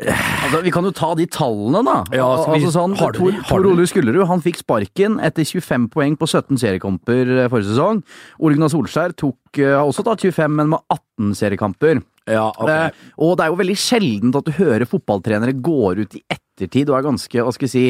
Altså, 0.00 0.62
vi 0.64 0.72
kan 0.72 0.86
jo 0.86 0.92
ta 0.96 1.10
de 1.18 1.26
tallene, 1.26 1.82
da. 1.84 1.96
Ja, 2.16 2.28
skal 2.42 2.54
vi- 2.54 2.60
altså, 2.64 2.72
sånn, 2.78 2.96
har 2.96 3.12
du 3.12 3.18
Tor, 3.18 3.32
Tor? 3.48 3.66
Ole 3.66 3.86
Skullerud 3.86 4.26
han 4.26 4.40
fikk 4.40 4.62
sparken 4.62 5.18
etter 5.20 5.44
25 5.44 5.88
poeng 5.90 6.16
på 6.16 6.26
17 6.26 6.56
seriekamper 6.56 7.44
eh, 7.44 7.48
forrige 7.48 7.74
sesong. 7.74 8.02
Ole 8.40 8.54
Gunnar 8.54 8.72
Solskjær 8.72 9.14
tok 9.14 9.36
uh, 9.58 9.82
også 9.84 10.04
tatt 10.06 10.24
25, 10.24 10.56
men 10.56 10.70
med 10.70 10.80
18 10.88 11.34
seriekamper. 11.34 12.02
Ja, 12.30 12.48
okay. 12.54 12.88
uh, 12.88 13.12
og 13.18 13.36
det 13.36 13.44
er 13.44 13.50
jo 13.50 13.60
veldig 13.60 13.78
sjeldent 13.80 14.36
at 14.36 14.46
du 14.46 14.52
hører 14.52 14.86
fotballtrenere 14.88 15.56
går 15.60 16.04
ut 16.04 16.14
i 16.14 16.22
ettertid 16.30 16.90
og 16.90 16.98
er 16.98 17.08
ganske, 17.08 17.42
hva 17.42 17.52
skal 17.52 17.68
jeg 17.68 17.74
si, 17.74 17.86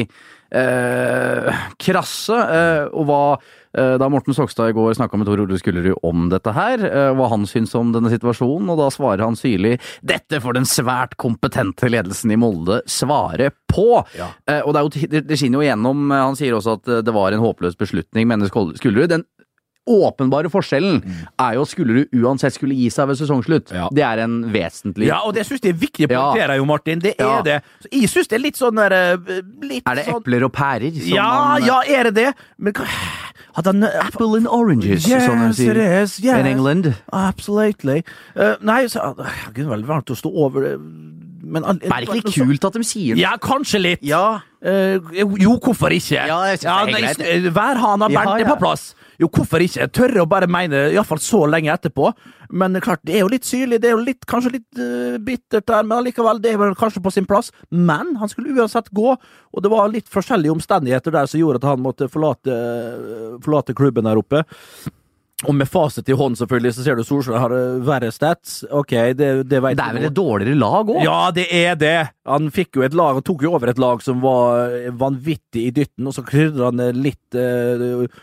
uh, 0.55 1.65
krasse. 1.81 2.35
Eh, 2.35 2.85
og 2.91 3.07
hva 3.07 3.21
eh, 3.35 3.59
Da 3.71 4.09
Morten 4.11 4.35
Sokstad 4.35 4.71
i 4.71 4.75
går 4.75 4.93
snakka 4.97 5.17
med 5.19 5.29
Tor 5.29 5.39
Ole 5.43 5.57
Skullerud 5.59 5.99
om 6.03 6.27
dette 6.31 6.51
her, 6.55 6.81
eh, 6.85 7.11
hva 7.15 7.29
han 7.31 7.45
syns 7.47 7.73
om 7.77 7.93
denne 7.95 8.11
situasjonen, 8.11 8.69
og 8.73 8.79
da 8.81 8.89
svarer 8.93 9.23
han 9.23 9.37
syrlig 9.39 9.77
'Dette 10.03 10.41
får 10.43 10.57
den 10.57 10.67
svært 10.67 11.15
kompetente 11.17 11.89
ledelsen 11.89 12.31
i 12.31 12.39
Molde 12.39 12.81
svare 12.85 13.51
på'. 13.71 14.03
Ja. 14.17 14.31
Eh, 14.47 14.61
og 14.61 14.73
det, 14.73 14.79
er 14.79 14.83
jo, 14.83 15.21
det, 15.21 15.37
skinner 15.37 15.61
jo 15.61 15.67
igjennom. 15.67 16.11
eh, 16.11 16.23
Han 16.25 16.35
sier 16.35 16.57
også 16.57 16.79
at 16.79 16.87
eh, 16.87 17.01
det 17.01 17.13
var 17.13 17.31
en 17.31 17.43
håpløs 17.43 17.77
beslutning, 17.77 18.27
mener 18.27 18.51
Skullerud. 18.51 19.09
Den 19.09 19.25
åpenbare 19.89 20.49
forskjellen 20.53 21.01
er 21.41 21.53
jo 21.55 21.61
at 21.65 21.69
Skullerud 21.71 22.11
uansett 22.21 22.53
skulle 22.53 22.75
gi 22.77 22.89
seg 22.93 23.07
ved 23.09 23.17
sesongslutt. 23.17 23.71
Mm. 23.71 23.75
Ja. 23.79 23.87
Det 23.91 24.03
er 24.05 24.21
en 24.23 24.35
vesentlig 24.53 25.07
Ja, 25.07 25.21
og 25.25 25.33
det 25.33 25.45
syns 25.47 25.61
jeg 25.63 25.73
er 25.73 25.79
viktig 25.79 26.07
å 26.07 26.11
Ja. 26.11 26.21
poengtere, 26.33 26.57
jo, 26.57 26.65
Martin. 26.65 26.99
Det 26.99 27.15
er 27.19 27.23
Ja. 27.25 27.41
det. 27.41 27.63
Så 27.81 27.87
Jeg 27.91 28.09
syns 28.09 28.27
det 28.27 28.35
er 28.37 28.43
litt 28.43 28.55
sånn 28.57 28.75
der 28.75 28.93
eh, 28.93 29.17
litt 29.61 29.83
Er 29.87 29.95
det 29.95 30.05
sånn, 30.05 30.21
epler 30.21 30.43
og 30.45 30.51
pærer? 30.53 30.91
som 30.93 31.07
Ja, 31.09 31.57
man- 31.57 31.63
ja, 31.65 31.81
er 31.87 32.03
det 32.03 32.13
det? 32.13 32.33
Men 32.59 32.73
hva 32.73 32.85
han 33.65 33.83
Apple 33.83 34.37
and 34.37 34.47
oranges, 34.47 35.07
Yes, 35.07 35.25
som 35.25 35.39
de 35.39 35.53
sier 35.53 35.75
yes. 35.75 36.19
in 36.19 36.45
England. 36.45 36.95
Absolutely. 37.11 38.03
Uh, 38.37 38.55
nei, 38.61 38.85
så 38.85 39.15
Det 39.17 39.53
Gud, 39.55 39.65
veldig 39.67 39.85
varmt 39.87 40.05
å 40.05 40.15
stå 40.15 40.31
over 40.33 40.61
det, 40.61 40.79
men 41.43 41.63
Det 41.63 41.89
er 41.91 42.05
ikke 42.05 42.13
litt 42.23 42.33
kult 42.33 42.65
at 42.65 42.73
de 42.73 42.79
sier 42.83 43.15
det? 43.15 43.21
Ja, 43.23 43.35
kanskje 43.37 43.81
litt. 43.81 43.99
Ja. 44.03 44.39
Eh, 44.63 44.99
jo, 45.41 45.57
hvorfor 45.57 45.89
ikke? 45.89 46.21
Ja, 46.27 46.43
jeg 46.53 46.59
greit. 46.61 47.17
s- 47.19 47.53
Værhana 47.53 48.09
Ja, 48.11 48.23
Bernt 48.23 48.41
er 48.41 48.45
på 48.45 48.59
plass. 48.59 48.93
Jo, 49.21 49.29
hvorfor 49.29 49.61
ikke? 49.61 49.83
Jeg 49.83 49.93
tørre 49.93 50.23
å 50.23 50.29
bare 50.29 50.49
mene 50.49 50.87
iallfall 50.95 51.19
så 51.21 51.43
lenge 51.49 51.69
etterpå. 51.73 52.09
Men 52.57 52.79
klart, 52.81 53.03
det 53.05 53.19
er 53.19 53.25
jo 53.25 53.31
litt 53.31 53.45
syrlig, 53.45 53.77
det 53.83 53.91
er 53.91 53.93
jo 53.93 54.05
litt, 54.05 54.25
kanskje 54.29 54.55
litt 54.55 54.81
uh, 54.81 55.19
bittert 55.21 55.67
der, 55.69 55.85
men 55.85 55.99
allikevel, 55.99 56.41
det 56.41 56.55
er 56.55 56.61
vel 56.61 56.73
kanskje 56.77 57.03
på 57.05 57.13
sin 57.13 57.27
plass. 57.29 57.51
Men 57.69 58.15
han 58.21 58.31
skulle 58.31 58.55
uansett 58.57 58.89
gå, 58.95 59.13
og 59.13 59.63
det 59.63 59.71
var 59.71 59.91
litt 59.93 60.09
forskjellige 60.11 60.55
omstendigheter 60.55 61.13
der 61.13 61.29
som 61.29 61.41
gjorde 61.41 61.61
at 61.61 61.69
han 61.69 61.83
måtte 61.83 62.09
forlate, 62.11 62.55
forlate 63.45 63.77
klubben 63.77 64.09
der 64.09 64.19
oppe. 64.19 64.41
Og 65.49 65.55
med 65.57 65.69
fasit 65.69 66.09
i 66.09 66.15
hånd, 66.17 66.35
selvfølgelig, 66.37 66.73
så 66.75 66.83
ser 66.85 66.97
du 66.97 67.03
Solskjær 67.05 67.41
har 67.41 67.53
eh, 67.55 67.79
verre 67.85 68.11
stats. 68.13 68.59
Ok, 68.77 68.93
det, 69.17 69.29
det 69.49 69.61
vet 69.63 69.77
Det 69.77 69.85
er 69.85 69.97
vel 69.97 70.09
et 70.11 70.17
dårligere 70.17 70.57
lag 70.59 70.91
òg? 70.93 70.99
Ja, 71.05 71.21
det 71.33 71.47
er 71.49 71.77
det. 71.81 71.95
Han 72.29 72.51
fikk 72.53 72.77
jo 72.77 72.85
et 72.85 72.97
lag, 72.97 73.17
han 73.17 73.25
tok 73.25 73.45
jo 73.45 73.55
over 73.57 73.71
et 73.71 73.81
lag 73.81 74.03
som 74.05 74.21
var 74.21 74.75
vanvittig 75.01 75.65
i 75.69 75.73
dytten, 75.73 76.09
og 76.09 76.17
så 76.17 76.25
krydra 76.27 76.69
han 76.69 76.83
litt 76.99 77.37
eh, 77.37 77.87
eh, 78.05 78.21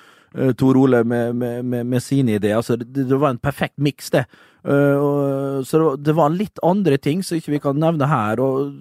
Tor 0.58 0.76
Ole 0.76 1.04
med, 1.04 1.34
med, 1.34 1.64
med, 1.64 1.86
med 1.86 2.02
sine 2.04 2.36
ideer. 2.36 2.60
Så 2.62 2.76
det, 2.76 3.08
det 3.08 3.18
var 3.18 3.30
en 3.34 3.38
perfekt 3.42 3.78
miks, 3.78 4.10
det. 4.10 4.26
Eh, 4.68 5.62
så 5.64 5.96
det 5.96 6.14
var- 6.14 6.30
litt 6.34 6.58
andre 6.62 6.98
ting 6.98 7.22
som 7.22 7.38
ikke 7.38 7.54
vi 7.56 7.58
kan 7.64 7.78
nevne 7.80 8.06
her. 8.08 8.40
og 8.40 8.72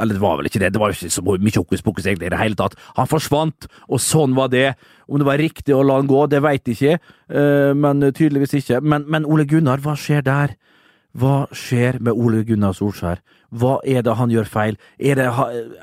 eller 0.00 0.14
det 0.16 0.22
var 0.22 0.38
vel 0.38 0.46
ikke 0.48 0.60
det, 0.62 0.70
det 0.72 0.80
var 0.80 0.88
jo 0.88 0.96
ikke 0.96 1.12
så 1.12 1.20
mye 1.20 1.58
hokus 1.58 1.82
pokus 1.84 2.06
egentlig 2.06 2.26
i 2.30 2.32
det 2.32 2.38
hele 2.40 2.56
tatt. 2.56 2.74
Han 2.96 3.06
forsvant, 3.10 3.66
og 3.92 4.00
sånn 4.00 4.32
var 4.34 4.48
det. 4.48 4.74
Om 5.08 5.18
det 5.20 5.26
var 5.28 5.36
riktig 5.36 5.74
å 5.76 5.82
la 5.84 5.98
han 5.98 6.08
gå, 6.08 6.22
det 6.32 6.40
veit 6.40 6.64
jeg 6.64 6.78
ikke, 6.78 6.94
eh, 7.28 7.72
men 7.76 8.00
tydeligvis 8.12 8.54
ikke. 8.62 8.80
Men, 8.80 9.04
men 9.06 9.26
Ole 9.28 9.44
Gunnar, 9.44 9.82
hva 9.84 9.92
skjer 9.92 10.24
der? 10.24 10.54
Hva 11.12 11.44
skjer 11.52 11.98
med 12.00 12.16
Ole 12.16 12.40
Gunnar 12.48 12.72
Solskjær? 12.72 13.20
Hva 13.52 13.74
er 13.84 14.00
det 14.00 14.14
han 14.16 14.30
gjør 14.32 14.48
feil? 14.48 14.78
Er 14.96 15.18
det, 15.20 15.26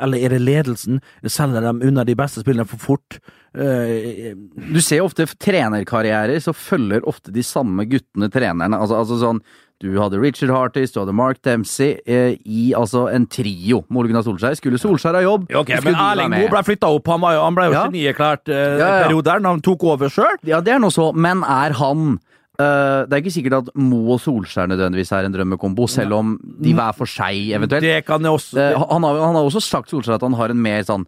eller 0.02 0.18
er 0.26 0.34
det 0.34 0.42
ledelsen? 0.42 1.04
Selger 1.30 1.62
de 1.62 1.76
unna 1.86 2.04
de 2.04 2.16
beste 2.18 2.42
spillerne 2.42 2.66
for 2.72 2.82
fort? 2.82 3.20
Eh, 3.56 4.34
Du 4.74 4.82
ser 4.82 5.02
ofte 5.02 5.26
trenerkarrierer, 5.42 6.38
så 6.44 6.54
følger 6.54 7.02
ofte 7.10 7.32
de 7.34 7.42
samme 7.46 7.86
guttene 7.90 8.30
trenerne. 8.32 8.78
Altså, 8.78 9.00
altså 9.02 9.18
sånn 9.22 9.42
Du 9.82 9.94
hadde 9.96 10.20
Richard 10.20 10.52
Hartis, 10.52 10.92
du 10.92 11.00
hadde 11.00 11.14
Mark 11.16 11.38
Dempsey 11.42 11.94
eh, 12.06 12.34
i 12.46 12.74
altså 12.76 13.06
en 13.16 13.24
trio 13.32 13.86
Ole 13.90 14.10
Gunnar 14.10 14.26
Solskjær. 14.28 14.58
Skulle 14.60 14.78
Solskjær 14.82 15.16
ha 15.16 15.22
jobb, 15.24 15.46
Ja, 15.50 15.62
okay, 15.62 15.80
men 15.86 15.96
Erling. 15.96 16.34
Moe 16.36 16.50
ble 16.52 16.64
flytta 16.68 16.90
opp. 16.92 17.08
Han, 17.08 17.22
var 17.24 17.38
han 17.40 17.56
ble 17.56 17.70
jo 17.70 17.78
Ja. 17.78 17.86
genierklært 17.88 18.50
eh, 18.52 18.76
Ja, 18.78 18.90
ja. 19.00 19.04
perioderen. 19.08 19.46
han 19.48 19.62
tok 19.62 19.84
over 19.88 20.10
sjøl. 20.12 20.36
Ja, 20.44 20.60
det 20.60 20.74
er 20.76 20.80
nå 20.84 20.92
så, 20.92 21.14
men 21.16 21.44
er 21.48 21.72
han 21.80 22.20
eh, 22.60 23.06
Det 23.08 23.14
er 23.16 23.24
ikke 23.24 23.32
sikkert 23.38 23.58
at 23.62 23.72
Mo 23.80 24.02
og 24.18 24.20
Solskjær 24.20 24.68
nødvendigvis 24.68 25.14
er 25.16 25.24
en 25.30 25.32
drømmekombo, 25.38 25.88
selv 25.88 26.14
om 26.20 26.36
de 26.60 26.74
hver 26.76 26.92
for 27.00 27.08
seg 27.08 27.56
eventuelt. 27.56 27.82
Det 27.88 28.04
kan 28.06 28.20
jeg 28.22 28.36
også 28.36 28.60
Eh, 28.60 28.76
han, 28.76 29.02
har, 29.08 29.16
han 29.24 29.36
har 29.40 29.48
også 29.48 29.64
sagt 29.64 29.90
Solskjær 29.96 30.20
at 30.20 30.28
han 30.28 30.36
har 30.36 30.50
en 30.52 30.62
mer 30.62 30.84
sånn 30.84 31.08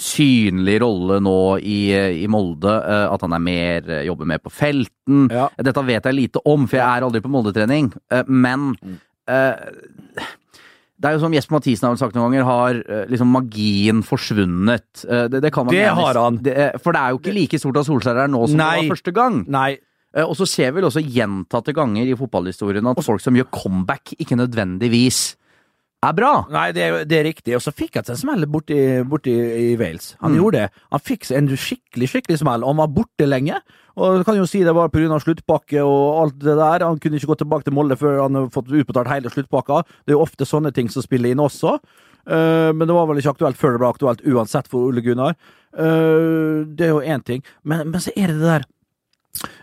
synlig 0.00 0.78
rolle 0.80 1.18
nå 1.20 1.36
i, 1.60 1.78
i 2.24 2.26
Molde. 2.30 2.72
eh, 2.72 3.06
at 3.12 3.20
han 3.26 3.32
er 3.36 3.42
mer, 3.44 3.90
eh, 3.90 4.04
jobber 4.08 4.26
mer 4.30 4.38
på 4.40 4.50
felten. 4.50 5.28
Ja. 5.30 5.48
Dette 5.60 5.84
vet 5.84 6.04
jeg 6.08 6.14
lite 6.16 6.40
om, 6.48 6.66
for 6.66 6.76
jeg 6.80 6.86
er 6.88 7.04
aldri 7.04 7.20
på 7.20 7.28
Molde-trening. 7.32 7.92
eh, 8.10 8.22
men 8.28 8.70
eh, 9.28 9.54
det 10.98 11.06
er 11.06 11.14
jo 11.14 11.20
som 11.22 11.34
Jesper 11.36 11.54
Mathisen 11.54 11.86
har 11.86 11.98
sagt 12.00 12.16
noen 12.16 12.32
ganger, 12.32 12.46
har 12.48 12.78
eh, 12.82 13.04
liksom 13.12 13.28
magien 13.30 14.00
forsvunnet. 14.02 15.04
Eh, 15.06 15.26
det, 15.30 15.42
det 15.44 15.52
kan 15.54 15.68
man 15.68 15.74
Det 15.76 15.84
har 15.94 16.14
han. 16.18 16.40
Det, 16.42 16.54
eh, 16.58 16.78
for 16.82 16.96
det 16.96 17.02
er 17.04 17.12
jo 17.14 17.20
ikke 17.20 17.36
like 17.36 17.60
stort 17.62 17.76
av 17.78 17.86
Solskjær 17.86 18.18
her 18.24 18.32
nå 18.32 18.40
som 18.48 18.58
Nei. 18.58 18.72
det 18.80 18.88
var 18.88 18.96
første 18.96 19.14
gang. 19.14 19.36
Nei. 19.46 19.68
Eh, 20.16 20.24
Og 20.24 20.34
så 20.40 20.46
ser 20.48 20.72
vi 20.72 20.80
vel 20.80 20.88
også 20.88 21.04
gjentatte 21.04 21.74
ganger 21.76 22.08
i 22.08 22.16
fotballhistorien 22.18 22.88
at 22.90 23.04
folk 23.04 23.20
som 23.22 23.36
gjør 23.38 23.46
comeback, 23.54 24.16
ikke 24.18 24.40
nødvendigvis 24.40 25.20
er 26.06 26.12
bra. 26.14 26.32
Nei, 26.52 26.70
det, 26.72 26.82
er- 26.86 27.04
det 27.08 27.16
er 27.18 27.24
riktig. 27.26 27.54
Og 27.56 27.62
så 27.64 27.72
fikk 27.74 27.96
han 27.98 28.04
seg 28.06 28.14
en 28.14 28.20
smell 28.20 28.46
borti, 28.46 28.76
borti 29.08 29.32
i 29.34 29.76
Wales. 29.80 30.12
Han 30.20 30.32
Mm. 30.32 30.38
gjorde 30.38 30.52
det. 30.62 30.70
Han 30.92 31.00
fikk 31.00 31.30
en 31.34 31.48
skikkelig 31.48 32.08
skikkelig 32.12 32.38
smell, 32.38 32.62
og 32.62 32.70
han 32.70 32.76
var 32.84 32.88
borte 32.94 33.26
lenge. 33.26 33.58
Og 33.98 34.18
du 34.20 34.24
kan 34.24 34.36
jo 34.38 34.46
si 34.46 34.62
det 34.62 34.74
var 34.74 34.88
pga. 34.94 35.18
sluttpakke 35.18 35.82
og 35.82 36.22
alt 36.22 36.38
det 36.38 36.54
der. 36.56 36.84
Han 36.86 36.98
kunne 37.00 37.18
ikke 37.18 37.32
gå 37.34 37.38
tilbake 37.42 37.64
til 37.64 37.72
Molde 37.74 37.96
før 37.98 38.22
han 38.22 38.34
hadde 38.34 38.52
fått 38.54 38.70
utbetalt 38.70 39.08
hele 39.10 39.28
sluttpakka. 39.28 39.82
Det 40.06 40.12
er 40.14 40.18
jo 40.18 40.22
ofte 40.22 40.46
sånne 40.46 40.72
ting 40.72 40.88
som 40.88 41.02
spiller 41.02 41.30
inn 41.32 41.38
også. 41.42 41.80
Uh, 42.28 42.70
men 42.76 42.86
det 42.86 42.94
var 42.94 43.06
vel 43.08 43.16
ikke 43.18 43.32
aktuelt 43.34 43.56
før 43.56 43.72
det 43.72 43.80
ble 43.80 43.88
aktuelt 43.88 44.20
uansett 44.28 44.68
for 44.68 44.86
Ole 44.86 45.00
Gunnar. 45.02 45.34
Uh, 45.74 46.62
det 46.76 46.86
er 46.86 46.92
jo 46.94 47.00
én 47.00 47.22
ting. 47.24 47.42
Men, 47.64 47.90
men 47.90 48.00
så 48.00 48.12
er 48.16 48.28
det 48.30 48.38
det 48.38 48.46
der 48.52 48.64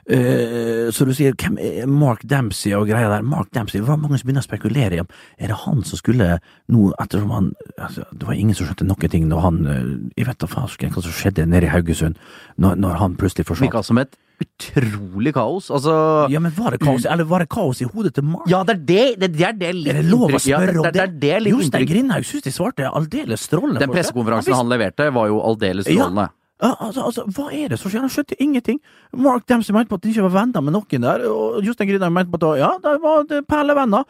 Eh, 0.05 0.91
så 0.93 1.05
du 1.07 1.11
sier 1.17 1.33
hvem 1.33 1.57
er 1.59 1.87
Mark 1.89 2.21
Dempsey 2.29 2.75
og 2.77 2.87
greia 2.89 3.09
der. 3.11 3.23
Mark 3.25 3.49
Dempsey, 3.55 3.81
det 3.81 3.87
var 3.87 3.99
mange 3.99 4.19
som 4.19 4.29
begynner 4.29 4.45
å 4.45 4.47
spekulere 4.47 4.99
i 4.99 5.01
om 5.01 5.09
er 5.41 5.51
det 5.51 5.61
han 5.63 5.81
som 5.87 5.99
skulle 5.99 6.27
nå, 6.71 6.83
ettersom 7.01 7.33
han 7.33 7.47
altså, 7.81 8.05
Det 8.13 8.27
var 8.27 8.37
ingen 8.37 8.55
som 8.57 8.69
skjønte 8.69 8.87
noen 8.87 9.11
ting 9.11 9.25
når 9.31 9.41
han 9.43 9.57
eh, 9.65 9.89
Jeg 10.21 10.29
vet 10.29 10.43
da 10.43 10.51
farsken 10.51 10.93
hva 10.93 11.03
som 11.03 11.15
skjedde 11.15 11.47
nede 11.49 11.67
i 11.67 11.73
Haugesund, 11.73 12.21
når, 12.61 12.77
når 12.83 13.01
han 13.01 13.17
plutselig 13.19 13.47
forsvant. 13.49 13.71
Virka 13.71 13.83
som 13.87 13.99
et 14.03 14.15
utrolig 14.45 15.33
kaos. 15.35 15.71
Altså 15.73 15.97
Ja, 16.31 16.39
men 16.43 16.53
var 16.55 16.75
det 16.75 16.83
kaos, 16.83 17.09
eller 17.09 17.27
var 17.27 17.43
det 17.43 17.49
kaos 17.51 17.81
i 17.81 17.89
hodet 17.89 18.13
til 18.15 18.29
Mark? 18.29 18.47
Ja, 18.51 18.61
det 18.67 18.77
er 18.77 18.85
det, 18.85 19.03
det, 19.25 19.33
det, 19.35 19.49
er 19.49 19.59
det 19.59 19.73
litt 19.81 19.93
Er 19.93 20.01
det 20.03 20.07
lov 20.11 20.29
å 20.29 20.37
ja, 20.37 20.45
spørre 20.45 20.79
om 20.83 20.87
det, 20.87 20.95
det, 21.01 21.19
det 21.23 21.43
litt 21.43 21.57
Jostein. 21.57 21.89
Grindhaug 21.89 22.29
syns 22.29 22.45
de 22.45 22.53
svarte 22.53 22.89
aldeles 22.89 23.49
strålende. 23.49 23.81
Den 23.81 23.89
det. 23.89 23.99
pressekonferansen 23.99 24.53
Han 24.53 24.65
han 24.67 24.73
leverte, 24.75 25.09
var 25.15 25.31
jo 25.33 25.41
aldeles 25.41 25.89
strålende. 25.89 26.29
Ja, 26.29 26.44
altså, 26.61 27.01
altså, 27.03 27.25
hva 27.35 27.49
er 27.53 27.69
det 27.73 27.79
som 27.79 27.91
skjer? 27.91 28.05
Han 28.05 28.09
skjønte 28.13 28.37
ingenting. 28.39 28.79
Mark 29.13 29.43
Dempsey 29.49 29.73
mente 29.75 29.89
på 29.91 29.95
at 29.99 30.05
de 30.05 30.13
ikke 30.13 30.23
var 30.29 30.35
venner 30.41 30.61
med 30.63 30.73
noen 30.77 31.03
der, 31.03 31.25
og 31.27 31.61
Jostein 31.65 31.89
Grüner 31.89 32.09
mente 32.13 32.31
på 32.31 32.39
at 32.53 32.59
ja, 32.61 32.71
de 32.83 32.95
var 33.03 33.25
perlevenner. 33.49 34.05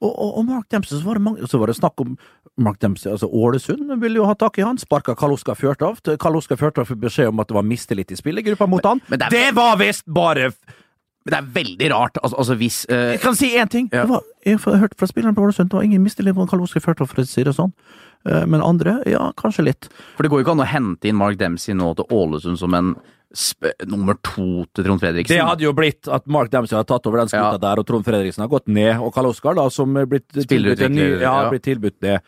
Og, 0.00 0.08
og, 0.16 0.38
og 0.40 0.44
Mark 0.48 0.64
Dempsey, 0.72 0.96
så 0.96 1.04
var, 1.04 1.18
det 1.18 1.22
mange, 1.26 1.46
så 1.46 1.58
var 1.60 1.68
det 1.68 1.76
snakk 1.76 2.00
om 2.00 2.14
Mark 2.56 2.78
Dempsey, 2.80 3.10
altså 3.12 3.28
Ålesund 3.28 3.90
ville 4.00 4.16
jo 4.16 4.24
ha 4.24 4.32
tak 4.34 4.56
i 4.58 4.64
han, 4.64 4.78
sparka 4.80 5.12
Karl 5.14 5.34
Oskar 5.36 5.58
Fjørtoft. 5.60 6.08
Karl 6.20 6.38
Oskar 6.40 6.56
Fjørtoft 6.56 6.88
fikk 6.88 7.02
beskjed 7.04 7.28
om 7.28 7.40
at 7.44 7.50
det 7.52 7.56
var 7.58 7.66
mistillit 7.68 8.10
i 8.12 8.16
spillergruppa 8.16 8.64
mot 8.68 8.84
han. 8.88 9.02
men 9.08 9.18
det 9.20 9.26
er- 9.28 9.30
det 9.36 9.54
var 9.56 9.76
visst 9.76 10.06
bare 10.08 10.52
Men 11.26 11.32
det 11.34 11.38
er 11.38 11.48
veldig 11.52 11.88
rart. 11.92 12.16
Altså, 12.24 12.36
altså 12.38 12.54
hvis 12.56 12.86
uh, 12.88 12.94
Jeg 13.12 13.20
kan 13.20 13.34
si 13.36 13.50
én 13.52 13.68
ting. 13.68 13.90
Ja. 13.92 14.02
Det 14.02 14.08
var, 14.08 14.22
jeg 14.46 14.58
har 14.58 14.76
hørt 14.80 14.94
fra 14.96 15.06
spilleren 15.06 15.34
på 15.36 15.42
Ålesund, 15.44 15.68
det 15.68 15.76
var 15.76 15.82
ingen 15.84 16.02
mistillit 16.02 16.34
mot 16.34 16.48
Karl 16.48 16.62
Oskar 16.64 16.80
Fjørtoft, 16.80 17.12
for 17.12 17.20
å 17.20 17.26
si 17.28 17.44
det 17.44 17.52
sånn. 17.54 17.74
Eh, 18.28 18.44
Men 18.46 18.60
andre, 18.62 18.98
ja, 19.06 19.32
kanskje 19.36 19.64
litt. 19.64 19.88
For 20.16 20.22
det 20.22 20.30
går 20.30 20.42
jo 20.42 20.44
ikke 20.44 20.56
an 20.58 20.64
å 20.66 20.68
hente 20.68 21.08
inn 21.08 21.16
Mark 21.16 21.38
Dempsey 21.40 21.74
nå 21.74 21.94
til 21.96 22.04
Ålesund 22.10 22.58
som 22.60 22.74
en 22.74 22.94
sp 23.30 23.70
nummer 23.86 24.16
to 24.26 24.64
til 24.74 24.84
Trond 24.84 25.00
Fredriksen. 25.00 25.36
Det 25.36 25.46
hadde 25.46 25.62
jo 25.62 25.72
blitt 25.72 26.08
at 26.10 26.26
Mark 26.26 26.50
Dempsey 26.50 26.74
hadde 26.76 26.88
tatt 26.90 27.06
over 27.06 27.18
den 27.22 27.28
skuta 27.30 27.52
Ja. 27.54 27.58
der, 27.62 27.78
og 27.78 27.86
Trond 27.86 28.04
Fredriksen 28.04 28.42
har 28.42 28.48
gått 28.50 28.66
ned, 28.68 28.98
og 29.00 29.14
Karl 29.14 29.26
Oskar, 29.30 29.54
da, 29.54 29.68
som 29.70 29.96
er 29.96 30.04
blitt 30.10 30.26
tilbudt 30.34 30.82
en 30.82 30.92
ny 30.92 31.20
Ja, 31.20 31.42
ja. 31.44 31.50
blitt 31.50 31.62
tilbudt 31.62 32.00
det. 32.00 32.20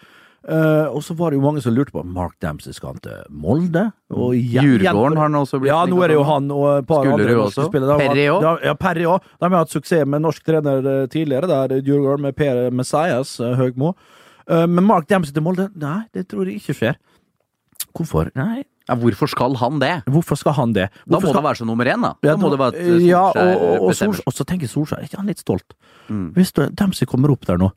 Uh, 0.43 0.91
og 0.91 1.03
så 1.07 1.15
var 1.15 1.31
det 1.31 1.37
jo 1.39 1.43
mange 1.45 1.61
som 1.63 1.73
lurte 1.75 1.93
på 1.95 2.03
Mark 2.05 2.33
Dempsey 2.43 2.73
skal 2.75 2.95
han 2.95 2.99
til 3.03 3.13
Molde. 3.31 3.93
Og 4.11 4.33
Djurgården 4.35 5.15
har 5.17 5.29
han 5.29 5.35
også 5.39 5.61
blitt 5.61 5.71
Ja, 5.71 5.85
nå 5.87 6.01
er 6.03 6.09
det 6.09 6.17
jo 6.17 6.25
han 6.27 6.51
og 6.51 6.79
et 6.81 6.87
par 6.89 7.05
Skulle 7.05 7.15
andre 7.21 7.37
norske 7.39 7.67
spillere. 7.69 7.99
Perry 7.99 8.25
også. 8.27 8.65
Ja, 8.65 8.75
Perry 8.75 9.05
òg. 9.07 9.21
De 9.39 9.45
har 9.51 9.59
hatt 9.59 9.71
suksess 9.71 10.07
med 10.07 10.23
norsk 10.23 10.43
trener 10.43 10.79
eh, 11.03 11.07
tidligere, 11.07 11.47
der 11.47 11.77
Djurgården 11.83 12.23
med 12.27 12.35
Per 12.35 12.71
Messias 12.75 13.37
Høgmo. 13.39 13.95
Eh, 13.95 14.22
men 14.49 14.85
Mark 14.85 15.07
Dempsey 15.09 15.33
til 15.35 15.43
Molde? 15.45 15.69
Nei, 15.79 16.03
det 16.15 16.27
tror 16.29 16.47
jeg 16.49 16.61
ikke 16.61 16.75
skjer. 16.79 16.97
Hvorfor? 17.93 18.31
Nei, 18.39 18.65
Ja, 18.89 18.97
hvorfor 18.99 19.29
skal 19.31 19.55
han 19.61 19.79
det? 19.79 20.03
hvorfor 20.11 20.35
skal 20.37 20.53
han 20.57 20.73
det? 20.73 20.89
Da 21.07 21.19
må 21.19 21.21
skal- 21.29 21.35
det 21.39 21.43
være 21.45 21.57
som 21.57 21.67
nummer 21.69 21.85
én, 21.87 22.03
da. 22.03 22.15
ja, 22.23 22.33
Da 22.35 22.37
må 22.37 22.51
det 22.51 22.59
være 22.59 22.75
eh, 22.81 23.07
ja, 23.07 23.21
og, 23.29 23.37
og, 23.37 23.83
og. 23.83 23.93
Solskjær- 23.95 24.23
og 24.27 24.33
så 24.35 24.45
tenker 24.45 24.67
Solskjær, 24.67 24.99
er 24.99 25.05
ikke 25.07 25.17
han 25.21 25.27
litt 25.27 25.39
stolt? 25.39 25.75
Mm. 26.09 26.33
Hvis 26.35 26.53
Dempsey 26.53 27.07
kommer 27.07 27.31
opp 27.31 27.47
der 27.47 27.59
nå, 27.59 27.71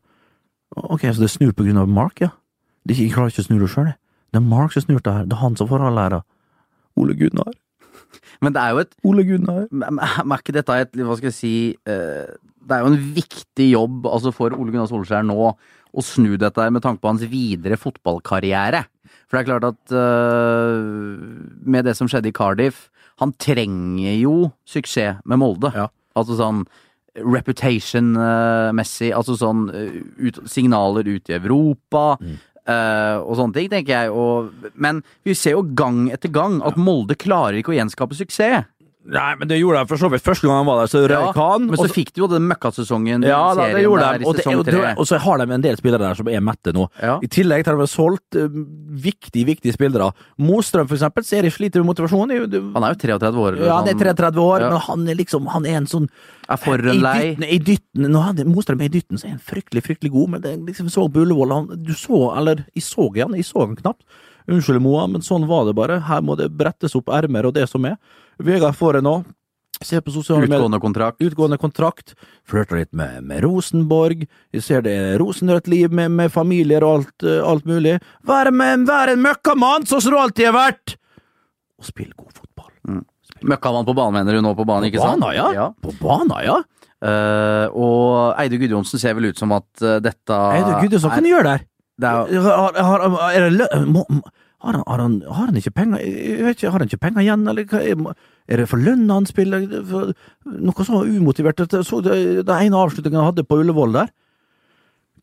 ok, 0.76 1.02
så 1.14 1.20
det 1.22 1.30
snur 1.30 1.52
på 1.54 1.64
grunn 1.68 1.78
av 1.78 1.88
Mark, 1.88 2.22
ja? 2.22 2.30
De 2.88 2.94
klarer 3.12 3.30
ikke 3.30 3.44
å 3.44 3.48
snu 3.50 3.60
det 3.60 3.70
sjøl, 3.70 3.92
det 4.34 4.40
er 4.42 4.46
Mark 4.50 4.72
som 4.74 4.82
snur 4.82 5.00
det 5.02 5.14
her, 5.14 5.26
det 5.26 5.34
er 5.34 5.42
han 5.44 5.56
som 5.56 5.68
får 5.68 5.82
all 5.86 5.98
æra. 5.98 6.24
Ole 6.98 7.14
Gunnar, 7.20 7.54
Men 8.42 8.54
det 8.54 8.62
er 8.62 8.70
jo 8.72 8.78
et 8.80 8.94
Ole 9.04 9.24
Gunnar. 9.28 9.68
Er 9.70 10.38
ikke 10.40 10.54
dette 10.56 10.70
et 10.82 10.92
Hva 10.96 11.16
skal 11.18 11.30
jeg 11.30 11.36
si 11.36 11.54
eh, 11.86 12.26
Det 12.66 12.72
er 12.72 12.82
jo 12.84 12.90
en 12.92 12.98
viktig 13.16 13.68
jobb 13.72 14.06
altså 14.08 14.32
for 14.34 14.56
Ole 14.56 14.72
Gunnar 14.72 14.88
Solskjær 14.90 15.24
nå 15.28 15.54
å 15.96 16.04
snu 16.04 16.36
dette 16.40 16.62
her 16.62 16.74
med 16.76 16.84
tanke 16.84 17.02
på 17.04 17.12
hans 17.14 17.26
videre 17.32 17.80
fotballkarriere. 17.80 18.84
For 19.26 19.38
det 19.38 19.44
er 19.44 19.50
klart 19.50 19.68
at 19.72 19.96
uh, 19.96 20.76
med 21.66 21.88
det 21.88 21.96
som 21.98 22.10
skjedde 22.10 22.30
i 22.30 22.36
Cardiff 22.36 22.90
Han 23.22 23.32
trenger 23.42 24.18
jo 24.20 24.52
suksess 24.68 25.22
med 25.26 25.40
Molde. 25.40 25.72
Ja. 25.74 25.88
Altså 26.20 26.36
sånn 26.40 26.66
reputation-messig. 27.16 29.14
altså 29.16 29.38
sånn 29.40 29.70
ut, 29.72 30.42
signaler 30.52 31.08
ut 31.08 31.32
i 31.32 31.38
Europa. 31.38 32.18
eh, 32.66 33.18
og 33.22 33.38
sånne 33.40 33.56
ting, 33.56 33.70
tenker 33.72 33.94
jeg. 33.94 34.12
Og, 34.12 34.72
men 34.74 35.02
vi 35.26 35.36
ser 35.38 35.56
jo 35.56 35.64
gang 35.78 36.10
etter 36.14 36.32
gang 36.34 36.60
at 36.66 36.80
Molde 36.80 37.18
klarer 37.20 37.60
ikke 37.60 37.74
å 37.74 37.78
gjenskape 37.78 38.18
suksess. 38.18 38.68
Nei, 39.06 39.36
men 39.38 39.46
det 39.50 39.60
gjorde 39.60 39.84
han 39.84 39.90
for 39.90 40.02
så 40.02 40.10
vidt 40.10 40.24
første 40.26 40.48
gang 40.48 40.58
han 40.64 40.66
var 40.66 40.80
der, 40.82 40.90
så 40.90 41.04
røyk 41.06 41.38
han. 41.38 41.68
men 41.70 41.78
så, 41.78 41.86
så 41.86 41.94
fikk 41.94 42.10
de 42.16 42.24
jo 42.24 42.30
den 42.32 42.48
møkkasesongen 42.50 43.26
Ja, 43.28 43.42
da, 43.54 43.68
det 43.70 43.84
gjorde 43.84 44.08
de. 44.18 44.26
Og, 44.26 44.40
det, 44.40 44.74
og, 44.74 45.02
og 45.04 45.08
så 45.10 45.20
har 45.22 45.44
de 45.44 45.48
en 45.54 45.66
del 45.66 45.78
spillere 45.78 46.02
der 46.02 46.18
som 46.18 46.32
er 46.32 46.42
mette 46.42 46.74
nå. 46.74 46.88
Ja. 46.98 47.20
I 47.22 47.30
tillegg 47.30 47.68
har 47.70 47.78
de 47.78 47.88
solgt 47.92 48.40
uh, 48.40 48.50
viktige, 49.06 49.46
viktige 49.52 49.76
spillere. 49.76 50.10
Mostrøm, 50.42 50.90
for 50.90 50.98
eksempel, 50.98 51.28
ser 51.28 51.46
jeg 51.46 51.54
sliter 51.54 51.86
med 51.86 51.92
motivasjon. 51.94 52.34
Han 52.34 52.88
er 52.88 52.96
jo 52.96 53.00
33 53.06 53.46
år. 53.46 53.62
Ja, 53.62 53.78
han 53.78 53.92
er 53.94 54.00
33 54.02 54.42
år, 54.42 54.66
Ja. 54.66 54.74
men 54.74 54.86
han 54.90 55.08
er 55.14 55.22
liksom 55.22 55.48
Han 55.54 55.66
er 55.70 55.78
en 55.84 55.88
sånn 55.90 56.10
Er 56.50 56.58
for 56.58 56.82
I 56.82 56.98
lei. 56.98 57.36
i 57.46 57.60
dytten 57.60 58.10
Når 58.10 58.22
han, 58.32 58.44
Mostrøm 58.50 58.82
er 58.82 58.90
i 58.90 58.96
dytten, 58.98 59.22
så 59.22 59.28
er 59.30 59.36
han 59.38 59.44
fryktelig, 59.44 59.84
fryktelig 59.86 60.12
god, 60.14 60.30
men 60.34 60.42
det 60.42 60.54
er 60.54 60.62
liksom 60.66 60.90
så 60.90 61.06
Bullevål 61.12 61.54
han, 61.54 61.68
Du 61.86 61.94
så, 61.94 62.32
eller 62.38 62.66
jeg 62.74 62.84
så 62.84 63.10
han, 63.22 63.38
jeg 63.38 63.46
så 63.46 63.66
han 63.68 63.76
knapt. 63.78 64.02
Unnskyld, 64.52 64.82
Moa, 64.84 65.08
men 65.10 65.26
sånn 65.26 65.48
var 65.50 65.66
det 65.68 65.74
bare. 65.78 66.02
Her 66.06 66.22
må 66.26 66.38
det 66.40 66.52
brettes 66.54 66.96
opp 66.98 67.10
ermer 67.14 67.48
og 67.50 67.56
det 67.56 67.66
som 67.72 67.86
er. 67.90 67.98
Vegard 68.38 68.78
får 68.78 69.00
det 69.00 69.06
nå. 69.08 69.20
Se 69.84 70.00
på 70.02 70.12
sosiale 70.14 70.46
medier. 70.46 70.62
Utgående 70.62 70.80
kontrakt. 70.80 71.22
Utgående 71.22 71.58
kontrakt. 71.60 72.14
Flørter 72.48 72.80
litt 72.80 72.94
med, 72.96 73.24
med 73.28 73.44
Rosenborg. 73.44 74.24
Jeg 74.56 74.64
ser 74.64 74.86
det 74.86 74.94
er 74.96 75.18
rosenrødt 75.20 75.68
liv 75.72 75.92
med, 75.92 76.14
med 76.16 76.32
familier 76.32 76.86
og 76.86 77.02
alt, 77.02 77.26
eh, 77.28 77.42
alt 77.44 77.68
mulig. 77.68 77.98
Vær, 78.28 78.52
med, 78.56 78.86
vær 78.88 79.12
en 79.12 79.26
møkkamann, 79.26 79.90
sånn 79.90 80.06
som 80.06 80.16
du 80.16 80.20
alltid 80.22 80.52
har 80.52 80.56
vært! 80.56 80.96
Og 81.82 81.90
spill 81.90 82.14
god 82.16 82.32
fotball. 82.32 82.72
Møkkamann 83.46 83.88
på 83.88 83.98
banen, 83.98 84.16
mener 84.16 84.38
du 84.38 84.46
nå 84.46 84.56
på 84.56 84.66
banen, 84.68 84.88
ikke 84.88 85.04
sant? 85.04 85.26
Ja. 85.36 85.50
ja. 85.54 85.68
På 85.84 85.92
banen, 86.00 86.38
ja. 86.46 86.62
Uh, 87.06 87.68
og 87.76 88.40
Eide 88.40 88.58
Gudjonsen 88.58 89.02
ser 89.02 89.18
vel 89.18 89.28
ut 89.30 89.38
som 89.38 89.52
at 89.54 89.68
uh, 89.84 89.98
dette 90.02 90.38
Eide 90.56 90.78
Gudjonsen 90.80 91.12
hva 91.12 91.18
kan 91.20 91.28
du 91.28 91.30
gjøre 91.30 91.50
der? 91.52 91.66
Det 92.02 92.10
er, 92.12 92.42
Har, 92.44 92.76
har, 92.90 93.06
er 93.32 93.46
det 93.50 93.54
lø... 93.60 93.68
Må, 93.88 94.04
har, 94.66 94.74
han, 94.74 94.84
har, 94.88 95.00
han, 95.04 95.16
har 95.30 95.46
han 95.52 95.58
ikke 95.60 95.72
penger 95.78 96.00
Jeg 96.02 96.44
vet 96.44 96.58
ikke, 96.58 96.72
Har 96.74 96.80
han 96.82 96.90
ikke 96.90 97.00
penger 97.04 97.22
igjen, 97.26 97.44
eller 97.52 97.68
hva 97.70 97.82
er, 97.86 98.00
er 98.50 98.62
det 98.64 98.68
for 98.72 98.82
lønna 98.82 99.20
han 99.20 99.28
spiller? 99.30 99.66
For, 99.90 100.12
noe 100.66 100.86
så 100.88 101.02
umotivert. 101.06 101.62
Jeg 101.66 101.86
Så 101.88 102.00
det, 102.06 102.16
det 102.48 102.58
ene 102.66 102.80
avslutningen 102.82 103.20
han 103.22 103.30
hadde 103.32 103.46
på 103.48 103.60
Ullevål 103.62 103.94
der. 104.00 104.10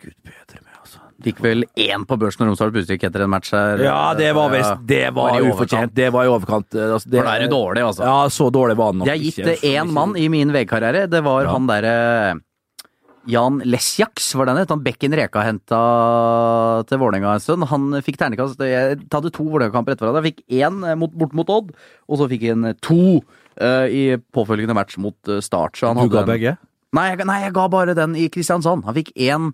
Gud 0.03 0.15
bedre 0.27 0.61
meg, 0.63 0.77
altså. 0.83 0.99
fikk 1.23 1.43
vel 1.45 1.65
én 1.79 2.07
på 2.09 2.17
børsen 2.19 2.43
og 2.47 2.51
Romsdal 2.53 2.73
Budstikke 2.75 3.07
etter 3.11 3.23
en 3.27 3.31
match 3.35 3.53
her. 3.55 3.83
Ja, 3.85 3.99
det 4.19 4.31
var 4.35 4.51
visst 4.55 4.81
Det 4.91 5.03
var 5.15 5.29
Var 5.29 5.37
i 5.37 5.43
overkant. 5.43 5.55
ufortjent. 5.59 5.95
Det 5.99 6.09
var 6.17 6.25
i 6.27 6.33
overkant. 6.33 6.75
eh, 6.75 6.95
Altså, 6.97 7.11
det, 7.13 7.21
For 7.21 7.29
da 7.29 7.35
er 7.37 7.45
du 7.47 7.53
dårlig, 7.57 7.85
altså. 7.91 8.07
Ja, 8.09 8.17
så 8.39 8.49
dårlig 8.55 8.79
var 8.81 8.91
han 8.93 8.99
nok 9.03 9.11
Jeg 9.11 9.19
har 9.19 9.23
gitt 9.27 9.39
ikke. 9.43 9.51
det 9.53 9.75
én 9.77 9.93
mann 9.99 10.17
i 10.19 10.27
min 10.33 10.51
VG-karriere. 10.55 11.05
Det 11.13 11.23
var 11.27 11.47
han 11.53 11.69
derre 11.71 11.95
Jan 13.31 13.61
Lesjaks, 13.65 14.33
var 14.39 14.49
den 14.49 14.59
het. 14.59 14.71
Han 14.73 14.83
Bekken 14.83 15.15
Reka 15.17 15.45
henta 15.47 15.81
til 16.89 17.01
Vålerenga 17.03 17.37
en 17.37 17.45
stund. 17.45 17.67
Han 17.71 17.91
fikk 18.05 18.19
ternekast 18.21 18.63
Jeg 18.67 18.99
hadde 19.13 19.33
to 19.35 19.47
Vålerenga-kamper 19.47 19.95
etter 19.95 20.09
hverandre. 20.09 20.25
Fikk 20.31 20.43
én 20.59 20.81
mot, 20.99 21.13
bort 21.15 21.37
mot 21.39 21.53
Odd, 21.53 21.71
og 22.09 22.21
så 22.21 22.29
fikk 22.31 22.49
han 22.51 22.73
to 22.83 23.21
uh, 23.61 23.87
i 23.87 24.17
påfølgende 24.35 24.77
match 24.77 24.99
mot 25.03 25.17
eh, 25.31 25.43
Start. 25.45 25.79
Så 25.79 25.93
han 25.93 26.03
Du 26.03 26.13
ga 26.13 26.25
begge? 26.29 26.57
Nei, 26.93 27.13
nei, 27.23 27.39
jeg 27.47 27.55
ga 27.57 27.69
bare 27.73 27.95
den 27.97 28.17
i 28.19 28.27
Kristiansand. 28.33 28.85
Han 28.89 28.99
fikk 28.99 29.15
én 29.17 29.53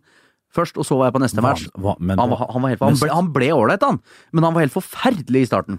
først, 0.55 0.79
og 0.81 0.87
så 0.89 0.97
var 0.99 1.11
jeg 1.11 1.19
på 1.19 1.23
neste 1.23 1.45
match. 1.45 1.69
Han, 1.77 2.15
han, 2.19 2.97
han 3.13 3.35
ble 3.35 3.53
ålreit, 3.55 3.85
han. 3.85 4.01
Men 4.33 4.49
han 4.49 4.57
var 4.57 4.65
helt 4.65 4.75
forferdelig 4.75 5.45
i 5.45 5.51
starten. 5.51 5.79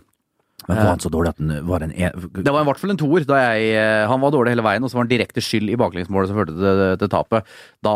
Men 0.67 0.77
var 0.77 0.91
han 0.91 1.01
så 1.01 1.09
dårlig 1.13 1.31
at 1.31 1.39
han 1.41 1.53
var 1.67 1.83
en 1.85 1.93
e 1.95 2.09
Det 2.43 2.51
var 2.51 2.61
i 2.61 2.67
hvert 2.67 2.81
fall 2.81 2.93
en 2.93 2.99
toer. 2.99 3.25
Da 3.29 3.39
jeg, 3.39 3.71
eh, 3.79 4.07
han 4.09 4.21
var 4.21 4.33
dårlig 4.35 4.53
hele 4.53 4.65
veien, 4.65 4.83
og 4.83 4.91
så 4.91 4.99
var 4.99 5.05
han 5.05 5.11
direkte 5.11 5.43
skyld 5.43 5.71
i 5.71 5.77
baklengsmålet 5.79 6.29
som 6.29 6.37
førte 6.37 6.55
til, 6.57 6.83
til 7.01 7.11
tapet. 7.13 7.47
Da 7.85 7.95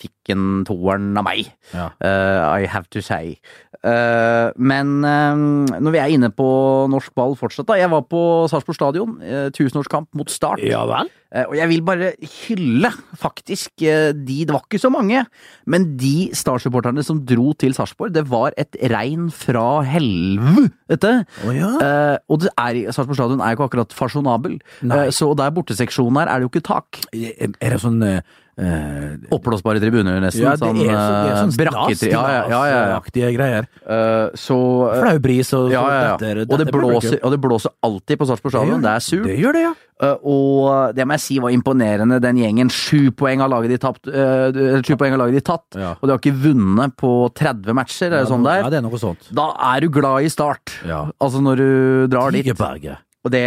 fikk 0.00 0.34
han 0.34 0.64
toeren 0.68 1.12
av 1.20 1.26
meg. 1.26 1.50
Ja. 1.72 1.90
Uh, 1.98 2.60
I 2.60 2.68
have 2.70 2.88
to 2.94 3.02
say. 3.04 3.38
Uh, 3.84 4.52
men 4.56 5.02
uh, 5.04 5.34
når 5.80 5.96
vi 5.96 6.02
er 6.02 6.14
inne 6.14 6.30
på 6.34 6.46
norsk 6.92 7.14
ball 7.16 7.36
fortsatt, 7.40 7.68
da. 7.68 7.80
Jeg 7.80 7.92
var 7.92 8.06
på 8.08 8.22
Sarpsborg 8.52 8.78
stadion. 8.78 9.18
Tusenårskamp 9.56 10.12
mot 10.16 10.30
Start. 10.32 10.62
Ja 10.64 10.84
vel? 10.88 11.10
Eh, 11.34 11.46
Og 11.50 11.56
jeg 11.58 11.70
vil 11.70 11.82
bare 11.86 12.12
hylle 12.46 12.90
faktisk 13.18 13.82
eh, 13.82 14.12
de, 14.14 14.44
det 14.46 14.54
var 14.54 14.62
ikke 14.64 14.80
så 14.82 14.90
mange, 14.92 15.24
men 15.66 15.86
de 15.98 16.30
Star-supporterne 16.36 17.02
som 17.06 17.22
dro 17.26 17.52
til 17.58 17.74
Sarpsborg, 17.74 18.14
det 18.14 18.26
var 18.30 18.54
et 18.60 18.78
regn 18.92 19.30
fra 19.34 19.82
helvete. 19.86 21.14
Å 21.44 21.53
ja. 21.54 21.70
Eh, 21.84 22.16
og 22.28 22.42
det 22.44 22.52
er, 22.52 22.80
Sarpsborg 22.92 23.18
stadion 23.18 23.42
er 23.42 23.52
jo 23.52 23.58
ikke 23.58 23.68
akkurat 23.70 23.96
fasjonabel, 23.96 24.58
Nei. 24.82 25.04
Eh, 25.06 25.12
så 25.14 25.30
der 25.38 25.52
borteseksjonen 25.54 26.22
her 26.22 26.32
er 26.32 26.40
det 26.40 26.48
jo 26.48 26.52
ikke 26.52 26.66
tak. 26.66 27.00
Er 27.14 27.74
det 27.76 27.80
sånn 27.82 28.02
eh, 28.06 28.20
eh, 28.58 29.14
Oppblåsbare 29.34 29.80
tribuner, 29.82 30.20
nesten. 30.22 30.42
Ja, 30.44 30.52
det 30.54 30.62
sånn, 30.62 30.78
er, 30.82 30.90
sånn, 30.94 31.50
det 31.54 31.70
sånn 31.70 31.86
eh, 32.04 32.10
ja, 32.10 32.22
ja, 32.30 32.42
ja, 32.48 32.60
ja, 32.70 33.00
ja. 33.00 33.30
greier. 33.34 33.66
Eh, 33.86 34.28
så 34.38 34.58
eh, 34.92 35.00
Flau 35.02 35.18
bris 35.24 35.52
og 35.56 35.72
ja, 35.72 35.82
ja, 35.82 36.02
ja. 36.04 36.16
detter- 36.20 36.44
Og, 36.46 36.58
det 36.60 36.68
blåser, 36.72 37.18
og 37.22 37.34
det 37.34 37.40
blåser 37.40 37.74
alltid 37.82 38.20
på 38.20 38.28
Sarpsborg 38.30 38.54
stadion. 38.56 38.82
Det 38.84 38.92
er 38.94 39.04
surt. 39.04 39.26
Det 39.30 39.38
gjør 39.40 39.58
det, 39.58 39.64
ja. 39.68 39.74
Uh, 40.02 40.18
og 40.26 40.94
det 40.96 41.04
må 41.06 41.14
jeg 41.14 41.22
si 41.22 41.36
var 41.38 41.52
imponerende, 41.54 42.16
den 42.20 42.40
gjengen. 42.42 42.70
Sju 42.74 43.12
poeng 43.14 43.40
har 43.44 43.48
laget 43.48 43.70
de 43.70 43.78
tapt, 43.78 44.10
sju 44.10 44.96
poeng 44.98 45.14
har 45.14 45.20
laget 45.22 45.38
de 45.38 45.44
tatt, 45.46 45.78
Ja. 45.78 45.92
og 45.94 46.02
de 46.08 46.10
har 46.16 46.18
ikke 46.18 46.34
vunnet 46.42 46.96
på 46.98 47.12
30 47.30 47.72
matcher, 47.78 48.08
eller 48.10 48.24
det 48.26 48.32
sånn 48.32 48.44
Ja, 48.44 48.62
der? 48.64 48.70
det 48.74 48.78
er 48.82 48.86
noe 48.88 48.98
sånt. 48.98 49.30
Da 49.32 49.52
er 49.74 49.80
du 49.86 49.88
glad 49.94 50.26
i 50.26 50.28
start. 50.34 50.74
Ja. 50.84 51.04
Altså 51.22 51.40
når 51.40 51.56
du 51.62 52.06
drar 52.10 52.30
dit. 52.34 52.42
Tigerberget. 52.44 52.98
Og 53.24 53.30
det, 53.32 53.44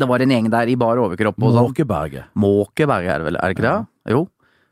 det 0.00 0.08
var 0.08 0.24
en 0.24 0.30
gjeng 0.34 0.48
der 0.50 0.66
i 0.72 0.74
bar 0.80 0.96
overkropp 0.96 1.36
Måkeberget. 1.38 1.54
sånn. 1.54 1.68
Måkeberget. 1.68 2.24
Måkeberg 2.34 3.06
er 3.06 3.18
det 3.18 3.26
vel, 3.28 3.36
er 3.36 3.48
det 3.52 3.56
ikke 3.58 3.68
det? 3.68 3.76
Jo. 4.10 4.26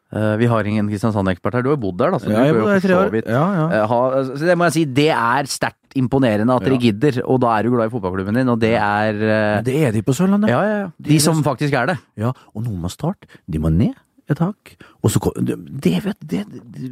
Eh, 0.08 0.34
vi 0.40 0.46
har 0.48 0.64
ingen 0.64 0.86
Kristiansand-ekspert 0.88 1.58
her. 1.58 1.64
Du 1.66 1.68
har 1.68 1.76
jo 1.76 1.82
bodd 1.82 1.98
der, 2.00 2.14
da. 2.14 2.18
Så 2.22 2.30
Ja, 2.32 2.46
jeg 2.48 2.54
bodde 2.56 2.72
der 2.72 2.80
i 2.80 2.84
tre 2.86 2.96
år. 2.96 3.16
Ja, 3.28 3.42
ja. 3.58 3.66
eh, 3.76 3.86
ha, 3.90 3.98
så 4.30 4.46
det 4.48 4.56
må 4.56 4.64
jeg 4.70 4.76
si, 4.78 4.84
det 4.96 5.10
er 5.12 5.50
sterkt 5.52 5.96
imponerende 6.00 6.54
at 6.56 6.64
dere 6.64 6.78
gidder, 6.80 7.20
og 7.28 7.40
da 7.44 7.52
er 7.58 7.66
du 7.68 7.74
glad 7.74 7.90
i 7.90 7.92
fotballklubben 7.92 8.36
din, 8.40 8.48
og 8.48 8.58
det 8.62 8.74
er 8.76 9.20
eh, 9.20 9.62
Det 9.66 9.76
er 9.88 9.92
de 9.92 10.02
på 10.06 10.14
Sørlandet. 10.16 10.48
Ja, 10.52 10.62
ja, 10.64 10.76
ja. 10.84 10.88
De 11.10 11.18
som 11.20 11.42
faktisk 11.44 11.74
er 11.76 11.92
det. 11.92 11.98
Ja, 12.16 12.32
og 12.54 12.64
noen 12.64 12.80
må 12.80 12.88
starte, 12.92 13.28
De 13.48 13.60
må 13.60 13.68
ned 13.72 13.92
et 14.30 14.38
hakk. 14.42 14.74
Og 15.02 15.10
så 15.10 15.20
kom- 15.22 15.32
Det, 15.38 15.56
det, 15.80 16.14
det, 16.20 16.44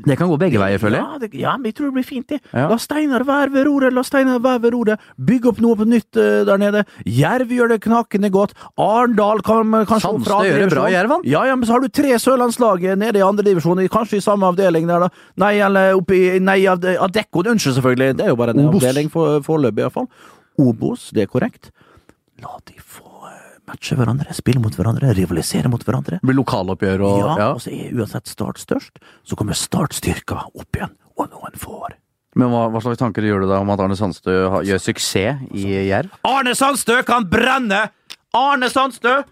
det, 0.07 0.16
kan 0.16 0.28
gå 0.28 0.39
begge 0.41 0.59
veier, 0.59 0.78
føler 0.80 0.99
jeg. 0.99 1.30
Ja, 1.34 1.51
ja, 1.51 1.57
men 1.59 1.66
jeg 1.70 1.74
tror 1.76 1.91
det 1.91 1.95
blir 1.99 2.07
fint, 2.09 2.26
det. 2.28 2.39
Ja. 2.53 2.68
La 2.70 2.76
Steinar 2.80 3.24
være 3.28 3.51
ved 3.53 3.66
roret, 3.66 3.93
la 3.93 4.03
Steinar 4.03 4.39
være 4.41 4.62
ved 4.62 4.72
roret. 4.72 5.01
Bygg 5.18 5.47
opp 5.51 5.61
noe 5.61 5.76
på 5.76 5.84
nytt 5.89 6.16
uh, 6.16 6.45
der 6.49 6.57
nede. 6.62 6.84
Jerv 7.05 7.49
gjør 7.53 7.68
det 7.74 7.80
knakende 7.84 8.30
godt. 8.32 8.55
Arendal 8.78 9.43
kan 9.45 9.70
kanskje 9.84 10.01
Sandstø 10.07 10.30
fra 10.30 10.39
gjør 10.47 10.59
det 10.64 10.70
bra, 10.72 10.87
divisjon. 10.89 11.26
Ja, 11.28 11.45
ja, 11.51 11.57
men 11.57 11.66
så 11.68 11.76
har 11.76 11.80
du 11.84 11.89
tre 11.89 12.16
sørlandslag 12.22 12.87
nede 12.97 13.20
i 13.20 13.26
andre 13.26 13.45
divisjon, 13.45 13.82
kanskje 13.93 14.16
i 14.20 14.24
samme 14.24 14.49
avdeling 14.49 14.87
der, 14.89 15.07
da. 15.07 15.09
Nei, 15.37 15.55
eller 15.61 15.95
oppi 15.99 16.39
Nei, 16.41 16.61
av 16.70 16.80
Adeccon, 16.84 17.53
unnskyld, 17.53 17.76
selvfølgelig. 17.80 18.16
Det 18.16 18.24
er 18.24 18.32
jo 18.32 18.37
bare 18.41 18.55
en 18.57 18.64
Obos. 18.68 18.80
avdeling 18.82 19.11
for- 19.12 19.41
foreløpig, 19.45 19.84
iallfall. 19.84 20.09
Obos, 20.59 21.11
det 21.12 21.26
er 21.26 21.26
korrekt. 21.32 21.70
La 22.41 22.57
de 22.68 22.74
få 22.80 23.05
eh, 23.66 23.72
matche 23.72 23.96
hverandre, 23.98 24.32
spille 24.34 24.60
mot 24.62 24.74
hverandre, 24.74 25.12
rivalisere 25.16 25.68
mot 25.68 25.82
hverandre. 25.84 26.20
Det 26.20 26.26
blir 26.30 26.38
lokaloppgjør 26.38 27.00
og 27.02 27.18
Ja, 27.18 27.36
ja. 27.38 27.52
og 27.54 27.60
så 27.60 27.70
er 27.74 27.92
uansett 27.98 28.26
Start 28.30 28.58
størst, 28.62 28.98
så 29.26 29.36
kommer 29.36 29.54
Start 29.54 29.92
styrka 29.92 30.44
opp 30.54 30.70
igjen, 30.76 30.94
og 31.18 31.30
noen 31.30 31.56
får. 31.58 31.96
Men 32.36 32.50
hva, 32.52 32.66
hva 32.70 32.80
slags 32.84 32.98
tanker 33.00 33.22
gjør 33.24 33.40
du 33.42 33.48
deg 33.48 33.60
om 33.62 33.70
at 33.72 33.80
Arne 33.80 33.96
Sandstø 33.96 34.50
har- 34.52 34.62
gjør 34.62 34.78
suksess 34.78 35.38
i 35.56 35.88
Jerv? 35.88 36.10
Arne 36.24 36.54
Sandstø 36.54 37.02
kan 37.04 37.24
brenne! 37.28 37.90
Arne 38.34 38.68
Sandstø! 38.68 39.22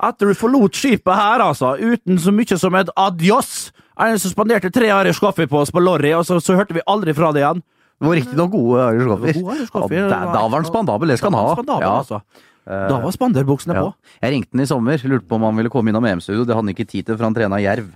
Etter 0.00 0.30
du 0.30 0.34
forlot 0.38 0.72
skipet 0.78 1.12
her, 1.12 1.42
altså, 1.44 1.74
uten 1.76 2.16
så 2.18 2.32
mye 2.32 2.56
som 2.56 2.74
et 2.78 2.88
adios 2.96 3.70
Er 4.00 4.14
som 4.16 4.30
suspenderte 4.30 4.70
tre 4.72 4.86
Irish 4.88 5.20
Coffee 5.20 5.46
på 5.46 5.58
oss 5.60 5.70
på 5.70 5.80
Lorry, 5.82 6.14
og 6.16 6.24
så, 6.24 6.38
så 6.40 6.54
hørte 6.56 6.72
vi 6.72 6.80
aldri 6.88 7.12
fra 7.12 7.32
det 7.36 7.42
igjen. 7.42 7.58
Det 8.00 8.08
var 8.08 8.14
riktignok 8.16 8.50
gode 8.54 8.84
Irish 8.94 9.08
Coffee. 9.10 9.34
Gode 9.42 9.56
Irish 9.58 9.70
Coffee, 9.74 9.98
Ja, 9.98 10.04
det 10.08 10.20
da, 10.32 10.40
var- 10.40 10.54
han 10.54 10.64
spandabel, 10.64 11.08
det 11.12 11.18
skal 11.20 11.34
han 11.34 11.44
ha. 11.44 11.54
Skandale, 11.58 11.82
Ja. 11.84 11.90
altså. 11.98 12.22
Da 12.70 13.00
var 13.02 13.10
spanderbuksene 13.14 13.74
Ja. 13.74 13.82
på. 13.82 13.94
Jeg 14.22 14.32
ringte 14.36 14.54
han 14.54 14.62
i 14.62 14.68
sommer, 14.70 15.00
lurte 15.10 15.26
på 15.26 15.34
om 15.40 15.42
han 15.48 15.56
ville 15.58 15.70
komme 15.72 15.90
innom 15.90 16.04
EM-studio. 16.06 16.44
Det 16.44 16.54
hadde 16.54 16.62
han 16.68 16.74
ikke 16.74 16.86
tid 16.86 17.06
til, 17.06 17.16
for 17.16 17.24
han 17.26 17.34
trena 17.34 17.58
Jerv. 17.58 17.90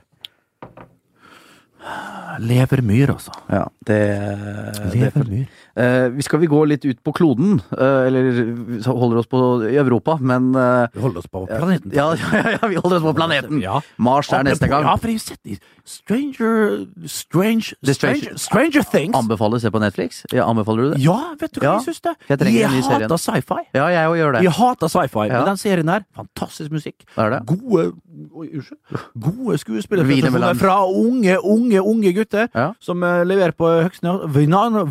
Levermyr, 2.41 3.13
altså. 3.15 3.33
Ja, 3.51 3.65
det, 3.87 4.01
det 4.81 4.95
Levermyr. 4.95 5.45
Eh, 5.75 6.09
vi 6.15 6.23
skal 6.23 6.41
vi 6.43 6.49
gå 6.51 6.65
litt 6.71 6.85
ut 6.87 7.03
på 7.05 7.15
kloden, 7.17 7.61
Uh, 7.75 8.07
eller 8.07 8.87
holder 8.87 9.19
oss 9.19 9.27
på 9.27 9.39
i 9.67 9.77
Europa, 9.77 10.17
men 10.21 10.55
uh, 10.55 10.87
Vi 10.95 11.01
holder 11.03 11.19
oss 11.19 11.29
på 11.31 11.45
planeten. 11.49 11.91
ja, 11.99 12.15
ja, 12.15 12.43
ja, 12.55 12.69
vi 12.71 12.77
holder 12.79 12.97
oss 13.01 13.03
på 13.03 13.15
planeten. 13.17 13.63
Mars 13.97 14.31
er 14.33 14.45
neste 14.47 14.69
gang. 14.71 14.87
Ja, 14.87 14.95
for 15.01 15.11
jeg 15.11 15.19
har 15.19 15.25
sett 15.25 15.65
Stranger 15.85 16.87
Strange 17.07 17.75
Stranger, 17.83 18.39
Stranger- 18.41 18.87
Things. 18.89 19.17
Anbefaler 19.17 19.59
å 19.59 19.65
se 19.65 19.73
på 19.75 19.83
Netflix. 19.83 20.23
Ja, 20.33 20.47
anbefaler 20.49 20.87
du 20.89 20.95
det? 20.95 21.03
Ja, 21.05 21.35
vet 21.41 21.53
du 21.57 21.61
hva 21.61 21.75
jeg 21.77 21.89
syns 21.91 22.01
det? 22.07 22.15
Jeg 22.29 22.41
Jeg 22.41 22.65
en 22.65 22.77
ny 22.77 22.83
serie. 22.83 23.05
hater 23.05 23.21
sci-fi. 23.21 23.61
Ja, 23.75 23.89
jeg 23.93 24.09
òg 24.09 24.17
gjør 24.21 24.33
det. 24.39 24.43
Jeg 24.47 24.57
hater 24.61 24.89
sci-fi, 24.89 25.27
men 25.29 25.47
den 25.51 25.61
serien 25.61 25.89
her, 25.89 26.07
fantastisk 26.17 26.71
musikk. 26.73 27.05
Det 27.17 27.31
det. 27.35 27.43
Gode 27.51 27.93
Oi, 28.35 28.47
unnskyld. 28.55 28.79
Gode 29.21 29.59
skuespillere 29.59 30.55
fra 30.55 30.87
unge, 30.87 31.35
unge, 31.43 31.81
unge 31.83 32.13
gutter 32.13 32.24
Ja. 32.55 32.73
som 32.81 33.03
eh, 33.03 33.25
leverer 33.25 33.53
på 33.53 33.67
høyeste 33.83 34.03
nivå. 34.03 34.29
Winona- 34.35 34.85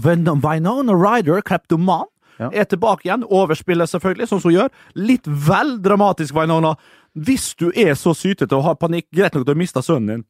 Ryder, 0.93 1.41
kleptoman, 1.41 2.05
Ja. 2.39 2.49
er 2.51 2.65
tilbake 2.65 3.05
igjen. 3.05 3.23
Overspiller 3.29 3.85
selvfølgelig, 3.85 4.27
sånn 4.27 4.41
som 4.41 4.51
hun 4.51 4.59
gjør. 4.59 4.69
Litt 4.95 5.25
vel 5.27 5.77
dramatisk, 5.79 6.33
Vinona. 6.33 6.75
Hvis 7.15 7.55
du 7.55 7.67
er 7.75 7.93
så 7.93 8.13
sytete 8.17 8.53
og 8.57 8.63
har 8.63 8.75
panikk, 8.75 9.05
greit 9.13 9.33
nok 9.35 9.45
du 9.45 9.51
har 9.51 9.55
mista 9.59 9.81
sønnen 9.81 10.07
din. 10.07 10.23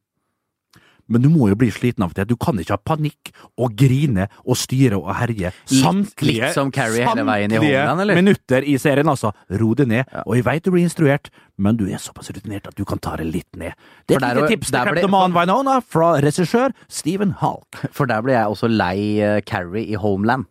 Men 1.11 1.23
du 1.23 1.29
må 1.31 1.49
jo 1.51 1.57
bli 1.59 1.69
sliten 1.73 2.05
av 2.05 2.13
det. 2.15 2.27
Du 2.29 2.35
kan 2.39 2.59
ikke 2.59 2.77
ha 2.77 2.79
panikk 2.79 3.33
og 3.59 3.75
grine 3.79 4.29
og 4.43 4.57
styre 4.59 4.99
og 4.99 5.09
herje 5.19 5.51
samtlige, 5.67 6.47
litt 6.47 6.55
som 6.55 6.71
Carrie 6.73 7.03
hele 7.03 7.25
veien 7.27 7.51
i 7.51 7.59
samtlige 7.59 7.83
eller? 8.05 8.19
minutter 8.21 8.67
i 8.67 8.77
serien, 8.81 9.09
altså. 9.11 9.33
Ro 9.59 9.73
det 9.77 9.89
ned. 9.91 10.15
Og 10.23 10.37
jeg 10.37 10.47
veit 10.47 10.63
du 10.63 10.71
blir 10.73 10.87
instruert, 10.87 11.29
men 11.57 11.77
du 11.79 11.85
er 11.89 12.01
såpass 12.01 12.31
rutinert 12.33 12.71
at 12.71 12.79
du 12.79 12.85
kan 12.87 13.01
ta 13.03 13.17
det 13.19 13.27
litt 13.29 13.59
ned. 13.59 13.75
Det 14.07 14.17
er 14.21 14.41
et 14.43 14.55
tips 14.55 14.71
til 14.71 14.79
Captain 14.79 15.35
Vinona 15.35 15.79
fra 15.83 16.13
regissør 16.23 16.73
Stephen 16.87 17.35
Halk. 17.43 17.83
For 17.91 18.09
der 18.09 18.23
ble 18.25 18.37
jeg 18.37 18.55
også 18.55 18.71
lei 18.71 18.97
eh, 19.19 19.41
Carrie 19.45 19.85
i 19.91 19.99
Homeland. 19.99 20.47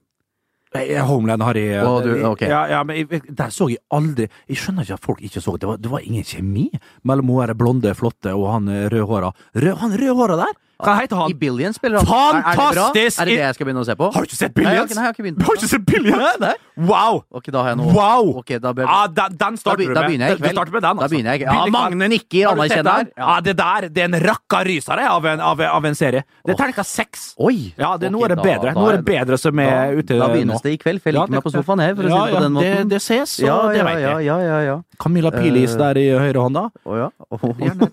Eh, 0.74 1.02
Homeland 1.04 1.42
har 1.44 1.54
jeg 1.54 1.82
Å, 1.84 2.00
du- 2.02 2.24
okay. 2.30 2.48
ja, 2.48 2.62
ja, 2.70 2.82
men 2.82 2.96
jeg, 2.96 3.22
Der 3.28 3.50
så 3.52 3.68
jeg 3.68 3.78
aldri 3.92 4.28
Jeg 4.48 4.56
skjønner 4.56 4.86
ikke 4.86 4.94
at 4.96 5.04
folk 5.04 5.20
ikke 5.20 5.42
så 5.44 5.58
det. 5.60 5.68
Var, 5.68 5.76
det 5.84 5.90
var 5.92 6.00
ingen 6.00 6.24
kjemi 6.24 6.70
mellom 7.04 7.28
hun 7.28 7.52
blonde, 7.58 7.92
flotte 7.94 8.32
og 8.34 8.46
han 8.52 8.68
eh, 8.72 8.88
rødhåra. 8.88 9.32
Rød, 9.54 9.76
han 9.82 9.92
rødhåra 10.00 10.36
der? 10.40 10.54
Hva 10.82 10.94
heter 11.00 11.16
han? 11.16 11.30
I? 11.30 11.34
Billions 11.38 11.76
spiller 11.78 12.02
han. 12.02 12.06
Er, 12.08 12.40
er 12.40 12.42
det? 12.42 12.58
Fantastisk! 12.58 13.20
Er 13.22 13.24
det 13.30 13.36
det 13.38 13.44
jeg 13.46 13.54
skal 13.54 13.66
begynne 13.68 13.82
å 13.82 13.86
se 13.86 13.94
på? 14.00 14.08
Har 14.14 14.20
du 14.22 14.26
ikke 14.28 14.36
sett 14.40 14.56
Nei, 14.56 14.62
jeg 14.62 14.66
har 14.66 14.72
Billions? 14.72 14.90
ikke- 14.90 14.96
nei, 14.96 15.02
jeg 15.02 15.08
har 15.08 15.14
ikke 15.14 15.26
begynt. 15.26 15.42
Har 15.46 15.54
du 15.54 15.60
ikke 15.62 15.72
sett 15.72 15.86
Billions? 15.86 16.40
Nei, 16.42 16.54
Wow! 16.88 17.18
Ok, 17.30 17.50
da 17.52 17.60
har 17.62 17.68
jeg 17.74 17.76
noe. 17.82 17.92
Wow! 17.92 18.30
Ok, 18.40 18.50
da 18.64 18.72
bør... 18.72 18.86
ah, 18.88 19.06
den, 19.06 19.34
den 19.36 19.56
Da, 19.56 19.60
starter 19.60 19.76
be- 19.82 19.88
du 19.90 19.94
da 19.94 20.02
begynner 20.08 20.28
jeg 20.32 20.38
i 20.38 20.40
kveld. 20.40 20.72
med 20.72 20.82
den, 20.82 20.82
Da 20.82 20.88
altså. 21.04 21.08
begynner 21.12 21.32
jeg. 21.36 21.40
Ja, 21.44 21.52
Begynner. 21.52 21.74
Magne 21.76 22.08
nikker, 22.08 22.46
anerkjenner. 22.52 23.10
Ja. 23.12 23.26
Ja, 23.28 23.40
det 23.44 23.54
der 23.58 23.88
det 23.92 23.98
er 24.02 24.08
en 24.08 24.16
rakkarysere 24.24 25.04
av, 25.10 25.26
en- 25.26 25.40
av, 25.40 25.60
av 25.60 25.84
en 25.84 25.94
serie. 25.94 26.24
Det 26.46 26.54
er 26.54 26.58
terningkast 26.62 26.96
seks. 26.96 27.26
Oi! 27.38 27.74
Ja, 27.76 27.96
det 28.00 28.08
er 28.08 28.14
nå 28.16 28.24
er 28.24 28.28
det 28.34 28.38
bedre. 28.42 28.72
da 28.72 28.80
av 28.80 28.88
er- 28.88 28.96
det 28.96 29.04
bedre 29.04 29.38
som 29.38 29.58
er 29.60 29.70
da, 29.70 30.00
ute 30.00 30.16
Da 30.18 30.26
nå. 30.28 30.32
begynnes 30.34 30.62
det 30.64 30.72
i 30.72 30.78
kveld, 30.80 31.02
for 31.02 31.10
jeg 31.12 31.18
liker 31.20 31.30
meg 31.36 31.44
på 31.44 31.52
sofaen 31.52 31.80
her, 31.84 31.94
for 31.94 32.02
å 32.02 32.08
si 32.08 32.16
det 32.24 32.36
på 32.38 32.42
den 32.46 32.52
måten. 32.56 32.88
Det, 32.88 32.88
det 32.96 33.02
ses, 33.04 33.36
og 33.42 33.46
ja, 33.46 33.58
det 33.68 33.84
vet 33.84 34.00
ja, 34.00 34.16
jeg. 34.16 34.26
ja, 34.26 34.38
ja, 34.48 34.58
ja. 34.70 34.80
Camilla 34.98 35.30
Pilis 35.30 35.72
Eh, 35.76 35.78
der 35.78 35.98
i 36.00 36.08
høyrehånda. 36.16 36.64
Å 36.88 36.96
ja. 36.96 37.10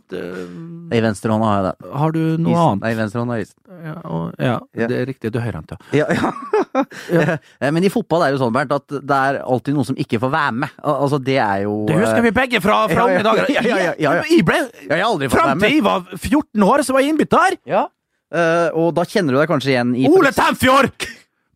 I 0.90 1.02
venstrehånda 1.04 1.46
har 1.46 1.60
jeg 1.60 1.66
det. 1.68 1.90
Har 2.02 2.12
du 2.16 2.22
noe 2.42 2.54
Isen. 2.56 2.79
Annet? 2.80 2.86
Nei, 2.88 2.94
venstrehånda 2.98 3.36
er 3.38 3.44
isen. 3.44 3.60
Ja, 3.86 3.94
og, 4.10 4.34
ja, 4.40 4.56
Ja. 4.74 4.88
det 4.90 4.98
er 5.02 5.06
riktig. 5.12 5.32
Du 5.36 5.40
hører 5.40 5.60
han 5.60 5.68
ja. 5.70 5.78
Ja, 5.94 6.08
ja. 6.16 6.34
Eh, 7.60 7.72
Men 7.72 7.84
i 7.84 7.90
fotball 7.92 8.24
er 8.24 8.32
det 8.32 8.38
jo 8.40 8.44
sånn, 8.46 8.54
Bernt, 8.56 8.72
at 8.76 8.88
det 8.90 9.20
er 9.20 9.40
alltid 9.44 9.76
noen 9.78 9.88
som 9.92 9.98
ikke 10.00 10.20
får 10.22 10.32
være 10.34 10.56
med. 10.64 10.76
Al- 10.84 11.00
Altså, 11.04 11.20
det 11.24 11.38
er 11.42 11.64
jo 11.66 11.86
Det 11.90 11.96
husker 12.00 12.22
vi 12.26 12.32
begge 12.36 12.62
fra, 12.62 12.82
fra 12.92 13.06
unge 13.10 13.24
dager. 13.26 13.48
Jeg 13.54 14.44
ble 14.46 15.30
Fram 15.30 15.60
til 15.60 15.74
jeg 15.74 15.84
var 15.84 16.04
14 16.18 16.64
år, 16.64 16.84
så 16.86 16.94
var 16.96 17.02
jeg 17.04 17.14
innbytter! 17.14 17.58
Ja. 17.68 17.88
Uh, 18.30 18.70
og 18.78 18.92
da 18.94 19.04
kjenner 19.10 19.34
du 19.34 19.40
deg 19.40 19.50
kanskje 19.50 19.72
igjen 19.74 19.96
i 19.98 20.06
Ole 20.10 20.30
Temfjord! 20.36 21.08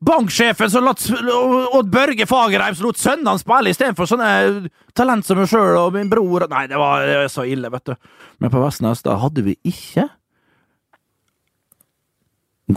Banksjefen 0.03 0.67
som 0.71 0.83
lot 0.83 0.99
Odd 1.77 1.91
Børge 1.93 2.25
Fagerheim 2.27 2.75
som 2.75 2.89
lot 2.89 2.99
sønnene 2.99 3.39
spille 3.39 3.71
istedenfor 3.71 4.09
sånne 4.09 4.31
talent 4.97 5.23
som 5.27 5.39
meg 5.39 5.47
sjøl 5.51 5.77
og 5.79 5.93
min 5.95 6.09
bror 6.11 6.43
Nei, 6.51 6.65
det 6.67 6.79
var, 6.81 7.05
det 7.07 7.21
var 7.21 7.29
så 7.31 7.45
ille, 7.47 7.69
vet 7.71 7.85
du. 7.87 7.93
Men 8.43 8.51
på 8.51 8.63
Vestnes 8.65 9.03
da 9.05 9.15
hadde 9.21 9.45
vi 9.45 9.55
ikke 9.69 10.09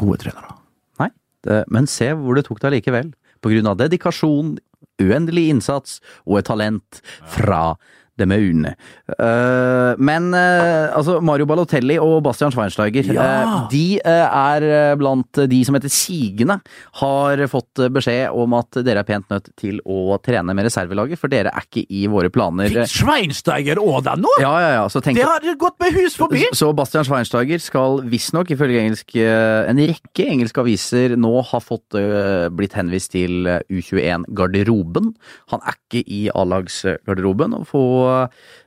gode 0.00 0.20
trenere. 0.24 0.56
Nei, 1.02 1.10
det, 1.46 1.64
men 1.72 1.88
se 1.90 2.12
hvor 2.16 2.38
det 2.38 2.46
tok 2.48 2.62
deg 2.64 2.78
likevel. 2.78 3.12
På 3.44 3.52
grunn 3.52 3.68
av 3.70 3.78
dedikasjon, 3.80 4.56
uendelig 5.02 5.48
innsats 5.52 6.00
og 6.24 6.40
et 6.40 6.48
talent 6.48 7.00
fra 7.32 7.76
det 8.16 8.26
maune. 8.30 8.72
Eh, 9.18 9.92
men 9.98 10.30
eh, 10.36 10.88
altså, 10.96 11.18
Mario 11.24 11.46
Balotelli 11.48 11.98
og 12.00 12.22
Bastian 12.24 12.52
Schweinsteiger, 12.54 13.10
Ja. 13.12 13.26
eh, 13.26 13.56
de 13.72 14.00
er 14.06 14.96
blant 14.96 15.40
de 15.50 15.58
som 15.66 15.76
etter 15.78 15.92
sigende 15.92 16.58
har 17.00 17.42
fått 17.52 17.82
beskjed 17.92 18.32
om 18.32 18.54
at 18.58 18.78
dere 18.86 19.02
er 19.04 19.08
pent 19.08 19.28
nødt 19.32 19.50
til 19.60 19.80
å 19.84 20.16
trene 20.24 20.54
med 20.56 20.68
reservelaget, 20.68 21.20
for 21.20 21.28
dere 21.32 21.52
er 21.52 21.66
ikke 21.68 21.84
i 21.92 22.06
våre 22.10 22.30
planer. 22.32 22.70
Fikk 22.72 22.94
Schweinsteiger 22.94 23.80
òg 23.82 24.02
den 24.08 24.24
nå?! 24.24 24.32
Ja, 24.40 24.54
ja, 24.64 24.70
ja, 24.80 24.86
så 24.92 25.02
tenk 25.04 25.20
Det 25.20 25.26
har 25.28 25.44
gått 25.60 25.78
med 25.82 25.92
hus 25.98 26.16
forbi! 26.18 26.46
så 26.56 26.72
Bastian 26.76 27.04
Schweinsteiger 27.06 27.60
skal 27.62 28.00
visstnok, 28.08 28.50
ifølge 28.54 28.80
engelsk, 28.84 29.16
en 29.20 29.80
rekke 29.80 30.26
engelske 30.30 30.62
aviser, 30.64 31.16
nå 31.20 31.34
ha 31.52 31.60
fått 31.62 31.96
blitt 32.56 32.74
henvist 32.76 33.12
til 33.14 33.46
eh, 33.50 33.60
U21-garderoben. 33.72 35.12
Han 35.52 35.62
er 35.66 35.76
ikke 35.76 36.02
i 36.06 36.20
A-lagsgarderoben, 36.34 37.54
og 37.56 37.66
få 37.70 37.82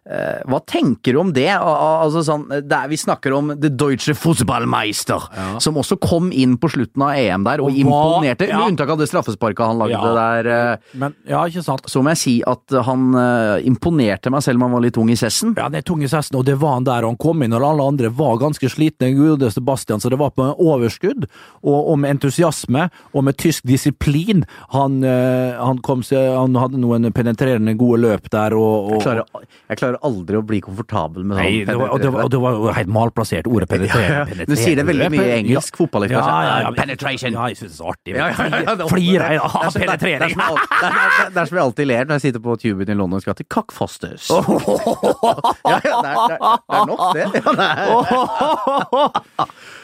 eh, 0.09 0.41
hva 0.49 0.59
tenker 0.65 1.13
du 1.13 1.19
om 1.21 1.33
det? 1.35 1.47
Al- 1.53 1.63
al- 1.69 1.97
Altså 2.09 2.23
sånn, 2.25 2.47
det 2.49 2.73
er, 2.73 2.87
vi 2.89 2.97
snakker 2.97 3.33
om 3.37 3.51
The 3.59 3.69
Deutsche 3.69 4.15
Fußballmeister, 4.17 5.27
som 5.61 5.77
også 5.77 5.97
kom 6.01 6.31
inn 6.33 6.55
på 6.57 6.69
slutten 6.71 7.03
av 7.05 7.11
EM 7.19 7.43
der 7.45 7.61
og, 7.61 7.69
Og 7.69 7.75
hva- 7.75 7.83
imponerte, 7.83 8.47
ja. 8.49 8.57
med 8.57 8.71
unntak 8.73 8.89
av 8.95 8.97
det 9.01 9.09
straffesparket 9.11 9.65
han 9.67 9.77
lagde 9.77 9.99
Ja. 9.99 10.13
der. 10.17 10.47
eh, 10.47 10.77
Men 10.97 11.15
ja, 11.27 11.43
ikke 11.45 11.63
sant. 11.63 11.81
Så 11.87 12.01
må 12.01 12.09
jeg 12.15 12.17
si 12.23 12.35
at 12.47 12.77
han 12.85 13.13
eh, 13.15 13.61
imponerte 13.69 14.31
meg 14.31 14.41
selv 14.43 14.55
om 14.57 14.61
han 14.69 14.71
var 14.77 14.81
litt 14.87 14.93
tung 14.97 15.09
i 15.11 15.15
sessen. 15.19 15.53
Ja, 15.57 15.63
han 15.69 15.75
er 15.75 15.81
tung 15.85 16.01
i 16.03 16.07
sessen, 16.11 16.35
og 16.39 16.45
det 16.45 16.57
var 16.59 16.73
han 16.79 16.83
der 16.87 17.05
han 17.05 17.17
kom 17.17 17.43
inn 17.43 17.53
og 17.53 17.61
alle 17.63 17.85
andre 17.93 18.09
var 18.09 18.37
ganske 18.41 18.69
slitne. 18.69 19.13
Gode 19.19 19.51
Sebastian, 19.51 19.99
så 19.99 20.09
det 20.09 20.17
var 20.19 20.31
på 20.31 20.47
overskudd, 20.57 21.27
og, 21.63 21.89
og 21.91 21.99
med 21.99 22.15
entusiasme 22.17 22.89
og 23.13 23.23
med 23.23 23.37
tysk 23.37 23.63
disiplin. 23.67 24.45
Han, 24.73 25.03
eh, 25.03 25.53
han, 25.59 25.77
kom 25.85 26.01
seg, 26.03 26.33
han 26.35 26.55
hadde 26.55 26.79
noen 26.81 27.11
penetrerende 27.13 27.75
gode 27.77 28.01
løp 28.01 28.29
der, 28.33 28.53
og, 28.57 28.89
og 28.89 28.91
Jeg 28.97 29.05
klarer, 29.05 29.28
jeg 29.37 29.77
klarer 29.77 29.99
aldri 30.07 30.39
å 30.39 30.41
bli 30.45 30.59
komfortabel 30.65 31.25
med 31.27 31.37
Nei, 31.37 31.49
det 31.67 31.75
var, 31.77 31.91
og, 31.93 32.01
det 32.01 32.09
var, 32.13 32.29
det 32.33 32.39
var 32.41 32.55
jo 32.57 32.71
helt 32.73 32.91
malplassert, 32.93 33.47
ordet 33.49 33.69
penetrerende. 33.69 34.47
Du 34.49 34.55
sier 34.57 34.79
det 34.79 34.85
veldig 34.89 35.09
mye 35.13 35.27
i 35.27 35.33
engelsk 35.37 35.77
fotball. 35.77 36.07
Ja, 36.09 36.23
ja, 36.25 36.55
ja, 36.65 36.71
Penetration. 36.75 37.35
Ja, 37.37 37.49
jeg 37.51 37.59
synes 37.59 37.75
det 37.75 37.77
er 37.77 37.81
så 37.83 37.91
artig. 37.93 38.15
Ja, 38.17 38.29
ja, 38.33 38.61
ja, 38.65 38.87
Flirer 38.89 39.35
jeg 39.35 39.43
av 39.45 39.67
er 39.69 39.75
penetrering. 39.77 40.37
Det 40.39 41.43
er 41.43 41.51
som 41.51 41.59
jeg 41.59 41.65
alltid 41.65 41.91
ler 41.91 42.09
når 42.09 42.19
jeg 42.19 42.25
sitter 42.27 42.45
på 42.47 42.57
tuben 42.63 42.89
i 42.89 42.97
London 42.97 43.19
og 43.19 43.25
skal 43.25 43.37
til 43.37 43.49
Cockfosters. 43.53 44.29
Oh, 44.33 44.49
ja, 45.69 45.77
det, 45.77 45.93
er, 45.93 46.23
det 46.29 46.79
er 46.79 46.89
nok, 46.89 47.05
det. 47.17 47.27
Ja, 47.37 47.53
det 47.59 47.69
er. 47.69 49.53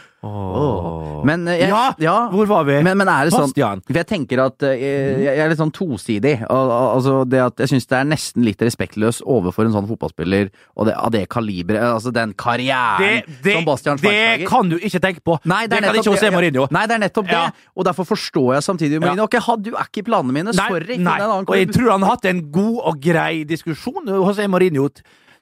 Men 1.26 1.48
eh, 1.48 1.60
jeg, 1.64 1.72
Ja, 2.04 2.16
hvor 2.32 2.48
var 2.50 2.66
vi? 2.68 2.78
Men, 2.86 2.98
men 3.00 3.10
er 3.12 3.28
det 3.28 3.34
sånn 3.36 3.48
Bastian. 3.50 3.82
For 3.86 3.98
jeg 4.00 4.08
tenker 4.10 4.42
at 4.46 4.66
eh, 4.68 4.76
jeg, 4.80 5.24
jeg 5.28 5.44
er 5.46 5.52
litt 5.52 5.62
sånn 5.62 5.74
tosidig. 5.76 6.36
Al- 6.50 6.72
al- 6.72 6.92
Altså 6.96 7.16
det 7.28 7.42
at 7.44 7.60
Jeg 7.66 7.72
syns 7.74 7.88
det 7.92 7.98
er 8.00 8.08
nesten 8.08 8.46
litt 8.46 8.62
respektløst 8.64 9.24
overfor 9.26 9.68
en 9.68 9.74
sånn 9.76 9.88
fotballspiller 9.90 10.50
og 10.76 10.88
det, 10.90 10.96
av 10.96 11.12
det 11.16 11.24
kaliberet. 11.34 11.84
Altså 11.96 12.14
den 12.16 12.34
karrieren 12.40 13.26
som 13.44 13.66
Bastian 13.68 14.02
det 14.02 14.46
kan 14.50 14.70
du 14.72 14.78
ikke 14.80 15.02
tenke 15.04 15.22
på! 15.26 15.38
Nei, 15.50 15.66
det, 15.72 15.82
kan 15.84 15.96
ikke 15.96 16.12
José 16.12 16.30
det. 16.30 16.34
Mourinho. 16.36 16.68
Nei, 16.74 16.86
det 16.90 16.98
er 16.98 17.04
nettopp 17.06 17.30
Ja. 17.32 17.44
det. 17.50 17.68
Og 17.76 17.86
derfor 17.90 18.08
forstår 18.14 18.54
jeg 18.58 18.64
samtidig 18.70 19.02
Mourinho. 19.04 19.26
Ok, 19.28 19.38
du 19.66 19.72
er 19.76 19.86
ikke 19.90 20.04
i 20.04 20.08
planene 20.10 20.34
mine. 20.36 20.54
Nei, 20.56 20.68
Sorry. 20.70 20.98
nei. 21.02 21.20
Og 21.42 21.54
jeg 21.58 21.70
tror 21.74 21.92
han 21.96 22.06
har 22.06 22.16
hatt 22.18 22.26
en 22.32 22.42
god 22.52 22.80
og 22.92 23.00
grei 23.04 23.44
diskusjon. 23.50 24.06
José 24.08 24.48
Mourinho 24.52 24.90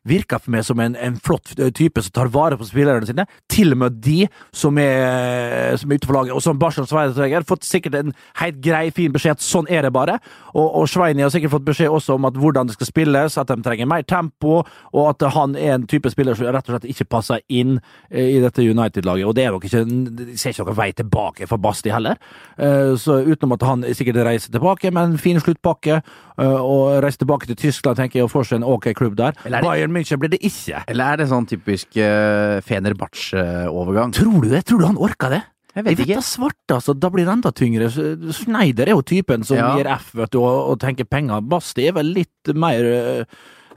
virker 0.07 0.41
for 0.43 0.51
meg 0.51 0.65
som 0.67 0.79
en, 0.83 0.95
en 0.99 1.15
flott 1.23 1.53
type 1.77 2.01
som 2.03 2.11
tar 2.15 2.31
vare 2.33 2.57
på 2.59 2.67
spillerne 2.67 3.07
sine. 3.07 3.25
Til 3.51 3.71
og 3.75 3.79
med 3.83 3.99
de 4.03 4.25
som 4.51 4.77
er, 4.81 5.77
som 5.79 5.91
er 5.91 5.99
ute 6.01 6.09
for 6.09 6.17
laget. 6.17 6.33
Og 6.35 6.43
som 6.43 6.59
Barcelona 6.59 6.89
Schweinsteiger 6.91 7.39
har 7.39 7.47
fått 7.47 7.67
sikkert 7.67 7.95
en 7.99 8.13
helt 8.41 8.59
grei, 8.63 8.89
fin 8.95 9.13
beskjed 9.13 9.37
at 9.37 9.45
sånn 9.45 9.69
er 9.71 9.85
det 9.87 9.93
bare. 9.95 10.17
Og, 10.53 10.65
og 10.81 10.89
Sveini 10.91 11.23
har 11.23 11.31
sikkert 11.33 11.53
fått 11.55 11.67
beskjed 11.69 11.93
også 11.93 12.17
om 12.17 12.27
at 12.29 12.37
hvordan 12.39 12.67
det 12.69 12.75
skal 12.77 12.89
spilles, 12.89 13.37
at 13.39 13.51
de 13.53 13.57
trenger 13.65 13.89
mer 13.89 14.03
tempo, 14.07 14.59
og 14.91 15.05
at 15.13 15.23
han 15.37 15.55
er 15.59 15.77
en 15.77 15.87
type 15.89 16.11
spiller 16.13 16.35
som 16.37 16.49
rett 16.51 16.67
og 16.67 16.75
slett 16.75 16.89
ikke 16.91 17.07
passer 17.15 17.41
inn 17.53 17.77
eh, 18.09 18.35
i 18.35 18.41
dette 18.43 18.65
United-laget. 18.65 19.27
Og 19.29 19.35
det 19.37 19.47
er 19.47 19.55
nok 19.55 19.69
ikke 19.69 19.83
Jeg 19.83 20.37
ser 20.41 20.53
ikke 20.53 20.67
noen 20.67 20.79
vei 20.81 20.89
tilbake 20.97 21.47
for 21.49 21.61
Basti 21.63 21.93
heller. 21.93 22.19
Eh, 22.57 22.93
Så 22.99 23.21
utenom 23.23 23.55
at 23.55 23.65
han 23.67 23.87
sikkert 23.95 24.19
reiser 24.27 24.51
tilbake 24.53 24.91
med 24.91 25.13
en 25.13 25.17
fin 25.21 25.39
sluttpakke, 25.41 26.01
eh, 26.01 26.59
og 26.59 26.99
reiser 27.03 27.23
tilbake 27.23 27.47
til 27.49 27.59
Tyskland, 27.63 27.97
tenker 27.99 28.19
jeg, 28.19 28.27
og 28.27 28.33
får 28.33 28.49
seg 28.51 28.59
en 28.61 28.67
ok 28.75 28.91
klubb 28.97 29.15
der. 29.19 29.37
Er 29.47 29.61
Bayern 29.63 29.92
München 29.93 30.19
blir 30.21 30.33
det 30.33 30.41
ikke. 30.43 30.83
Eller 30.91 31.13
er 31.13 31.21
det 31.23 31.29
sånn 31.31 31.47
typisk 31.49 31.97
uh, 32.01 32.59
Fenerbahçe-overgang? 32.65 34.13
Tror 34.17 34.41
du 34.43 34.49
det? 34.51 34.63
Tror 34.69 34.81
du 34.83 34.87
han 34.89 34.97
orka 35.01 35.29
det? 35.33 35.41
Jeg 35.73 35.87
vet 35.87 36.03
ikke. 36.03 36.19
Svart, 36.21 36.59
altså. 36.69 36.93
Da 36.93 37.09
blir 37.09 37.25
det 37.25 37.33
enda 37.33 37.49
tyngre. 37.55 37.87
Schneider 37.89 38.91
er 38.91 38.93
jo 38.93 39.01
typen 39.01 39.41
som 39.47 39.57
Ja. 39.57 39.71
gir 39.77 39.89
F 39.95 40.11
vet 40.19 40.29
du, 40.35 40.37
og, 40.43 40.69
og 40.73 40.79
tenker 40.83 41.07
penger. 41.09 41.41
Basti 41.41 41.87
er 41.89 41.95
vel 41.97 42.11
litt 42.13 42.51
mer 42.53 42.85
uh, 42.85 43.23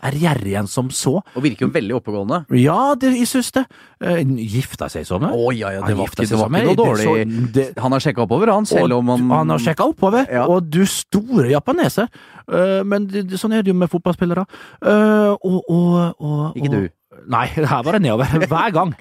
ærgjerrig 0.05 0.55
enn 0.61 0.69
som 0.69 0.91
så. 0.91 1.17
Og 1.35 1.43
virker 1.45 1.67
jo 1.67 1.73
veldig 1.75 1.97
oppegående. 1.99 2.43
Ja, 2.59 2.95
det, 2.99 3.13
jeg 3.17 3.29
syns 3.31 3.53
det. 3.57 3.65
Uh, 4.03 4.21
gifta 4.37 4.89
seg 4.93 5.07
sånn 5.09 5.27
det. 5.27 5.33
Å 5.33 5.53
ja, 5.57 5.73
ja, 5.77 5.85
det 5.87 5.97
var 5.97 6.11
ikke, 6.11 6.27
det 6.27 6.41
var 6.41 6.51
ikke 6.53 6.65
noe 6.71 6.79
dårlig. 6.81 7.07
Det 7.07 7.27
så- 7.27 7.53
det- 7.55 7.79
Han 7.83 7.93
har 7.93 8.01
sjekka 8.01 8.23
oppover, 8.27 8.53
han, 8.53 8.67
selv 8.67 8.93
om 8.99 9.09
han 9.09 9.31
Han 9.31 9.49
har 9.51 9.59
sjekka 9.59 9.89
oppover, 9.89 10.27
Ja. 10.31 10.47
og 10.47 10.71
du 10.71 10.85
store 10.87 11.51
japanese. 11.51 12.09
Uh, 12.49 12.83
men 12.85 13.09
sånn 13.09 13.53
er 13.55 13.63
det 13.63 13.69
jo 13.69 13.75
med 13.75 13.91
fotballspillere. 13.91 14.47
Uh, 14.83 15.37
og, 15.43 15.63
og, 15.69 16.15
og, 16.21 16.57
Ikke 16.57 16.71
du. 16.71 16.89
Nei, 17.29 17.47
her 17.55 17.83
var 17.83 17.93
det 17.93 18.03
nedover. 18.03 18.27
Hver 18.47 18.73
gang. 18.73 18.95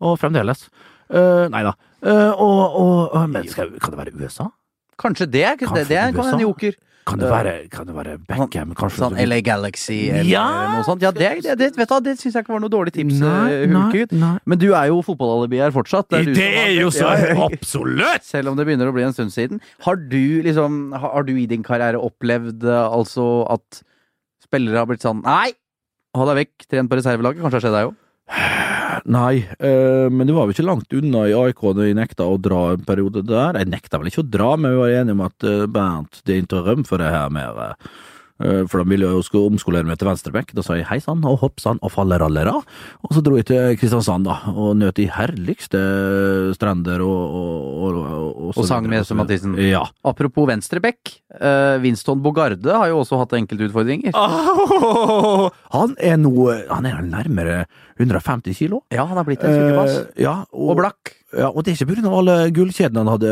Og 0.00 0.18
fremdeles. 0.18 0.68
Uh, 1.12 1.48
nei 1.48 1.62
da. 1.62 1.74
Uh, 2.04 2.32
og, 2.36 3.12
og, 3.14 3.30
men 3.30 3.48
skal, 3.48 3.70
kan 3.80 3.94
det 3.94 3.98
være 3.98 4.14
USA? 4.20 4.50
Kanskje 5.00 5.26
det? 5.26 5.46
Det, 5.60 5.68
det, 5.74 5.88
det 5.88 6.14
kan 6.14 6.34
en 6.34 6.40
joker. 6.40 6.74
Kan 7.04 7.20
det 7.20 7.28
være, 7.28 7.52
kan 7.68 7.84
det 7.84 7.94
være 7.94 8.14
Beckham? 8.24 8.70
Kanskje 8.78 9.02
Sånn 9.02 9.18
LA 9.20 9.40
Galaxy 9.44 9.98
eller 10.08 10.24
Ja! 10.30 10.44
noe 10.72 10.84
sånt. 10.86 11.02
Ja, 11.04 11.10
det, 11.12 11.30
det, 11.44 11.56
det, 11.60 11.68
vet 11.76 11.90
du, 11.90 11.96
det 12.06 12.14
syns 12.16 12.32
jeg 12.38 12.46
ikke 12.46 12.54
var 12.54 12.62
noe 12.64 12.72
dårlig 12.72 12.94
tips, 12.96 13.18
Nei, 13.20 13.42
eh, 13.52 13.64
nei, 13.68 14.04
nei. 14.16 14.30
Men 14.48 14.60
du 14.62 14.70
er 14.72 14.88
jo 14.88 15.02
fotballalibi 15.04 15.60
her 15.60 15.74
fortsatt. 15.74 16.08
Det, 16.14 16.22
er, 16.22 16.32
det 16.38 16.48
er 16.62 16.72
jo 16.78 16.88
så 16.94 17.10
Ja, 17.12 17.34
absolutt! 17.50 18.24
Selv 18.24 18.52
om 18.52 18.56
det 18.56 18.64
begynner 18.68 18.88
å 18.88 18.96
bli 18.96 19.04
en 19.04 19.12
stund 19.16 19.34
siden. 19.36 19.60
Har 19.84 20.00
du 20.00 20.40
liksom 20.46 20.94
Har 20.96 21.12
har 21.14 21.28
du 21.28 21.34
i 21.36 21.46
din 21.50 21.62
karriere 21.62 22.00
opplevd 22.00 22.64
eh, 22.64 22.86
altså 22.88 23.44
at 23.52 23.84
spillere 24.42 24.80
har 24.80 24.88
blitt 24.88 25.04
sånn 25.04 25.20
Nei! 25.26 25.52
Ha 26.14 26.28
deg 26.30 26.40
vekk, 26.44 26.68
tren 26.70 26.88
på 26.88 26.96
reservelaget. 27.02 27.42
Kanskje 27.44 27.60
har 27.60 27.66
skjedd 27.68 27.78
deg 27.82 27.90
òg? 27.92 28.62
Nei, 29.04 29.44
øh, 29.60 30.08
men 30.08 30.24
det 30.26 30.32
var 30.32 30.46
jo 30.48 30.54
ikke 30.54 30.64
langt 30.64 30.94
unna 30.96 31.26
i 31.28 31.34
AIK 31.36 31.60
da 31.76 31.84
jeg 31.84 31.96
nekta 31.98 32.24
å 32.24 32.38
dra 32.40 32.60
en 32.72 32.86
periode 32.88 33.20
der. 33.28 33.58
Jeg 33.60 33.68
nekta 33.68 34.00
vel 34.00 34.08
ikke 34.08 34.22
å 34.22 34.30
dra, 34.32 34.54
men 34.56 34.72
vi 34.72 34.80
var 34.80 34.94
enige 34.96 35.16
om 35.18 35.24
at 35.26 35.44
øh, 35.50 35.64
Bernt, 35.68 36.22
det 36.24 36.32
er 36.32 36.40
ikke 36.46 36.62
rom 36.64 36.86
for 36.88 37.02
det 37.02 37.10
her 37.12 37.28
mer. 37.34 37.60
eh, 37.66 37.90
For 38.42 38.80
da 38.80 38.84
ville 38.90 39.06
jo 39.06 39.22
skulle 39.22 39.46
omskolere 39.52 39.86
meg 39.86 39.98
til 40.00 40.08
venstreback. 40.08 40.50
Da 40.56 40.64
sa 40.66 40.74
jeg 40.74 40.88
hei 40.88 40.98
sann 41.02 41.22
og 41.28 41.38
hopp 41.44 41.60
sann 41.62 41.78
og 41.86 41.92
fallerallera. 41.94 42.56
Og 43.06 43.14
så 43.14 43.22
dro 43.22 43.36
jeg 43.38 43.46
til 43.46 43.76
Kristiansand 43.78 44.26
da, 44.26 44.40
og 44.50 44.74
nøt 44.80 44.98
de 44.98 45.06
herligste 45.12 45.80
strender 46.56 47.04
og 47.04 47.14
Og, 47.84 47.94
og, 47.94 48.34
Og 48.50 48.58
og 48.58 48.66
sang 48.66 48.86
med 48.88 49.02
Øystein. 49.02 49.18
Mathisen. 49.18 49.54
Ja. 49.60 49.84
Apropos 50.04 50.48
venstreback. 50.48 51.20
Uh, 51.34 51.78
Winston 51.82 52.22
Bogarde 52.22 52.74
har 52.74 52.88
jo 52.90 53.00
også 53.02 53.18
hatt 53.20 53.34
enkelte 53.38 53.68
utfordringer. 53.68 54.14
Han 55.74 55.96
er 55.98 56.16
nå 56.20 56.34
Han 56.70 56.86
er 56.86 57.02
nærmere 57.02 57.64
150 57.98 58.56
kilo. 58.58 58.82
Ja, 58.90 59.04
han 59.06 59.16
har 59.18 59.26
blitt 59.26 59.44
en 59.44 59.54
sykepass. 59.54 59.98
Eh, 60.16 60.24
ja, 60.24 60.40
Og 60.52 60.74
blakk. 60.78 61.14
Ja, 61.34 61.48
og 61.50 61.64
det 61.64 61.72
er 61.74 61.86
ikke 61.86 62.06
av 62.06 62.16
alle 62.20 62.34
gullkjedene 62.54 63.02
han 63.02 63.10
hadde 63.10 63.30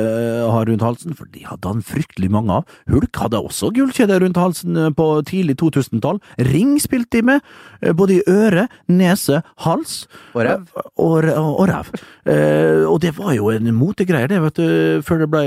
har 0.51 0.67
rundt 0.67 0.83
halsen, 0.83 1.15
for 1.19 1.29
de 1.31 1.45
hadde 1.47 1.71
han 1.71 1.83
fryktelig 1.87 2.31
mange 2.35 2.51
av. 2.59 2.79
Hulk 2.91 3.21
hadde 3.25 3.39
også 3.39 3.71
gullkjeder 3.75 4.23
rundt 4.25 4.39
halsen 4.41 4.79
på 4.95 5.23
tidlig 5.29 5.57
2000-tall. 5.63 6.21
Ring 6.53 6.77
spilte 6.83 7.19
de 7.19 7.23
med, 7.23 7.41
eh, 7.83 7.93
både 7.97 8.19
i 8.19 8.23
øre, 8.29 8.69
nese, 8.89 9.43
hals. 9.65 10.07
Og 10.35 10.45
ræv. 10.45 10.67
Eh, 10.77 10.91
Og, 10.97 11.25
og 11.59 11.69
ræv. 11.69 11.93
Eh, 12.27 12.85
og 12.89 13.01
det 13.03 13.17
var 13.19 13.35
jo 13.35 13.51
en 13.51 13.75
motegreie, 13.75 14.29
det, 14.29 14.43
vet 14.43 14.57
du, 14.57 15.03
før 15.03 15.25
det 15.25 15.31
ble 15.33 15.45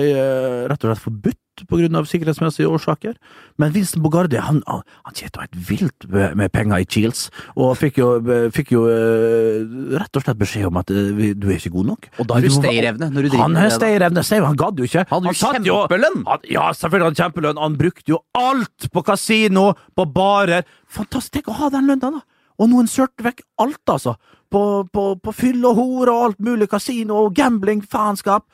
rett 0.70 0.84
og 0.84 0.91
slett 0.91 1.06
forbudt 1.06 1.39
av 1.64 2.08
sikkerhetsmessige 2.10 2.68
årsaker. 2.68 3.16
Men 3.58 3.72
Vincent 3.72 4.01
Bogardi 4.03 4.38
han, 4.38 4.62
han, 4.68 4.84
tjente 5.14 5.39
helt 5.39 5.56
vilt 5.70 6.08
med, 6.10 6.51
penger 6.51 6.84
i 6.84 6.88
Kiels, 6.89 7.30
og 7.56 7.78
fikk 7.78 7.99
jo, 8.01 8.10
fikk 8.53 8.74
jo 8.76 8.86
eh, 8.91 9.64
rett 9.95 10.16
og 10.16 10.26
slett 10.26 10.39
beskjed 10.39 10.68
om 10.68 10.82
at 10.82 10.91
eh, 10.91 11.34
du 11.36 11.47
er 11.49 11.58
ikke 11.60 11.74
god 11.78 11.91
nok. 11.93 12.10
Og 12.20 12.28
da 12.28 12.39
har 12.39 12.45
du 12.45 12.51
stayerevne 12.53 13.12
når 13.12 13.28
du 13.28 13.30
driver 13.30 13.43
Han 13.45 13.56
med 13.56 13.70
det, 13.70 13.78
stayerevne, 13.80 14.26
jo, 14.26 14.45
han 14.45 14.60
gadd 14.60 14.80
jo 14.80 14.89
ikke. 14.89 15.06
Hadde 15.10 15.32
jo 15.32 15.36
Han 15.45 15.64
kjempelønn! 15.64 16.22
Han, 16.28 16.47
ja, 16.49 16.70
selvfølgelig 16.74 17.10
hadde 17.10 17.16
han 17.16 17.22
kjempelønn. 17.24 17.64
Han 17.66 17.80
brukte 17.80 18.16
jo 18.16 18.22
alt 18.39 18.89
på 18.91 19.06
kasino, 19.06 19.68
på 19.95 20.08
barer. 20.16 20.66
Fantastisk 20.91 21.36
tenk 21.36 21.51
å 21.51 21.60
ha 21.60 21.72
den 21.74 21.89
lønna, 21.89 22.12
da! 22.20 22.24
Og 22.62 22.72
noen 22.72 22.88
sørte 22.88 23.26
vekk 23.26 23.43
alt, 23.60 23.84
altså. 23.91 24.16
På, 24.51 24.86
på, 24.88 25.10
på 25.20 25.34
fyll 25.36 25.66
og 25.68 25.80
hore 25.80 26.14
og 26.14 26.30
alt 26.30 26.43
mulig. 26.43 26.70
Kasino 26.72 27.26
og 27.26 27.36
gambling, 27.36 27.84
faenskap. 27.84 28.45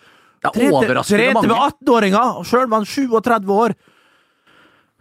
Det 0.42 0.52
er 0.52 0.74
overraskende 0.74 1.34
mange. 1.38 1.56
18-åringer, 1.70 2.38
og 2.42 2.46
sjøl 2.50 2.68
var 2.72 2.82
han 2.82 2.90
37 2.90 3.56
år. 3.62 3.76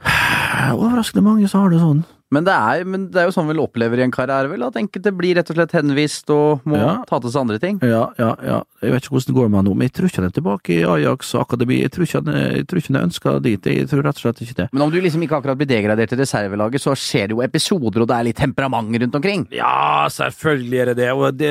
Overraskende 0.81 1.25
mange 1.27 1.49
som 1.51 1.65
har 1.65 1.73
det 1.75 1.83
sånn. 1.83 2.03
Men 2.31 2.45
det, 2.47 2.53
er, 2.55 2.85
men 2.87 3.09
det 3.11 3.19
er 3.19 3.25
jo 3.27 3.33
sånn 3.35 3.49
vi 3.51 3.57
opplever 3.59 3.99
i 3.99 4.05
en 4.05 4.13
karriere, 4.15 4.47
vel? 4.53 4.63
At 4.63 4.77
enkelte 4.79 5.11
blir 5.19 5.35
rett 5.35 5.49
og 5.51 5.57
slett 5.57 5.73
henvist 5.75 6.29
og 6.31 6.61
må 6.71 6.79
Ja. 6.79 6.93
ta 7.09 7.19
til 7.19 7.33
seg 7.35 7.41
andre 7.43 7.57
ting. 7.59 7.81
Ja, 7.83 8.05
ja, 8.23 8.29
ja. 8.47 8.61
Jeg 8.85 8.93
vet 8.95 9.03
ikke 9.09 9.17
hvordan 9.17 9.27
det 9.33 9.35
går 9.41 9.49
med 9.51 9.59
han 9.59 9.67
nå, 9.67 9.73
men 9.75 9.89
jeg 9.89 9.95
tror 9.97 10.07
ikke 10.07 10.21
han 10.23 10.29
er 10.29 10.37
tilbake 10.37 10.77
i 10.77 10.85
Ajax 10.87 11.33
akademi. 11.41 11.81
Jeg 11.83 11.91
tror 11.97 12.07
ikke 12.07 12.21
han, 12.23 12.31
jeg 12.39 12.69
tror 12.71 12.79
ikke 12.79 12.93
han 12.93 13.01
er 13.01 13.09
ønska 13.09 13.33
dit. 13.49 13.67
Jeg 13.67 13.89
tror 13.91 14.07
rett 14.07 14.21
og 14.23 14.23
slett 14.23 14.45
ikke 14.47 14.59
det. 14.61 14.69
Men 14.71 14.83
om 14.87 14.93
du 14.95 15.01
liksom 15.03 15.27
ikke 15.27 15.41
akkurat 15.41 15.59
blir 15.59 15.73
degradert 15.73 16.13
til 16.15 16.23
reservelaget, 16.23 16.85
så 16.87 16.95
skjer 16.95 17.33
det 17.33 17.35
jo 17.35 17.43
episoder, 17.43 18.05
og 18.07 18.13
det 18.13 18.21
er 18.21 18.29
litt 18.31 18.39
temperament 18.39 18.95
rundt 19.03 19.19
omkring. 19.19 19.49
Ja, 19.51 20.07
selvfølgelig 20.15 20.85
er 20.85 20.93
det 20.93 20.97
det. 21.03 21.11
Og 21.19 21.35
det 21.35 21.51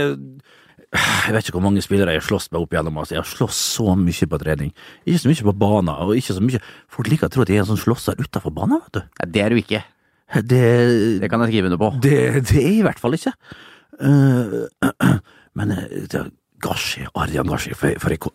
jeg 0.90 1.34
vet 1.36 1.46
ikke 1.46 1.60
hvor 1.60 1.66
mange 1.68 1.84
spillere 1.86 2.16
jeg 2.16 2.24
har 2.24 2.26
slåss 2.26 2.48
med 2.50 2.64
opp 2.64 2.74
igjennom. 2.74 2.98
Altså. 2.98 3.14
Jeg 3.14 3.22
har 3.22 3.30
slåss 3.30 3.60
så 3.78 3.94
mye 4.00 4.30
på 4.32 4.40
trening. 4.42 4.72
Ikke 5.06 5.22
så 5.22 5.30
mye 5.30 5.48
på 5.52 5.56
banen, 5.62 5.92
og 5.94 6.16
ikke 6.18 6.34
så 6.34 6.42
mye 6.42 6.62
Folk 6.90 7.12
liker 7.12 7.30
å 7.30 7.34
tro 7.34 7.46
at 7.46 7.52
jeg 7.54 7.62
er 7.62 7.66
en 7.66 7.70
sånn 7.70 7.84
slåsser 7.84 8.18
utafor 8.18 8.56
banen, 8.56 8.82
vet 8.88 8.98
du. 8.98 9.02
Ja, 9.22 9.28
det 9.36 9.44
er 9.44 9.54
du 9.54 9.62
ikke. 9.62 9.84
Det, 10.46 10.64
Det 11.22 11.30
kan 11.30 11.42
jeg 11.46 11.54
skrive 11.54 11.70
under 11.70 11.82
på. 11.82 11.92
det, 12.02 12.18
det 12.50 12.58
er 12.58 12.68
jeg 12.68 12.80
i 12.80 12.86
hvert 12.88 13.02
fall 13.02 13.18
ikke. 13.18 13.36
Uh, 14.00 14.66
men 15.58 15.76
uh, 15.78 16.26
Gashi, 16.62 17.06
Arjan 17.14 17.50
Gashi, 17.50 17.76
for, 17.78 17.94
for 18.02 18.16
jeg 18.16 18.34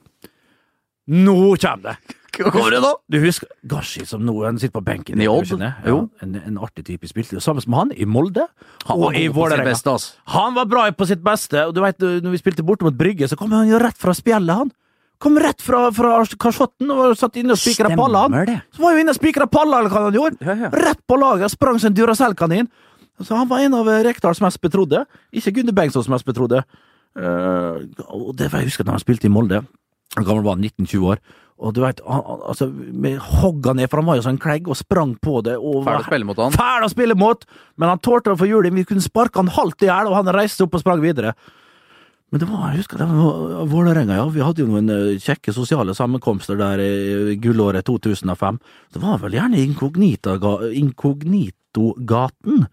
Nå 1.05 1.37
kommer 1.61 1.91
det! 1.91 1.97
Kommer 2.39 2.75
det 2.75 2.81
nå? 2.83 2.91
Du 3.11 3.19
husker 3.23 3.49
Gashi, 3.71 4.05
som 4.09 4.23
nå 4.27 4.35
han 4.45 4.59
sitter 4.61 4.75
på 4.79 4.85
benken 4.85 5.21
I 5.23 5.29
Odd? 5.31 5.53
Ja, 5.61 5.73
Jo. 5.87 5.99
en, 6.25 6.37
en 6.41 6.61
artig 6.63 6.85
type 6.89 7.09
spilte. 7.11 7.41
Sammen 7.43 7.65
med 7.67 7.79
han 7.79 7.93
i 7.97 8.07
Molde 8.09 8.47
Han 8.89 9.03
og 9.09 9.19
i 9.19 9.27
Vålerenga. 9.33 9.97
Han 10.35 10.57
var 10.59 10.71
bra 10.71 10.87
på 10.93 11.07
sitt 11.09 11.23
beste, 11.25 11.67
og 11.69 11.75
du 11.77 11.83
vet, 11.85 12.01
når 12.01 12.35
vi 12.35 12.41
spilte 12.43 12.67
borte 12.67 12.87
mot 12.87 12.97
Brygge, 12.97 13.29
så 13.31 13.39
kom 13.39 13.53
han 13.55 13.69
jo 13.71 13.81
rett 13.83 13.99
fra 14.01 14.15
spjeldet, 14.17 14.65
han. 14.65 14.73
Kom 15.23 15.39
rett 15.41 15.63
fra, 15.63 15.87
fra 15.95 16.17
kasjotten 16.41 16.91
og 16.93 17.15
satt 17.17 17.39
inne 17.41 17.55
og 17.55 17.61
spikra 17.61 17.93
han. 17.95 18.59
Så 18.75 18.83
var 18.83 18.97
jo 18.97 19.05
inne 19.05 19.15
og 19.15 19.19
spikra 19.19 19.47
eller 19.47 19.89
hva 19.89 20.09
han 20.09 20.17
gjorde. 20.17 20.41
Ja, 20.45 20.57
ja. 20.67 20.73
Rett 20.75 21.01
på 21.07 21.17
laget, 21.17 21.55
sprang 21.55 21.79
som 21.79 21.93
en 21.93 21.97
Duracell-kanin. 21.97 22.69
Så 23.23 23.37
han 23.39 23.49
var 23.49 23.63
en 23.63 23.77
av 23.79 23.87
Rekdals 23.87 24.43
mest 24.43 24.61
betrodde. 24.61 25.05
Ikke 25.33 25.53
Gunde 25.55 25.73
Bengtssons 25.73 26.11
mest 26.11 26.27
betrodde. 26.27 26.65
Uh, 27.15 27.79
og 28.11 28.33
det 28.35 28.51
var 28.51 28.65
jeg 28.65 28.73
husker 28.73 28.87
da 28.87 28.97
han 28.97 29.03
spilte 29.03 29.29
i 29.29 29.33
Molde. 29.33 29.63
Han 30.17 30.27
gammel 30.27 30.45
var 30.47 30.59
19-20 30.59 31.07
år. 31.15 31.23
Og 31.59 31.73
du 31.75 31.83
han- 31.85 31.95
altså, 32.05 32.67
vi 32.75 33.15
hogga 33.15 33.75
ned, 33.75 33.89
for 33.91 33.99
han 34.03 34.07
var 34.07 34.17
jo 34.17 34.23
sånn 34.27 34.39
klegg, 34.43 34.67
og 34.69 34.77
sprang 34.77 35.15
på 35.23 35.43
det. 35.45 35.55
Og 35.57 35.85
Fæl 35.87 36.01
å 36.01 36.05
spille 36.05 36.25
mot 36.27 36.37
han. 36.37 36.53
Fæl 36.53 36.83
å 36.83 36.91
spille 36.91 37.15
mot! 37.17 37.45
Men 37.79 37.89
han 37.89 37.99
tålte 38.01 38.33
å 38.35 38.39
få 38.39 38.49
juling. 38.49 38.75
Vi 38.75 38.85
kunne 38.85 39.01
sparke 39.05 39.37
han 39.37 39.47
halvt 39.55 39.83
i 39.83 39.87
hjel, 39.87 40.07
og 40.11 40.15
han 40.19 40.35
reiste 40.35 40.63
opp 40.67 40.75
og 40.75 40.81
sprang 40.83 41.01
videre. 41.01 41.35
Men 42.33 42.41
det 42.41 42.49
var, 42.51 42.73
jeg 42.73 42.79
husker 42.83 42.99
det 42.99 43.07
var 43.07 43.67
Vålerenga, 43.71 44.15
ja. 44.19 44.25
Vi 44.29 44.41
hadde 44.43 44.59
jo 44.59 44.67
noen 44.67 44.91
eh, 44.91 45.19
kjekke 45.23 45.53
sosiale 45.55 45.95
sammenkomster 45.95 46.57
der 46.59 46.81
i 46.83 47.37
gullåret 47.39 47.85
2005. 47.87 48.59
Det 48.93 49.01
var 49.05 49.19
vel 49.23 49.37
gjerne 49.39 49.61
Inkognitogaten. 50.75 52.67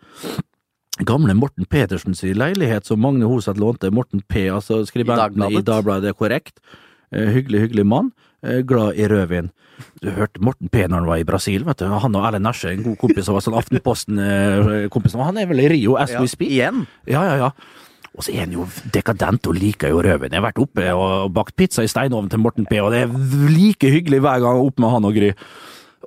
Gamle 1.05 1.33
Morten 1.37 1.65
Petersens 1.69 2.21
leilighet 2.23 2.85
som 2.85 2.99
Magne 3.01 3.25
Hoseth 3.29 3.59
lånte. 3.61 3.91
Morten 3.93 4.21
P, 4.27 4.47
altså 4.49 4.81
skribenten 4.85 5.37
I 5.45 5.61
Dagbladet. 5.61 5.65
Dagbladet, 5.65 6.03
det 6.03 6.09
er 6.09 6.19
korrekt. 6.19 6.59
Eh, 7.11 7.31
hyggelig, 7.35 7.67
hyggelig 7.67 7.85
mann. 7.87 8.11
Eh, 8.43 8.61
glad 8.67 8.97
i 8.97 9.07
rødvin. 9.07 9.51
Du 10.01 10.09
hørte 10.13 10.41
Morten 10.41 10.69
P 10.69 10.85
når 10.85 11.01
han 11.01 11.09
var 11.09 11.21
i 11.21 11.27
Brasil, 11.27 11.65
vet 11.65 11.81
du. 11.81 11.87
Han 11.89 12.15
og 12.15 12.25
Erlend 12.27 12.45
Nesje, 12.45 12.71
en 12.71 12.83
god 12.85 12.97
kompis 13.01 13.25
som 13.27 13.37
var 13.37 13.45
sånn 13.45 13.57
Aftenposten-kompis. 13.57 15.15
Han 15.17 15.39
er 15.41 15.49
vel 15.49 15.63
i 15.63 15.69
Rio 15.71 15.97
as 15.99 16.13
we 16.17 16.29
speak? 16.29 16.53
Igjen? 16.53 16.85
Ja, 17.09 17.23
ja, 17.25 17.37
ja. 17.41 17.51
Og 18.11 18.25
så 18.25 18.33
er 18.33 18.43
han 18.43 18.53
jo 18.53 18.65
dekadent 18.91 19.47
og 19.47 19.55
liker 19.55 19.93
jo 19.93 20.01
rødvin. 20.03 20.33
Jeg 20.33 20.41
har 20.41 20.49
vært 20.49 20.61
oppe 20.61 20.87
og 20.93 21.31
bakt 21.35 21.55
pizza 21.55 21.85
i 21.85 21.91
steinovnen 21.91 22.31
til 22.31 22.41
Morten 22.43 22.67
P, 22.67 22.81
og 22.83 22.91
det 22.93 23.05
er 23.05 23.51
like 23.51 23.91
hyggelig 23.93 24.19
hver 24.25 24.43
gang 24.43 24.59
opp 24.61 24.81
med 24.83 24.93
han 24.93 25.07
og 25.07 25.15
Gry. 25.15 25.31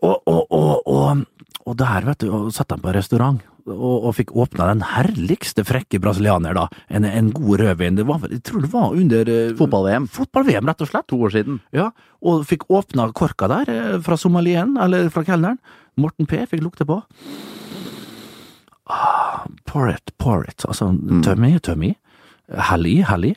Og, 0.05 0.17
og, 0.29 0.43
og, 0.53 0.87
og, 0.91 1.25
og 1.65 1.77
der, 1.81 2.05
vet 2.11 2.27
du, 2.27 2.29
og 2.29 2.53
satt 2.53 2.75
han 2.75 2.85
på 2.85 2.93
restaurant. 2.95 3.41
Og, 3.65 4.05
og 4.05 4.13
fikk 4.19 4.35
åpna 4.37 4.67
den 4.69 4.83
herligste 4.85 5.65
frekke 5.65 5.97
brasilianer, 6.03 6.53
da. 6.57 6.67
En, 6.93 7.07
en 7.09 7.31
god 7.33 7.63
rødvin. 7.63 7.97
Det 7.97 8.05
var, 8.09 8.27
jeg 8.29 8.43
tror 8.45 8.65
det 8.65 8.73
var 8.75 8.93
under 8.93 9.31
eh, 9.33 9.55
Fotball-VM. 9.57 10.09
Fotball-VM, 10.13 10.69
rett 10.69 10.85
og 10.85 10.91
slett. 10.91 11.09
To 11.13 11.21
år 11.25 11.33
siden. 11.33 11.63
Ja, 11.73 11.89
og 12.21 12.45
fikk 12.51 12.67
åpna 12.69 13.09
korka 13.17 13.49
der, 13.49 13.73
eh, 13.73 13.97
fra 14.05 14.19
somalien, 14.21 14.77
eller 14.85 15.09
fra 15.15 15.25
kelneren. 15.25 15.57
Morten 15.97 16.29
P 16.29 16.43
fikk 16.51 16.61
lukte 16.65 16.85
på. 16.89 17.01
Ah, 18.91 19.47
pour 19.65 19.89
it, 19.89 20.13
pour 20.19 20.45
it. 20.45 20.65
Altså, 20.69 20.91
tømmi, 21.25 21.55
i. 21.89 21.95
Hell 22.69 22.87
i, 22.91 22.99
hell 23.09 23.31
i. 23.31 23.35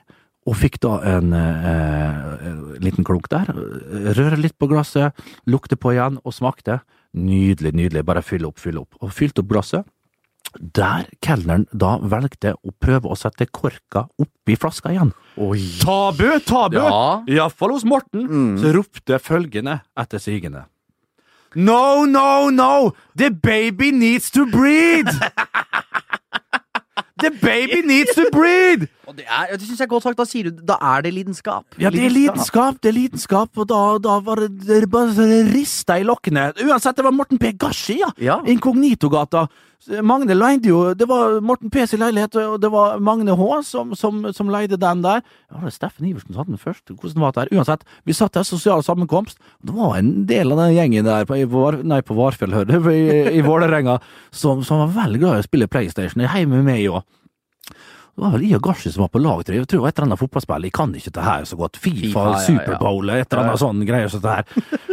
Og 0.47 0.55
fikk 0.55 0.79
da 0.83 0.97
en 1.07 1.33
eh, 1.35 2.47
en 2.47 2.61
liten 2.83 3.07
klunk 3.07 3.27
der. 3.31 3.49
Røre 4.17 4.39
litt 4.39 4.57
på 4.59 4.69
glasset, 4.71 5.15
lukte 5.47 5.79
på 5.79 5.95
igjen, 5.95 6.19
og 6.23 6.35
smakte. 6.35 6.81
Nydelig, 7.17 7.73
nydelig. 7.75 8.03
Bare 8.07 8.23
fylle 8.25 8.49
opp, 8.49 8.59
fylle 8.61 8.83
opp. 8.83 8.97
Og 9.01 9.11
fylte 9.15 9.43
opp 9.43 9.51
glasset. 9.51 9.87
Der 10.59 11.05
kelneren 11.21 11.67
da 11.71 11.97
velgte 12.01 12.55
å 12.65 12.71
prøve 12.81 13.09
å 13.11 13.17
sette 13.17 13.45
korka 13.53 14.07
oppi 14.19 14.55
flaska 14.57 14.89
igjen. 14.93 15.11
Oi. 15.37 15.59
Tabu, 15.81 16.39
tabu! 16.45 16.77
Ja. 16.79 17.23
Iallfall 17.29 17.71
hos 17.75 17.85
Morten, 17.85 18.25
Mm. 18.27 18.57
så 18.61 18.73
ropte 18.73 19.19
følgende 19.21 19.81
etter 19.97 20.17
sigende. 20.19 20.65
No, 21.55 22.05
no, 22.05 22.49
no! 22.49 22.93
The 23.15 23.29
baby 23.31 23.91
needs 23.91 24.29
to 24.31 24.45
breathe! 24.45 25.09
The 27.21 27.31
baby 27.41 27.81
needs 27.87 28.15
to 28.15 28.27
breathe! 28.33 28.87
Og 29.07 29.15
det, 29.17 29.25
er, 29.25 29.53
det 29.55 29.63
synes 29.63 29.79
jeg 29.79 29.85
er 29.87 29.91
godt 29.93 30.03
sagt. 30.03 30.19
Da 30.19 30.25
sier 30.27 30.49
du 30.49 30.63
Da 30.67 30.77
er 30.95 31.05
det 31.05 31.13
lidenskap. 31.15 31.77
Ja, 31.79 31.89
det 31.93 32.03
er 32.05 32.11
lidenskap, 32.13 32.81
det 32.83 32.91
er 32.91 32.97
lidenskap, 32.97 33.53
og 33.55 33.69
da, 33.69 33.79
da 34.03 34.17
var 34.23 34.43
det, 34.43 34.51
det 34.67 34.89
bare 34.91 35.29
rista 35.51 35.97
i 35.97 36.03
lokkene. 36.07 36.49
Uansett, 36.65 36.97
det 36.97 37.07
var 37.07 37.15
Morten 37.15 37.39
P. 37.41 37.53
Gashi, 37.57 38.01
ja. 38.01 38.11
Ja. 38.21 38.41
Inkognitogata. 38.47 39.47
Magne 40.01 40.33
leide 40.33 40.71
jo 40.71 40.79
Det 40.97 41.05
var 41.07 41.37
Morten 41.45 41.69
P. 41.69 41.85
sin 41.87 42.01
leilighet, 42.01 42.35
og 42.41 42.57
det 42.61 42.71
var 42.73 42.97
Magne 42.99 43.35
H. 43.37 43.61
som, 43.63 43.93
som, 43.95 44.25
som 44.33 44.49
leide 44.51 44.79
den 44.81 45.03
der. 45.05 45.21
Ja, 45.21 45.55
det 45.55 45.63
var 45.63 45.75
Steffen 45.75 46.07
Iversen 46.09 46.33
som 46.33 46.41
hadde 46.41 46.55
den 46.55 46.61
først. 46.61 46.89
Hvordan 46.89 47.21
var 47.21 47.35
det 47.35 47.45
der? 47.45 47.57
Uansett, 47.57 47.85
vi 48.03 48.15
satt 48.17 48.33
der, 48.33 48.43
sosial 48.43 48.83
sammenkomst. 48.83 49.37
Det 49.63 49.75
var 49.77 49.99
en 49.99 50.25
del 50.27 50.51
av 50.51 50.63
den 50.65 50.73
gjengen 50.75 51.07
der 51.07 51.29
på, 51.29 51.37
nei, 51.83 52.01
på 52.01 52.17
Varfjell, 52.17 52.57
hører 52.57 52.73
du, 52.73 52.89
i, 52.91 53.37
i 53.37 53.45
Vålerenga, 53.45 53.99
som, 54.31 54.65
som 54.65 54.81
var 54.83 54.95
veldig 55.05 55.21
glad 55.23 55.37
i 55.37 55.45
å 55.45 55.47
spille 55.47 55.69
PlayStation. 55.71 56.25
Hjemme 56.25 56.59
med 56.59 56.67
meg 56.67 56.89
òg. 56.89 57.05
Det 58.17 58.23
var 58.25 58.31
vel 58.33 58.45
Ia 58.47 58.57
og 58.57 58.63
Gashi 58.65 58.89
som 58.89 59.03
var 59.03 59.11
på 59.13 59.19
lag, 59.21 59.43
tror 59.45 59.53
jeg. 59.53 59.61
Jeg 59.61 59.69
tror 59.75 59.83
et 59.85 59.93
eller 59.99 60.07
annet 60.07 60.17
fotballspill. 60.23 60.63
Jeg 60.65 60.73
kan 60.73 60.93
ikke 60.97 61.11
det 61.13 61.25
her 61.27 61.43
så 61.45 61.57
godt. 61.59 61.75
FIFA, 61.77 62.01
FIFA, 62.01 62.23
ja, 62.25 62.31
ja. 62.33 62.45
Superbowl, 62.47 63.11
et 63.13 63.27
eller 63.35 63.43
annet 63.43 63.61
sånn 63.61 63.83
greier 63.85 64.09
som 64.09 64.23
det 64.23 64.31
her. 64.33 64.47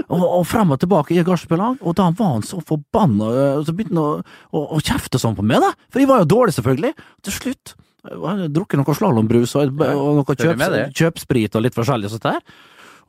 Og, 0.04 0.24
og 0.26 0.42
frem 0.50 0.74
og 0.76 0.80
tilbake 0.82 1.16
Ia 1.16 1.22
og 1.24 1.30
Gashi 1.30 1.48
på 1.48 1.56
lag, 1.56 1.78
og 1.80 1.96
da 1.96 2.10
var 2.18 2.34
han 2.34 2.44
så 2.44 2.60
forbanna, 2.68 3.30
og 3.56 3.64
så 3.64 3.72
begynte 3.78 3.96
han 3.96 4.02
å, 4.04 4.36
å, 4.52 4.62
å 4.76 4.82
kjefte 4.84 5.16
sånn 5.22 5.38
på 5.38 5.46
meg, 5.48 5.64
da. 5.64 5.72
For 5.88 6.04
jeg 6.04 6.10
var 6.12 6.20
jo 6.20 6.28
dårlig, 6.34 6.56
selvfølgelig. 6.58 6.92
Til 7.24 7.36
slutt 7.38 7.74
jeg 8.04 8.20
hadde 8.20 8.50
drukket 8.52 8.76
noe 8.82 8.94
slalåmbrus 8.98 9.54
og, 9.56 9.80
og 9.80 10.20
noe 10.20 10.26
følger 10.28 10.58
med 10.60 10.66
kjøp, 10.68 10.74
det. 10.76 10.84
kjøpsprit 11.00 11.56
og 11.56 11.62
litt 11.64 11.78
forskjellig 11.80 12.10
sånt 12.12 12.26
der. 12.28 12.42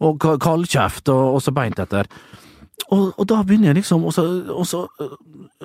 Og 0.08 0.16
ka- 0.24 0.38
kaldkjeft 0.40 1.12
og, 1.12 1.36
og 1.36 1.44
så 1.44 1.52
beint 1.56 1.84
etter. 1.84 2.08
Og, 2.94 3.16
og 3.18 3.26
da 3.30 3.40
begynner 3.42 3.72
jeg 3.72 3.80
liksom, 3.80 4.04
og 4.06 4.14
så, 4.14 4.24
og 4.54 4.66
så, 4.70 4.84
øh, 5.02 5.16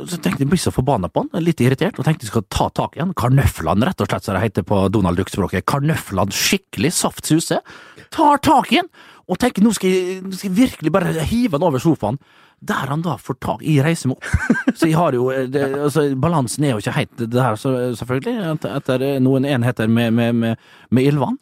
så 0.09 0.17
tenkte 0.17 0.45
jeg, 0.45 0.49
blir 0.49 0.61
så 0.63 0.73
forbanna 0.73 1.11
på 1.13 1.25
han, 1.25 1.43
litt 1.45 1.61
irritert, 1.61 1.99
og 2.01 2.07
tenkte 2.07 2.25
jeg 2.25 2.33
skal 2.33 2.47
ta 2.49 2.69
tak 2.77 2.97
i 2.97 3.03
han. 3.03 3.15
Karnøflene, 3.19 3.89
rett 3.89 4.01
og 4.01 4.09
slett, 4.09 4.27
som 4.27 4.39
det 4.39 4.45
heter 4.47 4.67
på 4.67 4.83
Donald 4.95 5.21
Duck-språket. 5.21 5.67
Karnøflene, 5.69 6.33
skikkelig 6.33 6.95
saftsuse. 6.97 7.61
Tar 8.15 8.41
tak 8.47 8.73
i 8.73 8.81
han, 8.81 8.89
og 9.31 9.39
tenker 9.43 9.63
nå 9.63 9.75
skal, 9.77 9.93
jeg, 9.93 10.23
skal 10.33 10.49
jeg 10.49 10.57
virkelig 10.57 10.95
bare 10.95 11.13
hive 11.29 11.59
han 11.59 11.67
over 11.69 11.83
sofaen. 11.83 12.21
Der 12.61 12.91
han 12.91 13.01
da 13.05 13.15
får 13.17 13.39
tak 13.41 13.63
i 13.65 13.79
reiser. 13.81 14.13
Så 14.77 14.89
jeg 14.89 14.97
har 14.99 15.17
jo, 15.17 15.31
eh, 15.33 15.47
det, 15.49 15.63
altså, 15.81 16.11
balansen 16.21 16.67
er 16.67 16.75
jo 16.75 16.83
ikke 16.83 16.97
helt 16.97 17.23
det 17.23 17.41
her, 17.41 17.57
selvfølgelig, 17.57 18.57
etter 18.69 19.05
noen 19.25 19.49
enheter 19.49 19.89
med, 19.89 20.13
med, 20.17 20.37
med, 20.37 20.73
med 20.91 21.09
ildvann. 21.09 21.39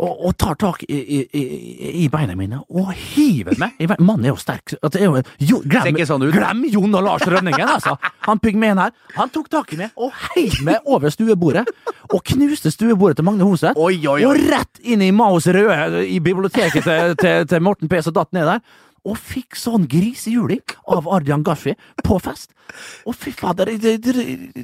Og, 0.00 0.12
og 0.26 0.36
tar 0.40 0.56
tak 0.56 0.82
i, 0.88 0.96
i, 0.96 1.40
i, 2.04 2.06
beina 2.08 2.32
mine 2.38 2.62
og 2.72 2.92
hiver 2.96 3.58
meg. 3.60 3.76
Mannen 3.98 4.30
er 4.30 4.32
jo 4.32 4.38
sterk. 4.40 4.72
Er 4.80 5.02
jo, 5.04 5.20
jo, 5.44 5.60
glem, 5.68 5.98
sånn 6.08 6.24
glem 6.32 6.62
Jon 6.72 6.96
og 6.96 7.04
Lars 7.04 7.26
Rønningen, 7.28 7.68
altså. 7.68 7.98
Han 8.24 8.40
pygmeen 8.40 8.80
her. 8.80 8.94
Han 9.18 9.32
tok 9.34 9.50
tak 9.52 9.74
i 9.76 9.80
meg 9.82 10.00
og 10.00 10.14
heiv 10.30 10.60
meg 10.64 10.88
over 10.88 11.12
stuebordet. 11.12 11.66
Og 12.10 12.24
knuste 12.32 12.72
stuebordet 12.72 13.20
til 13.20 13.28
Magne 13.28 13.44
Hoseth. 13.44 13.76
Og 13.76 14.46
rett 14.48 14.80
inn 14.80 15.04
i 15.04 15.12
Maos 15.12 15.48
Røde 15.52 16.06
i 16.08 16.16
biblioteket 16.24 16.86
til, 16.86 17.16
til, 17.20 17.50
til 17.50 17.64
Morten 17.64 17.90
P. 17.90 18.00
som 18.04 18.16
datt 18.16 18.32
ned 18.36 18.48
der. 18.48 18.64
Og 19.08 19.16
fikk 19.16 19.56
sånn 19.56 19.86
grisehjuling 19.88 20.76
av 20.92 21.08
Ardian 21.08 21.44
Gashi 21.46 21.72
på 22.04 22.18
fest. 22.20 22.52
Og 23.08 23.16
fy 23.18 23.32
fader, 23.34 23.70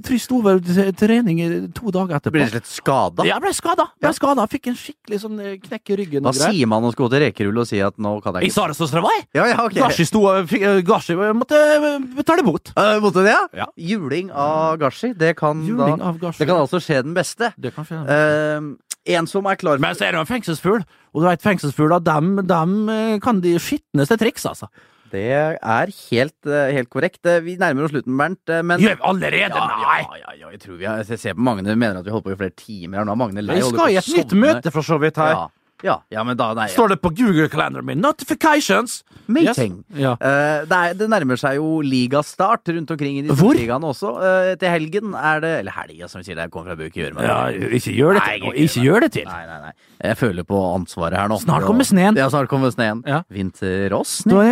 trist 0.06 0.30
over 0.36 0.60
trening 0.94 1.40
to 1.74 1.90
dager 1.94 2.18
etterpå. 2.20 2.36
Ble 2.36 2.44
rett 2.44 2.52
og 2.52 2.58
slett 2.60 2.68
skada. 2.70 3.26
Ja, 3.26 3.38
ble 3.42 3.50
skada. 3.56 3.88
Ble 4.02 4.12
skada. 4.14 4.44
Fikk 4.52 4.68
en 4.70 4.78
skikkelig 4.78 5.18
sånn 5.24 5.40
eh, 5.42 5.56
knekk 5.64 5.90
i 5.94 5.98
ryggen. 6.02 6.26
Da 6.26 6.30
og 6.30 6.38
sier 6.38 6.70
man 6.70 6.86
å 6.86 6.92
gå 6.94 7.08
til 7.10 7.24
rekerull 7.24 7.62
og 7.64 7.66
si 7.66 7.80
at 7.82 7.96
nå 7.98 8.12
kan 8.22 8.38
jeg 8.38 8.50
Jeg 8.50 8.54
sa 8.54 8.68
det 8.70 8.76
så 8.78 8.86
Stravai 8.86 9.06
var 9.06 9.16
jeg! 9.16 9.26
Ja, 9.36 9.46
ja, 9.50 9.56
okay. 9.64 9.80
Gashi 9.82 10.06
sto 10.08 10.22
og 10.30 10.48
fikk- 10.50 10.66
eh, 10.66 10.80
Gashi 10.86 11.16
måtte 11.36 11.58
eh, 11.58 11.98
betale 12.16 12.44
bot. 12.46 12.72
Uh, 12.76 12.96
måtte 13.02 13.24
det, 13.26 13.34
ja? 13.34 13.42
Ja. 13.64 13.66
Juling 13.76 14.30
av 14.30 14.78
Gashi. 14.80 15.12
Det 15.16 15.34
kan, 15.38 15.64
Juling 15.66 15.98
da, 15.98 16.10
av 16.12 16.20
Gashi. 16.22 16.42
det 16.42 16.48
kan 16.50 16.62
altså 16.62 16.80
skje 16.82 17.02
den 17.06 17.14
beste. 17.16 17.52
Det 17.58 17.74
kan 17.74 17.86
skje. 17.88 18.02
Eh, 18.06 18.70
en 19.06 19.26
som 19.30 19.46
er 19.46 19.56
klar 19.60 19.78
Men 19.82 19.94
så 19.94 20.06
er 20.06 20.12
det 20.14 20.20
jo 20.20 20.24
en 20.26 20.30
fengselsfugl, 20.34 20.82
og 21.14 21.22
du 21.22 21.26
vet 21.28 21.42
fengselsfugler, 21.44 22.02
dem, 22.04 22.36
dem 22.46 22.76
eh, 22.92 23.16
kan 23.22 23.40
de 23.44 23.56
skitneste 23.62 24.18
triks, 24.20 24.46
altså. 24.50 24.68
Det 25.12 25.22
er 25.30 25.92
helt, 26.10 26.34
eh, 26.50 26.72
helt 26.74 26.90
korrekt. 26.90 27.20
Eh, 27.30 27.38
Vi 27.44 27.54
nærmer 27.60 27.86
oss 27.86 27.92
slutten, 27.94 28.16
Bernt. 28.18 28.50
Men 28.66 28.82
Gjør 28.82 28.96
vi 28.98 29.04
allerede? 29.12 29.60
Nei! 29.70 30.00
ja, 30.02 30.16
ja, 30.24 30.32
ja, 30.40 30.50
jeg 30.50 30.60
tror 30.64 30.80
vi 30.80 30.88
har, 30.88 31.04
jeg 31.04 31.20
ser 31.22 31.36
på 31.38 31.44
Magne 31.46 31.76
mener 31.78 32.00
at 32.00 32.04
vi 32.08 32.10
holder 32.10 32.26
på 32.26 32.34
i 32.34 32.40
flere 32.40 32.56
timer. 32.58 32.98
her 32.98 33.06
Nå 33.06 33.14
er 33.14 33.20
Magne 33.22 33.44
lei. 33.44 33.60
Vi 33.60 33.68
skal 33.70 33.94
i 33.94 34.00
et 34.00 34.10
nytt 34.16 34.34
møte, 34.42 34.72
for 34.74 34.82
så 34.86 34.98
vidt, 35.00 35.16
her. 35.22 35.36
Ja, 35.36 35.46
ja, 35.84 35.98
ja, 36.12 36.22
men 36.24 36.38
da 36.38 36.52
nei, 36.56 36.68
ja. 36.70 36.74
Står 36.76 36.94
det 36.94 37.00
på 37.04 37.10
Google-kalenderen 37.16 37.84
min. 37.84 38.00
Notifications! 38.00 39.02
Meeting. 39.26 39.80
Yes. 39.90 40.00
Ja. 40.00 40.12
Uh, 40.20 40.62
det, 40.68 40.76
er, 40.76 40.94
det 40.96 41.08
nærmer 41.10 41.40
seg 41.40 41.58
jo 41.58 41.80
ligastart 41.84 42.68
rundt 42.70 42.92
omkring 42.94 43.18
i 43.18 43.24
disse 43.26 43.50
ligaene 43.58 43.90
også. 43.90 44.12
Uh, 44.20 44.52
til 44.60 44.70
helgen 44.70 45.16
er 45.18 45.42
det 45.42 45.52
Eller 45.60 45.74
helga, 45.74 46.08
som 46.08 46.22
vi 46.22 46.28
sier. 46.28 46.38
Det 46.38 46.46
kommer 46.54 46.72
fra 46.72 46.78
Bøk 46.78 46.96
i 46.96 47.06
ja, 47.06 47.40
ikke 47.76 47.94
gjør 47.96 48.16
det 48.16 48.22
Nei, 48.22 48.36
til. 48.36 48.46
ikke 48.46 48.64
Ikke 48.66 48.84
gjør 48.86 49.06
det 49.06 49.10
til. 49.18 49.28
Nei, 49.28 49.42
nei, 49.50 49.58
nei. 49.66 49.74
Jeg 50.06 50.18
føler 50.20 50.46
på 50.46 50.60
ansvaret 50.74 51.18
her 51.18 51.30
nå. 51.32 51.38
Snart 51.42 51.66
kommer 51.66 51.88
sneen. 51.88 52.18
Ja, 52.18 52.28
snart 52.32 52.50
kommer 52.52 52.70
sneen. 52.74 53.02
Ja. 53.08 53.22
Vinter 53.32 53.96
og 53.96 54.06
snø. 54.08 54.44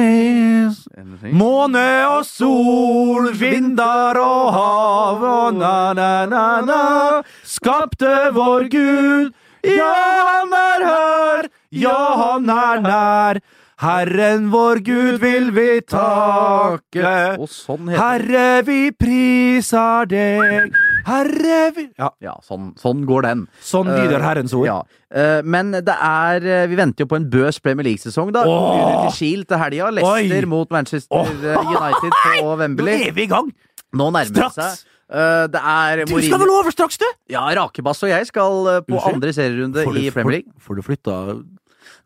Måne 1.37 1.87
og 2.09 2.25
sol, 2.29 3.31
vinder 3.39 4.19
og 4.21 4.53
hav 4.57 5.25
og 5.29 5.59
na-na-na-na 5.61 7.23
skapte 7.45 8.15
vår 8.35 8.69
Gud. 8.73 9.33
Ja, 9.65 9.93
han 10.29 10.53
er 10.61 10.87
her, 10.89 11.49
ja, 11.73 11.99
han 12.21 12.51
er 12.51 12.81
nær. 12.85 13.41
Herren 13.85 14.45
vår 14.53 14.79
Gud 14.87 15.17
vil 15.21 15.49
vi 15.57 15.81
takke. 15.91 17.15
Sånn. 17.51 17.89
Herre, 17.91 18.63
vi 18.65 18.93
priser 18.95 20.07
deg. 20.09 20.71
Herre, 21.09 21.59
vi 21.77 21.89
Ja, 21.99 22.11
Ja, 22.23 22.37
sånn, 22.47 22.71
sånn 22.81 23.03
går 23.05 23.23
den. 23.27 23.43
sånn 23.61 23.91
lyder 23.91 24.21
Eh, 24.21 24.25
Herrens 24.29 24.55
ord. 24.55 24.67
Ja. 24.67 24.79
Eh, 25.11 25.43
men 25.43 25.73
det 25.73 25.89
er 26.01 26.47
eh, 26.47 26.67
Vi 26.71 26.77
venter 26.77 27.05
jo 27.05 27.07
på 27.11 27.17
en 27.17 27.29
bøs 27.29 27.59
Premier 27.61 27.85
League-sesong, 27.85 28.33
da. 28.33 28.45
Åh! 28.47 29.11
Til 29.11 29.19
Kiel 29.19 29.45
til 29.45 29.59
helga. 29.59 29.91
Leicester 29.91 30.43
Oi! 30.43 30.47
mot 30.47 30.71
Manchester 30.71 31.19
Åh! 31.19 31.29
United 31.67 32.13
på 32.13 32.57
Nå 32.57 32.89
er 32.89 33.13
vi 33.13 33.23
i 33.23 33.27
gang! 33.27 33.53
Nå 33.95 34.11
nærmer 34.11 34.33
det 34.33 34.53
seg. 34.55 34.87
Eh, 35.13 35.45
det 35.53 35.61
er 35.61 36.05
Du 36.05 36.15
skal 36.15 36.17
Mourinho 36.17 36.39
vel 36.41 36.53
over 36.55 36.73
straks, 36.75 36.97
du? 37.01 37.05
Ja, 37.31 37.43
Rakebass 37.59 38.03
og 38.07 38.09
jeg 38.13 38.27
skal 38.31 38.71
eh, 38.73 38.81
på 38.89 39.01
andre 39.11 39.33
serierunde 39.37 39.85
i 40.01 40.09
Premier 40.15 40.39
League. 40.41 40.53
Får 40.65 40.79
du 40.81 40.83
flytta 40.87 41.19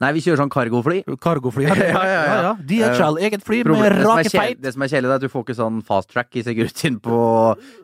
Nei, 0.01 0.13
vi 0.15 0.21
kjører 0.23 0.39
sånn 0.45 0.51
cargofly. 0.53 1.01
cargofly? 1.21 1.65
Ja, 1.69 1.75
ja, 1.75 2.03
ja. 2.07 2.35
ja. 2.45 2.53
DHL, 2.71 3.17
eget 3.27 3.43
fly 3.47 3.63
med 3.67 3.97
rake 4.05 4.31
feil. 4.31 4.55
det 4.63 4.71
som 4.75 4.83
er 4.85 4.91
kjedelig, 4.93 5.11
er 5.11 5.15
at 5.19 5.25
du 5.25 5.29
får 5.33 5.43
ikke 5.47 5.57
sånn 5.59 5.81
fast 5.87 6.11
track 6.13 6.37
i 6.39 6.43
Securitin 6.47 6.99
på 7.03 7.19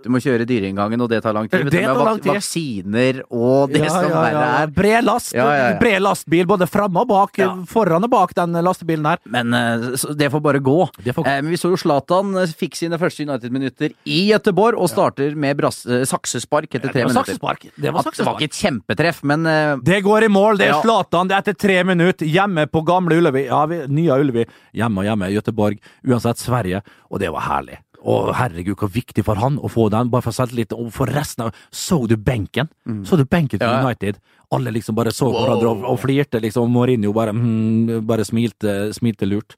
Du 0.04 0.10
må 0.14 0.20
kjøre 0.22 0.46
dyreinngangen, 0.46 1.00
og 1.02 1.08
det 1.10 1.22
tar 1.24 1.34
lang 1.34 1.48
tid. 1.50 1.66
Det 1.72 1.82
tar 1.82 1.98
lang 2.06 2.20
tid. 2.22 2.30
Vaksiner 2.36 3.18
og 3.34 3.72
det 3.74 3.82
som 3.90 4.06
verre 4.12 4.44
er. 4.60 4.70
Bred 4.76 5.04
last. 5.08 5.32
Ja, 5.34 5.46
ja, 5.50 5.64
ja. 5.72 5.78
Bred 5.80 6.02
lastbil 6.04 6.46
både 6.46 6.68
framme 6.70 7.02
og 7.02 7.08
bak. 7.10 7.38
Ja. 7.42 7.50
Foran 7.70 8.06
og 8.06 8.12
bak 8.12 8.34
den 8.38 8.54
lastebilen 8.62 9.08
her. 9.10 9.18
Men 9.34 9.50
eh, 9.58 9.88
det 10.14 10.30
får 10.30 10.44
bare 10.44 10.62
gå. 10.62 10.76
Får. 11.02 11.26
Eh, 11.26 11.40
Men 11.42 11.50
vi 11.50 11.58
så 11.60 11.72
jo 11.72 11.80
Zlatan 11.80 12.30
eh, 12.44 12.54
fikk 12.62 12.78
sine 12.78 12.98
første 13.00 13.26
United-minutter 13.26 13.94
i 14.06 14.20
Gøteborg, 14.30 14.78
og 14.78 14.90
starter 14.92 15.34
med 15.34 15.56
brass, 15.58 15.82
saksespark 16.10 16.70
etter 16.78 16.92
tre 16.92 17.04
minutter. 17.08 17.22
saksespark. 17.24 17.66
Det 17.74 17.90
var 17.94 18.04
At 18.06 18.14
det 18.20 18.26
var 18.28 18.38
ikke 18.38 18.50
et 18.52 18.60
kjempetreff, 18.60 19.22
men 19.26 19.42
Det 19.84 20.02
går 20.04 20.28
i 20.28 20.32
mål. 20.32 20.58
Det 20.62 20.68
er 20.70 20.74
Ja. 20.76 20.80
Zlatan. 20.84 21.28
Det 21.28 21.34
er 21.36 21.42
etter 21.46 21.58
tre 21.58 21.80
minutter. 21.84 22.03
Hjemme 22.24 22.66
på 22.70 22.84
gamle 22.86 23.18
Ullevi. 23.20 23.46
Ja, 23.48 23.64
vi, 23.70 23.80
nye 23.88 24.20
Ullevi. 24.20 24.44
Hjemme 24.76 25.02
og 25.02 25.08
hjemme. 25.08 25.32
Göteborg. 25.34 25.80
Uansett 26.06 26.38
Sverige. 26.38 26.82
Og 27.10 27.20
det 27.20 27.32
var 27.34 27.46
herlig. 27.48 27.80
Og 28.04 28.34
herregud, 28.36 28.76
hvor 28.76 28.90
viktig 28.92 29.24
for 29.24 29.40
han 29.40 29.56
å 29.56 29.70
få 29.72 29.88
den, 29.92 30.10
bare 30.12 30.26
for 30.26 30.36
selvtillit. 30.36 30.74
Og 30.76 30.90
for 30.92 31.08
resten 31.08 31.46
av 31.46 31.54
Så 31.72 32.06
du 32.06 32.16
benken? 32.16 32.68
Så 33.04 33.16
du 33.16 33.24
benken 33.24 33.58
til 33.58 33.66
Mm. 33.66 33.80
Ja. 33.80 33.86
United? 33.86 34.20
Alle 34.52 34.70
liksom 34.70 34.94
bare 34.94 35.10
så 35.10 35.30
hverandre 35.32 35.68
og, 35.70 35.84
og 35.84 35.98
flirte, 35.98 36.40
liksom. 36.40 36.70
Mourinho 36.70 37.12
bare, 37.12 37.32
mm, 37.32 38.06
bare 38.06 38.24
smilte, 38.24 38.92
smilte 38.92 39.26
lurt. 39.26 39.56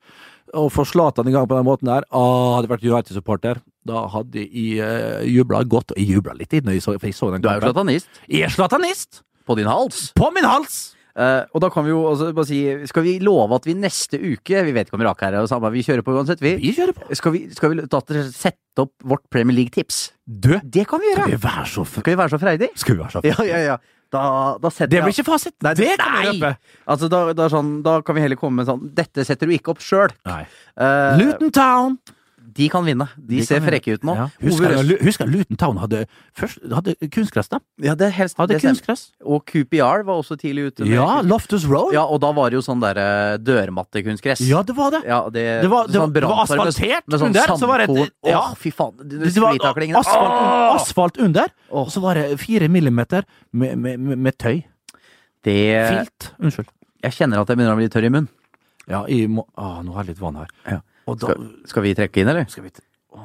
Og 0.54 0.70
for 0.72 0.84
Zlatan 0.84 1.26
i 1.26 1.32
gang 1.32 1.46
på 1.48 1.56
den 1.56 1.66
måten 1.66 1.86
der, 1.90 2.04
ah, 2.12 2.54
hadde 2.56 2.68
jeg 2.68 2.78
vært 2.78 2.86
United-supporter, 2.86 3.60
da 3.86 4.06
hadde 4.08 4.46
jeg 4.46 4.78
uh, 4.80 5.22
jubla 5.26 5.62
godt. 5.64 5.90
Og 5.90 5.98
jeg 5.98 6.16
jubla 6.16 6.34
litt 6.34 6.52
inn, 6.54 6.70
for 6.80 6.98
jeg 7.02 7.14
så 7.14 7.32
den 7.32 7.42
du 7.42 7.48
er 7.48 7.60
jo 7.60 7.66
slatanist. 7.66 8.08
Jeg 8.28 8.42
er 8.46 8.54
slatanist! 8.54 9.22
På 9.46 9.54
din 9.54 9.66
hals. 9.66 10.12
På 10.14 10.30
min 10.34 10.44
hals! 10.46 10.95
Eh, 11.16 11.42
og 11.56 11.62
da 11.64 11.70
kan 11.72 11.86
vi 11.86 11.94
jo 11.94 12.02
også 12.10 12.26
bare 12.36 12.44
si 12.44 12.58
Skal 12.90 13.04
vi 13.06 13.14
love 13.24 13.56
at 13.56 13.64
vi 13.64 13.72
neste 13.72 14.18
uke 14.20 14.60
Vi 14.66 14.72
vet 14.76 14.90
ikke 14.90 14.98
om 14.98 15.04
Rake 15.06 15.24
er 15.24 15.38
her, 15.38 15.68
vi 15.72 15.84
kjører 15.86 16.04
på 16.04 16.12
uansett, 16.12 16.42
vi. 16.44 16.58
Vi 16.60 16.74
kjører 16.76 16.92
på. 16.92 17.08
Skal 17.16 17.32
vi, 17.32 17.40
skal 17.56 17.72
vi 17.72 17.86
da 17.88 18.00
sette 18.28 18.84
opp 18.84 18.92
vårt 19.00 19.24
Premier 19.32 19.56
League-tips? 19.56 20.10
Det 20.26 20.84
kan 20.90 21.00
vi 21.00 21.14
gjøre! 21.14 21.24
skal 21.24 21.32
vi 21.32 21.40
være 21.46 21.66
så. 21.72 21.84
Skal 21.88 22.12
vi 22.12 22.18
være 22.20 22.34
så 22.34 22.40
freidige? 22.42 22.76
Skal 22.76 22.98
vi 22.98 23.00
være 23.00 23.14
så 23.14 23.22
f... 23.24 23.30
Ja, 23.30 23.46
ja, 23.48 23.62
ja. 23.64 23.78
Da, 24.12 24.22
da 24.62 24.70
Det 24.70 25.00
blir 25.02 25.14
ikke 25.14 25.26
fasit. 25.26 25.56
Nei, 25.64 25.72
det 25.78 25.88
kan 25.98 26.12
vi 26.12 26.26
Nei! 26.26 26.34
røpe. 26.36 26.52
Altså, 26.92 27.08
da, 27.10 27.22
da, 27.34 27.48
sånn, 27.50 27.72
da 27.86 27.96
kan 28.06 28.18
vi 28.18 28.22
heller 28.22 28.38
komme 28.38 28.60
med 28.60 28.68
sånn 28.68 28.84
Dette 28.94 29.24
setter 29.26 29.48
du 29.48 29.56
ikke 29.56 29.72
opp 29.72 29.82
sjøl. 29.82 30.12
Uh, 30.28 31.16
Luton 31.18 31.50
Town. 31.54 31.96
De 32.54 32.68
kan 32.70 32.84
vinne. 32.86 33.08
De, 33.16 33.40
ser 33.44 33.58
kan 33.60 33.66
frekke 33.68 33.94
ut 33.96 34.04
nå. 34.06 34.14
Ja. 34.16 34.24
Ove 34.28 34.46
Husker, 34.50 34.74
Røst- 34.76 35.02
husker 35.04 35.26
Luton 35.26 35.56
Town 35.56 35.76
hadde, 35.82 36.04
først, 36.38 36.58
hadde 36.72 36.94
kunstgress, 37.10 37.48
da? 37.50 37.58
ja, 37.82 37.94
det 37.98 38.12
helst 38.14 38.36
Hadde 38.38 38.54
det 38.54 38.62
kunstgress. 38.62 39.12
Og 39.24 39.44
QPR 39.46 40.04
var 40.06 40.20
også 40.22 40.36
tidlig 40.38 40.68
ute. 40.70 40.86
Ja, 40.88 41.20
Loftus 41.22 41.64
Road. 41.66 41.92
ja, 41.94 42.04
og 42.04 42.20
da 42.20 42.30
var 42.32 42.50
det 42.50 42.60
jo 42.60 42.62
sånn 42.62 42.80
derre 42.80 43.38
dørmattekunstgress. 43.42 44.40
Ja, 44.46 44.62
det 44.62 44.76
var 44.76 44.90
det. 44.94 45.02
Ja, 45.06 45.22
det, 45.28 45.44
Det 45.62 45.70
var- 45.70 45.86
det 45.86 45.94
sånn 46.00 46.12
det 46.12 46.22
var 46.24 46.44
asfaltert 46.44 47.08
med 47.08 47.20
sånn 47.20 47.26
under, 47.34 47.56
så 47.58 47.66
var 47.66 47.78
det 47.78 48.10
ja. 48.24 48.38
Åh, 48.40 48.54
fy 48.56 48.70
faen. 48.70 48.96
Det, 48.96 49.32
Det 49.34 49.40
var 49.42 49.56
asfalt, 50.00 50.80
asfalt 50.80 51.18
under, 51.18 51.48
og 51.70 51.88
så 51.90 52.00
var 52.00 52.14
det 52.14 52.38
fire 52.40 52.68
millimeter 52.68 53.24
med, 53.52 53.76
med, 53.78 53.98
med, 54.00 54.18
med 54.18 54.38
tøy. 54.38 54.62
Det 55.44 55.58
Filt. 55.90 56.32
Unnskyld. 56.40 56.68
Jeg 57.04 57.12
kjenner 57.12 57.40
at 57.40 57.48
jeg 57.48 57.56
begynner 57.58 57.76
å 57.76 57.78
bli 57.78 57.88
tørr 57.92 58.06
i 58.08 58.10
munnen. 58.10 58.28
Ja, 58.88 59.04
i 59.10 59.26
må 59.26 59.44
Å, 59.58 59.82
Nå 59.84 59.92
har 59.94 60.04
jeg 60.04 60.14
litt 60.14 60.20
vann 60.22 60.36
her. 60.40 60.48
Ja. 60.66 60.80
Da 61.06 61.14
Skal, 61.14 61.50
skal 61.70 61.82
vi 61.84 61.94
trekke 61.94 62.20
inn, 62.20 62.28
eller? 62.28 62.46
vi 62.50 62.70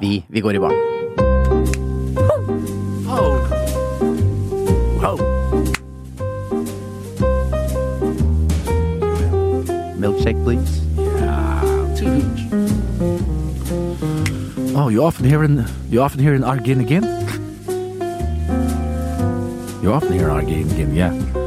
Vi, 0.00 0.24
vi 0.30 0.40
går 0.40 0.54
i 0.54 0.58
baren. 0.62 0.78
Milkshake, 9.98 10.42
please. 10.44 10.80
Oh, 14.74 14.88
you 14.88 15.02
often 15.02 15.24
hear 15.24 15.44
in 15.44 15.64
you 15.90 16.00
often 16.00 16.20
hear 16.20 16.34
in 16.34 16.42
Argin 16.42 16.80
again? 16.80 17.04
You 19.82 19.92
often 19.92 20.12
hear 20.12 20.28
Argin 20.28 20.70
again, 20.72 20.94
yeah. 20.94 21.41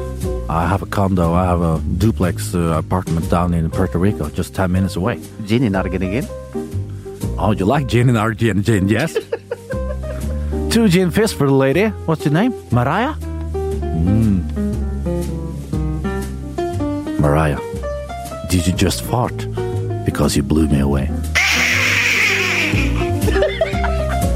I 0.48 0.68
have 0.68 0.84
a 0.84 0.86
condo, 0.86 1.34
I 1.34 1.46
have 1.46 1.62
a 1.62 1.80
duplex 1.98 2.54
uh, 2.54 2.78
apartment 2.78 3.30
down 3.30 3.54
in 3.54 3.70
Puerto 3.72 3.98
Rico, 3.98 4.30
just 4.30 4.54
10 4.54 4.72
minutes 4.72 4.96
away. 4.96 5.20
Gin 5.46 5.64
in 5.64 5.74
Argenigin. 5.74 6.28
Oh, 7.38 7.52
you 7.52 7.66
like 7.66 7.88
gin 7.88 8.10
in 8.10 8.16
Argin, 8.16 8.64
gin, 8.64 8.88
yes? 8.88 9.14
Two 10.72 10.88
gin 10.88 11.10
fish 11.10 11.34
for 11.34 11.48
the 11.48 11.54
lady. 11.54 11.88
What's 12.06 12.26
your 12.26 12.34
name? 12.34 12.54
Mariah? 12.72 13.14
Mm. 13.14 14.44
Mariah, 17.20 17.60
did 18.50 18.68
you 18.68 18.74
just 18.74 19.04
fart? 19.04 19.36
Because 20.06 20.38
you 20.38 20.44
blew 20.44 20.68
me 20.68 20.80
away. 20.80 21.10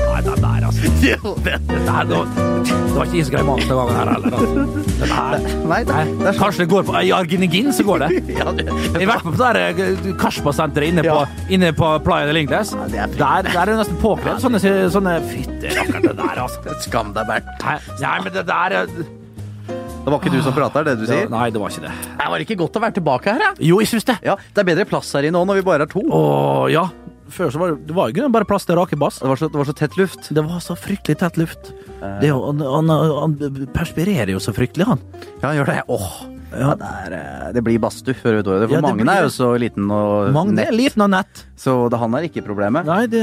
Nei, 0.10 0.22
den 0.22 0.42
der, 0.42 0.66
altså. 0.66 2.79
Det, 2.90 2.98
var, 2.98 3.06
ikke 3.06 3.20
isgrei 3.22 3.40
iskremant 3.40 3.62
denne 3.62 3.76
gangen 3.80 3.98
her 4.00 4.10
heller. 4.10 4.32
Altså. 4.34 4.56
Den. 5.00 5.68
Nei, 5.70 5.80
det, 5.86 5.98
det 6.20 6.32
sånn. 6.34 6.40
Kanskje 6.40 6.64
det 6.64 6.70
går 6.74 6.88
på 6.88 6.96
I 7.06 7.12
Arginegin 7.16 7.70
så 7.76 7.86
går 7.88 8.04
det. 8.04 8.10
Ja, 8.40 8.52
det, 8.56 8.66
Jeg 8.66 9.06
har 9.06 9.12
vært 9.12 9.28
på 9.28 9.34
det 9.38 9.64
eh, 9.86 10.10
Kaspa-senteret 10.20 10.92
inne, 10.94 11.04
Ja. 11.06 11.20
inne 11.54 11.70
på 11.78 11.92
Playa 12.06 12.28
de 12.30 12.42
er 12.42 13.14
der, 13.14 13.46
der 13.46 13.62
er 13.62 13.72
det 13.72 13.78
nesten 13.80 14.00
påkledd 14.02 14.42
sånne, 14.44 14.62
sånne 14.94 15.16
Fytti 15.30 15.72
rakkeren, 15.76 16.08
det 16.10 16.16
der, 16.18 16.42
altså. 16.46 16.76
Skam 16.86 17.14
deg, 17.16 17.30
Bernt. 17.30 17.50
Nei, 17.64 17.78
nei, 18.02 18.16
men 18.26 18.34
det 18.36 18.46
der 18.50 18.78
er- 18.82 18.92
Det 18.98 20.08
var 20.10 20.18
ikke 20.20 20.32
du 20.34 20.40
som 20.42 20.56
prata, 20.56 20.84
det 20.88 20.98
du 21.00 21.06
sier? 21.06 21.30
Nei, 21.30 21.50
det 21.54 21.62
var 21.62 21.70
ikke 21.74 21.86
det. 21.86 21.94
Det 22.18 22.30
var 22.34 22.46
ikke 22.48 22.58
godt 22.64 22.80
å 22.80 22.84
være 22.88 22.98
tilbake 22.98 23.36
her, 23.36 23.46
ja. 23.50 23.52
Jo, 23.70 23.80
jeg 23.84 23.92
syns 23.94 24.08
det. 24.10 24.18
ja. 24.26 24.36
Det 24.56 24.64
er 24.64 24.70
bedre 24.72 24.88
plass 24.90 25.12
her 25.14 25.28
inne 25.30 25.38
òg, 25.42 25.46
når 25.52 25.60
vi 25.62 25.66
bare 25.70 25.86
er 25.86 25.92
to. 25.92 26.02
Åh, 26.08 26.66
ja. 26.74 26.88
Før 27.34 27.52
så 27.54 27.60
var 27.62 27.72
det, 27.76 27.86
det 27.90 27.96
var 27.98 28.10
jo 28.10 28.16
ikke 28.16 28.32
bare 28.34 28.48
plass 28.50 28.66
til 28.68 28.76
rake 28.80 28.98
bass. 29.00 29.20
Det 29.22 29.30
var, 29.30 29.40
så, 29.40 29.50
det 29.52 29.60
var 29.62 29.70
så 29.70 29.76
tett 29.78 29.96
luft. 30.00 30.30
Det 30.34 30.44
var 30.46 30.60
så 30.66 30.76
fryktelig 30.80 31.18
tett 31.22 31.38
luft. 31.42 31.72
Det, 32.00 32.26
er 32.26 32.32
jo- 32.34 32.42
han, 32.50 32.60
han, 32.64 32.90
han 32.90 33.38
perspirerer 33.76 34.32
jo 34.34 34.42
så 34.44 34.54
fryktelig, 34.56 34.86
han. 34.90 35.02
Ja, 35.42 35.50
han 35.52 35.58
gjør 35.62 35.72
det. 35.74 35.80
Åh. 35.96 36.12
Ja, 36.50 36.72
det, 36.74 36.88
er, 37.06 37.14
eh, 37.14 37.50
det 37.54 37.62
blir 37.62 37.78
badstue 37.84 38.16
før 38.18 38.40
vi 38.40 38.46
dør. 38.48 38.64
For 38.66 38.74
Ja, 38.74 38.80
det 38.82 38.88
Magne 38.88 39.04
blir 39.06 39.12
er 39.20 39.26
jo 39.28 39.34
så 39.36 39.50
liten 39.62 39.92
og 39.94 40.32
Magne 40.34 40.56
nett, 40.58 40.72
er 40.72 40.78
liten 40.80 41.04
og 41.06 41.12
nett. 41.14 41.44
så 41.62 41.76
det, 41.94 42.00
han 42.02 42.16
er 42.18 42.26
ikke 42.26 42.42
problemet. 42.48 42.88
Nei, 42.90 43.04
det 43.12 43.22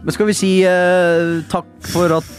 Men 0.00 0.14
skal 0.16 0.30
vi 0.30 0.36
si 0.38 0.52
eh, 0.64 1.42
takk 1.52 1.68
for 1.92 2.14
at 2.16 2.30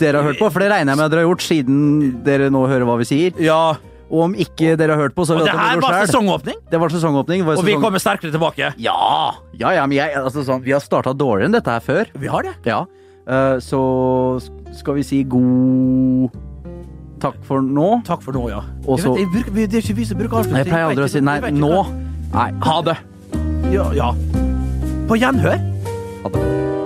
dere 0.00 0.18
har 0.18 0.26
hørt 0.32 0.40
på? 0.42 0.48
For 0.50 0.60
det 0.64 0.72
regner 0.72 0.92
jeg 0.92 0.98
med 0.98 1.06
at 1.06 1.12
dere 1.14 1.22
har 1.22 1.30
gjort, 1.30 1.46
siden 1.46 1.78
dere 2.26 2.50
nå 2.50 2.64
hører 2.66 2.88
hva 2.90 2.98
vi 2.98 3.06
sier. 3.08 3.38
Ja. 3.38 3.76
Og 4.06 4.20
om 4.28 4.34
ikke 4.38 4.76
dere 4.78 4.94
har 4.94 5.08
hørt 5.08 5.16
på, 5.16 5.24
så 5.26 5.34
vet 5.34 5.48
vi 5.48 5.50
det 5.50 5.82
var 5.82 5.96
selv. 5.98 6.12
sesongåpning, 6.12 6.58
Det 6.70 6.80
var 6.80 6.92
sesongåpning. 6.94 7.42
Det 7.42 7.48
var 7.48 7.58
og 7.58 7.66
vi 7.66 7.74
kommer 7.82 8.02
sterkere 8.02 8.30
tilbake. 8.30 8.70
Ja! 8.78 9.34
Ja, 9.58 9.72
ja, 9.74 9.86
men 9.86 9.98
jeg, 9.98 10.14
altså 10.20 10.44
sånn, 10.46 10.62
vi 10.62 10.74
har 10.76 10.84
starta 10.84 11.14
dårligere 11.16 11.50
enn 11.50 11.56
dette 11.58 11.74
her 11.74 11.82
før. 11.82 12.12
Vi 12.14 12.30
har 12.30 12.46
det. 12.46 12.54
Ja. 12.68 12.84
Uh, 13.26 13.58
så 13.58 13.80
skal 14.78 15.00
vi 15.00 15.02
si 15.02 15.24
god 15.26 16.36
takk 17.18 17.40
for 17.48 17.64
nå. 17.64 17.88
Takk 18.06 18.22
for 18.22 18.36
nå, 18.36 18.46
ja. 18.52 18.62
Også... 18.86 19.16
jeg 19.18 19.26
vet, 19.26 19.26
jeg 19.26 19.32
bruker, 19.34 19.58
det 19.58 19.80
er 19.80 19.82
ikke 19.82 19.98
vi 19.98 20.06
som 20.06 20.22
bruker 20.22 20.42
avslutning. 20.42 20.62
Jeg 20.62 20.70
pleier 20.70 20.92
aldri 20.92 21.08
å 21.08 21.10
si 21.10 21.24
nei, 21.26 21.38
nå. 21.50 21.74
Nei, 22.36 22.48
ha 22.68 22.78
det. 22.86 22.98
Ja, 23.74 23.90
ja. 23.96 24.12
På 25.10 25.18
gjenhør. 25.18 25.58
Ha 26.22 26.36
det. 26.36 26.85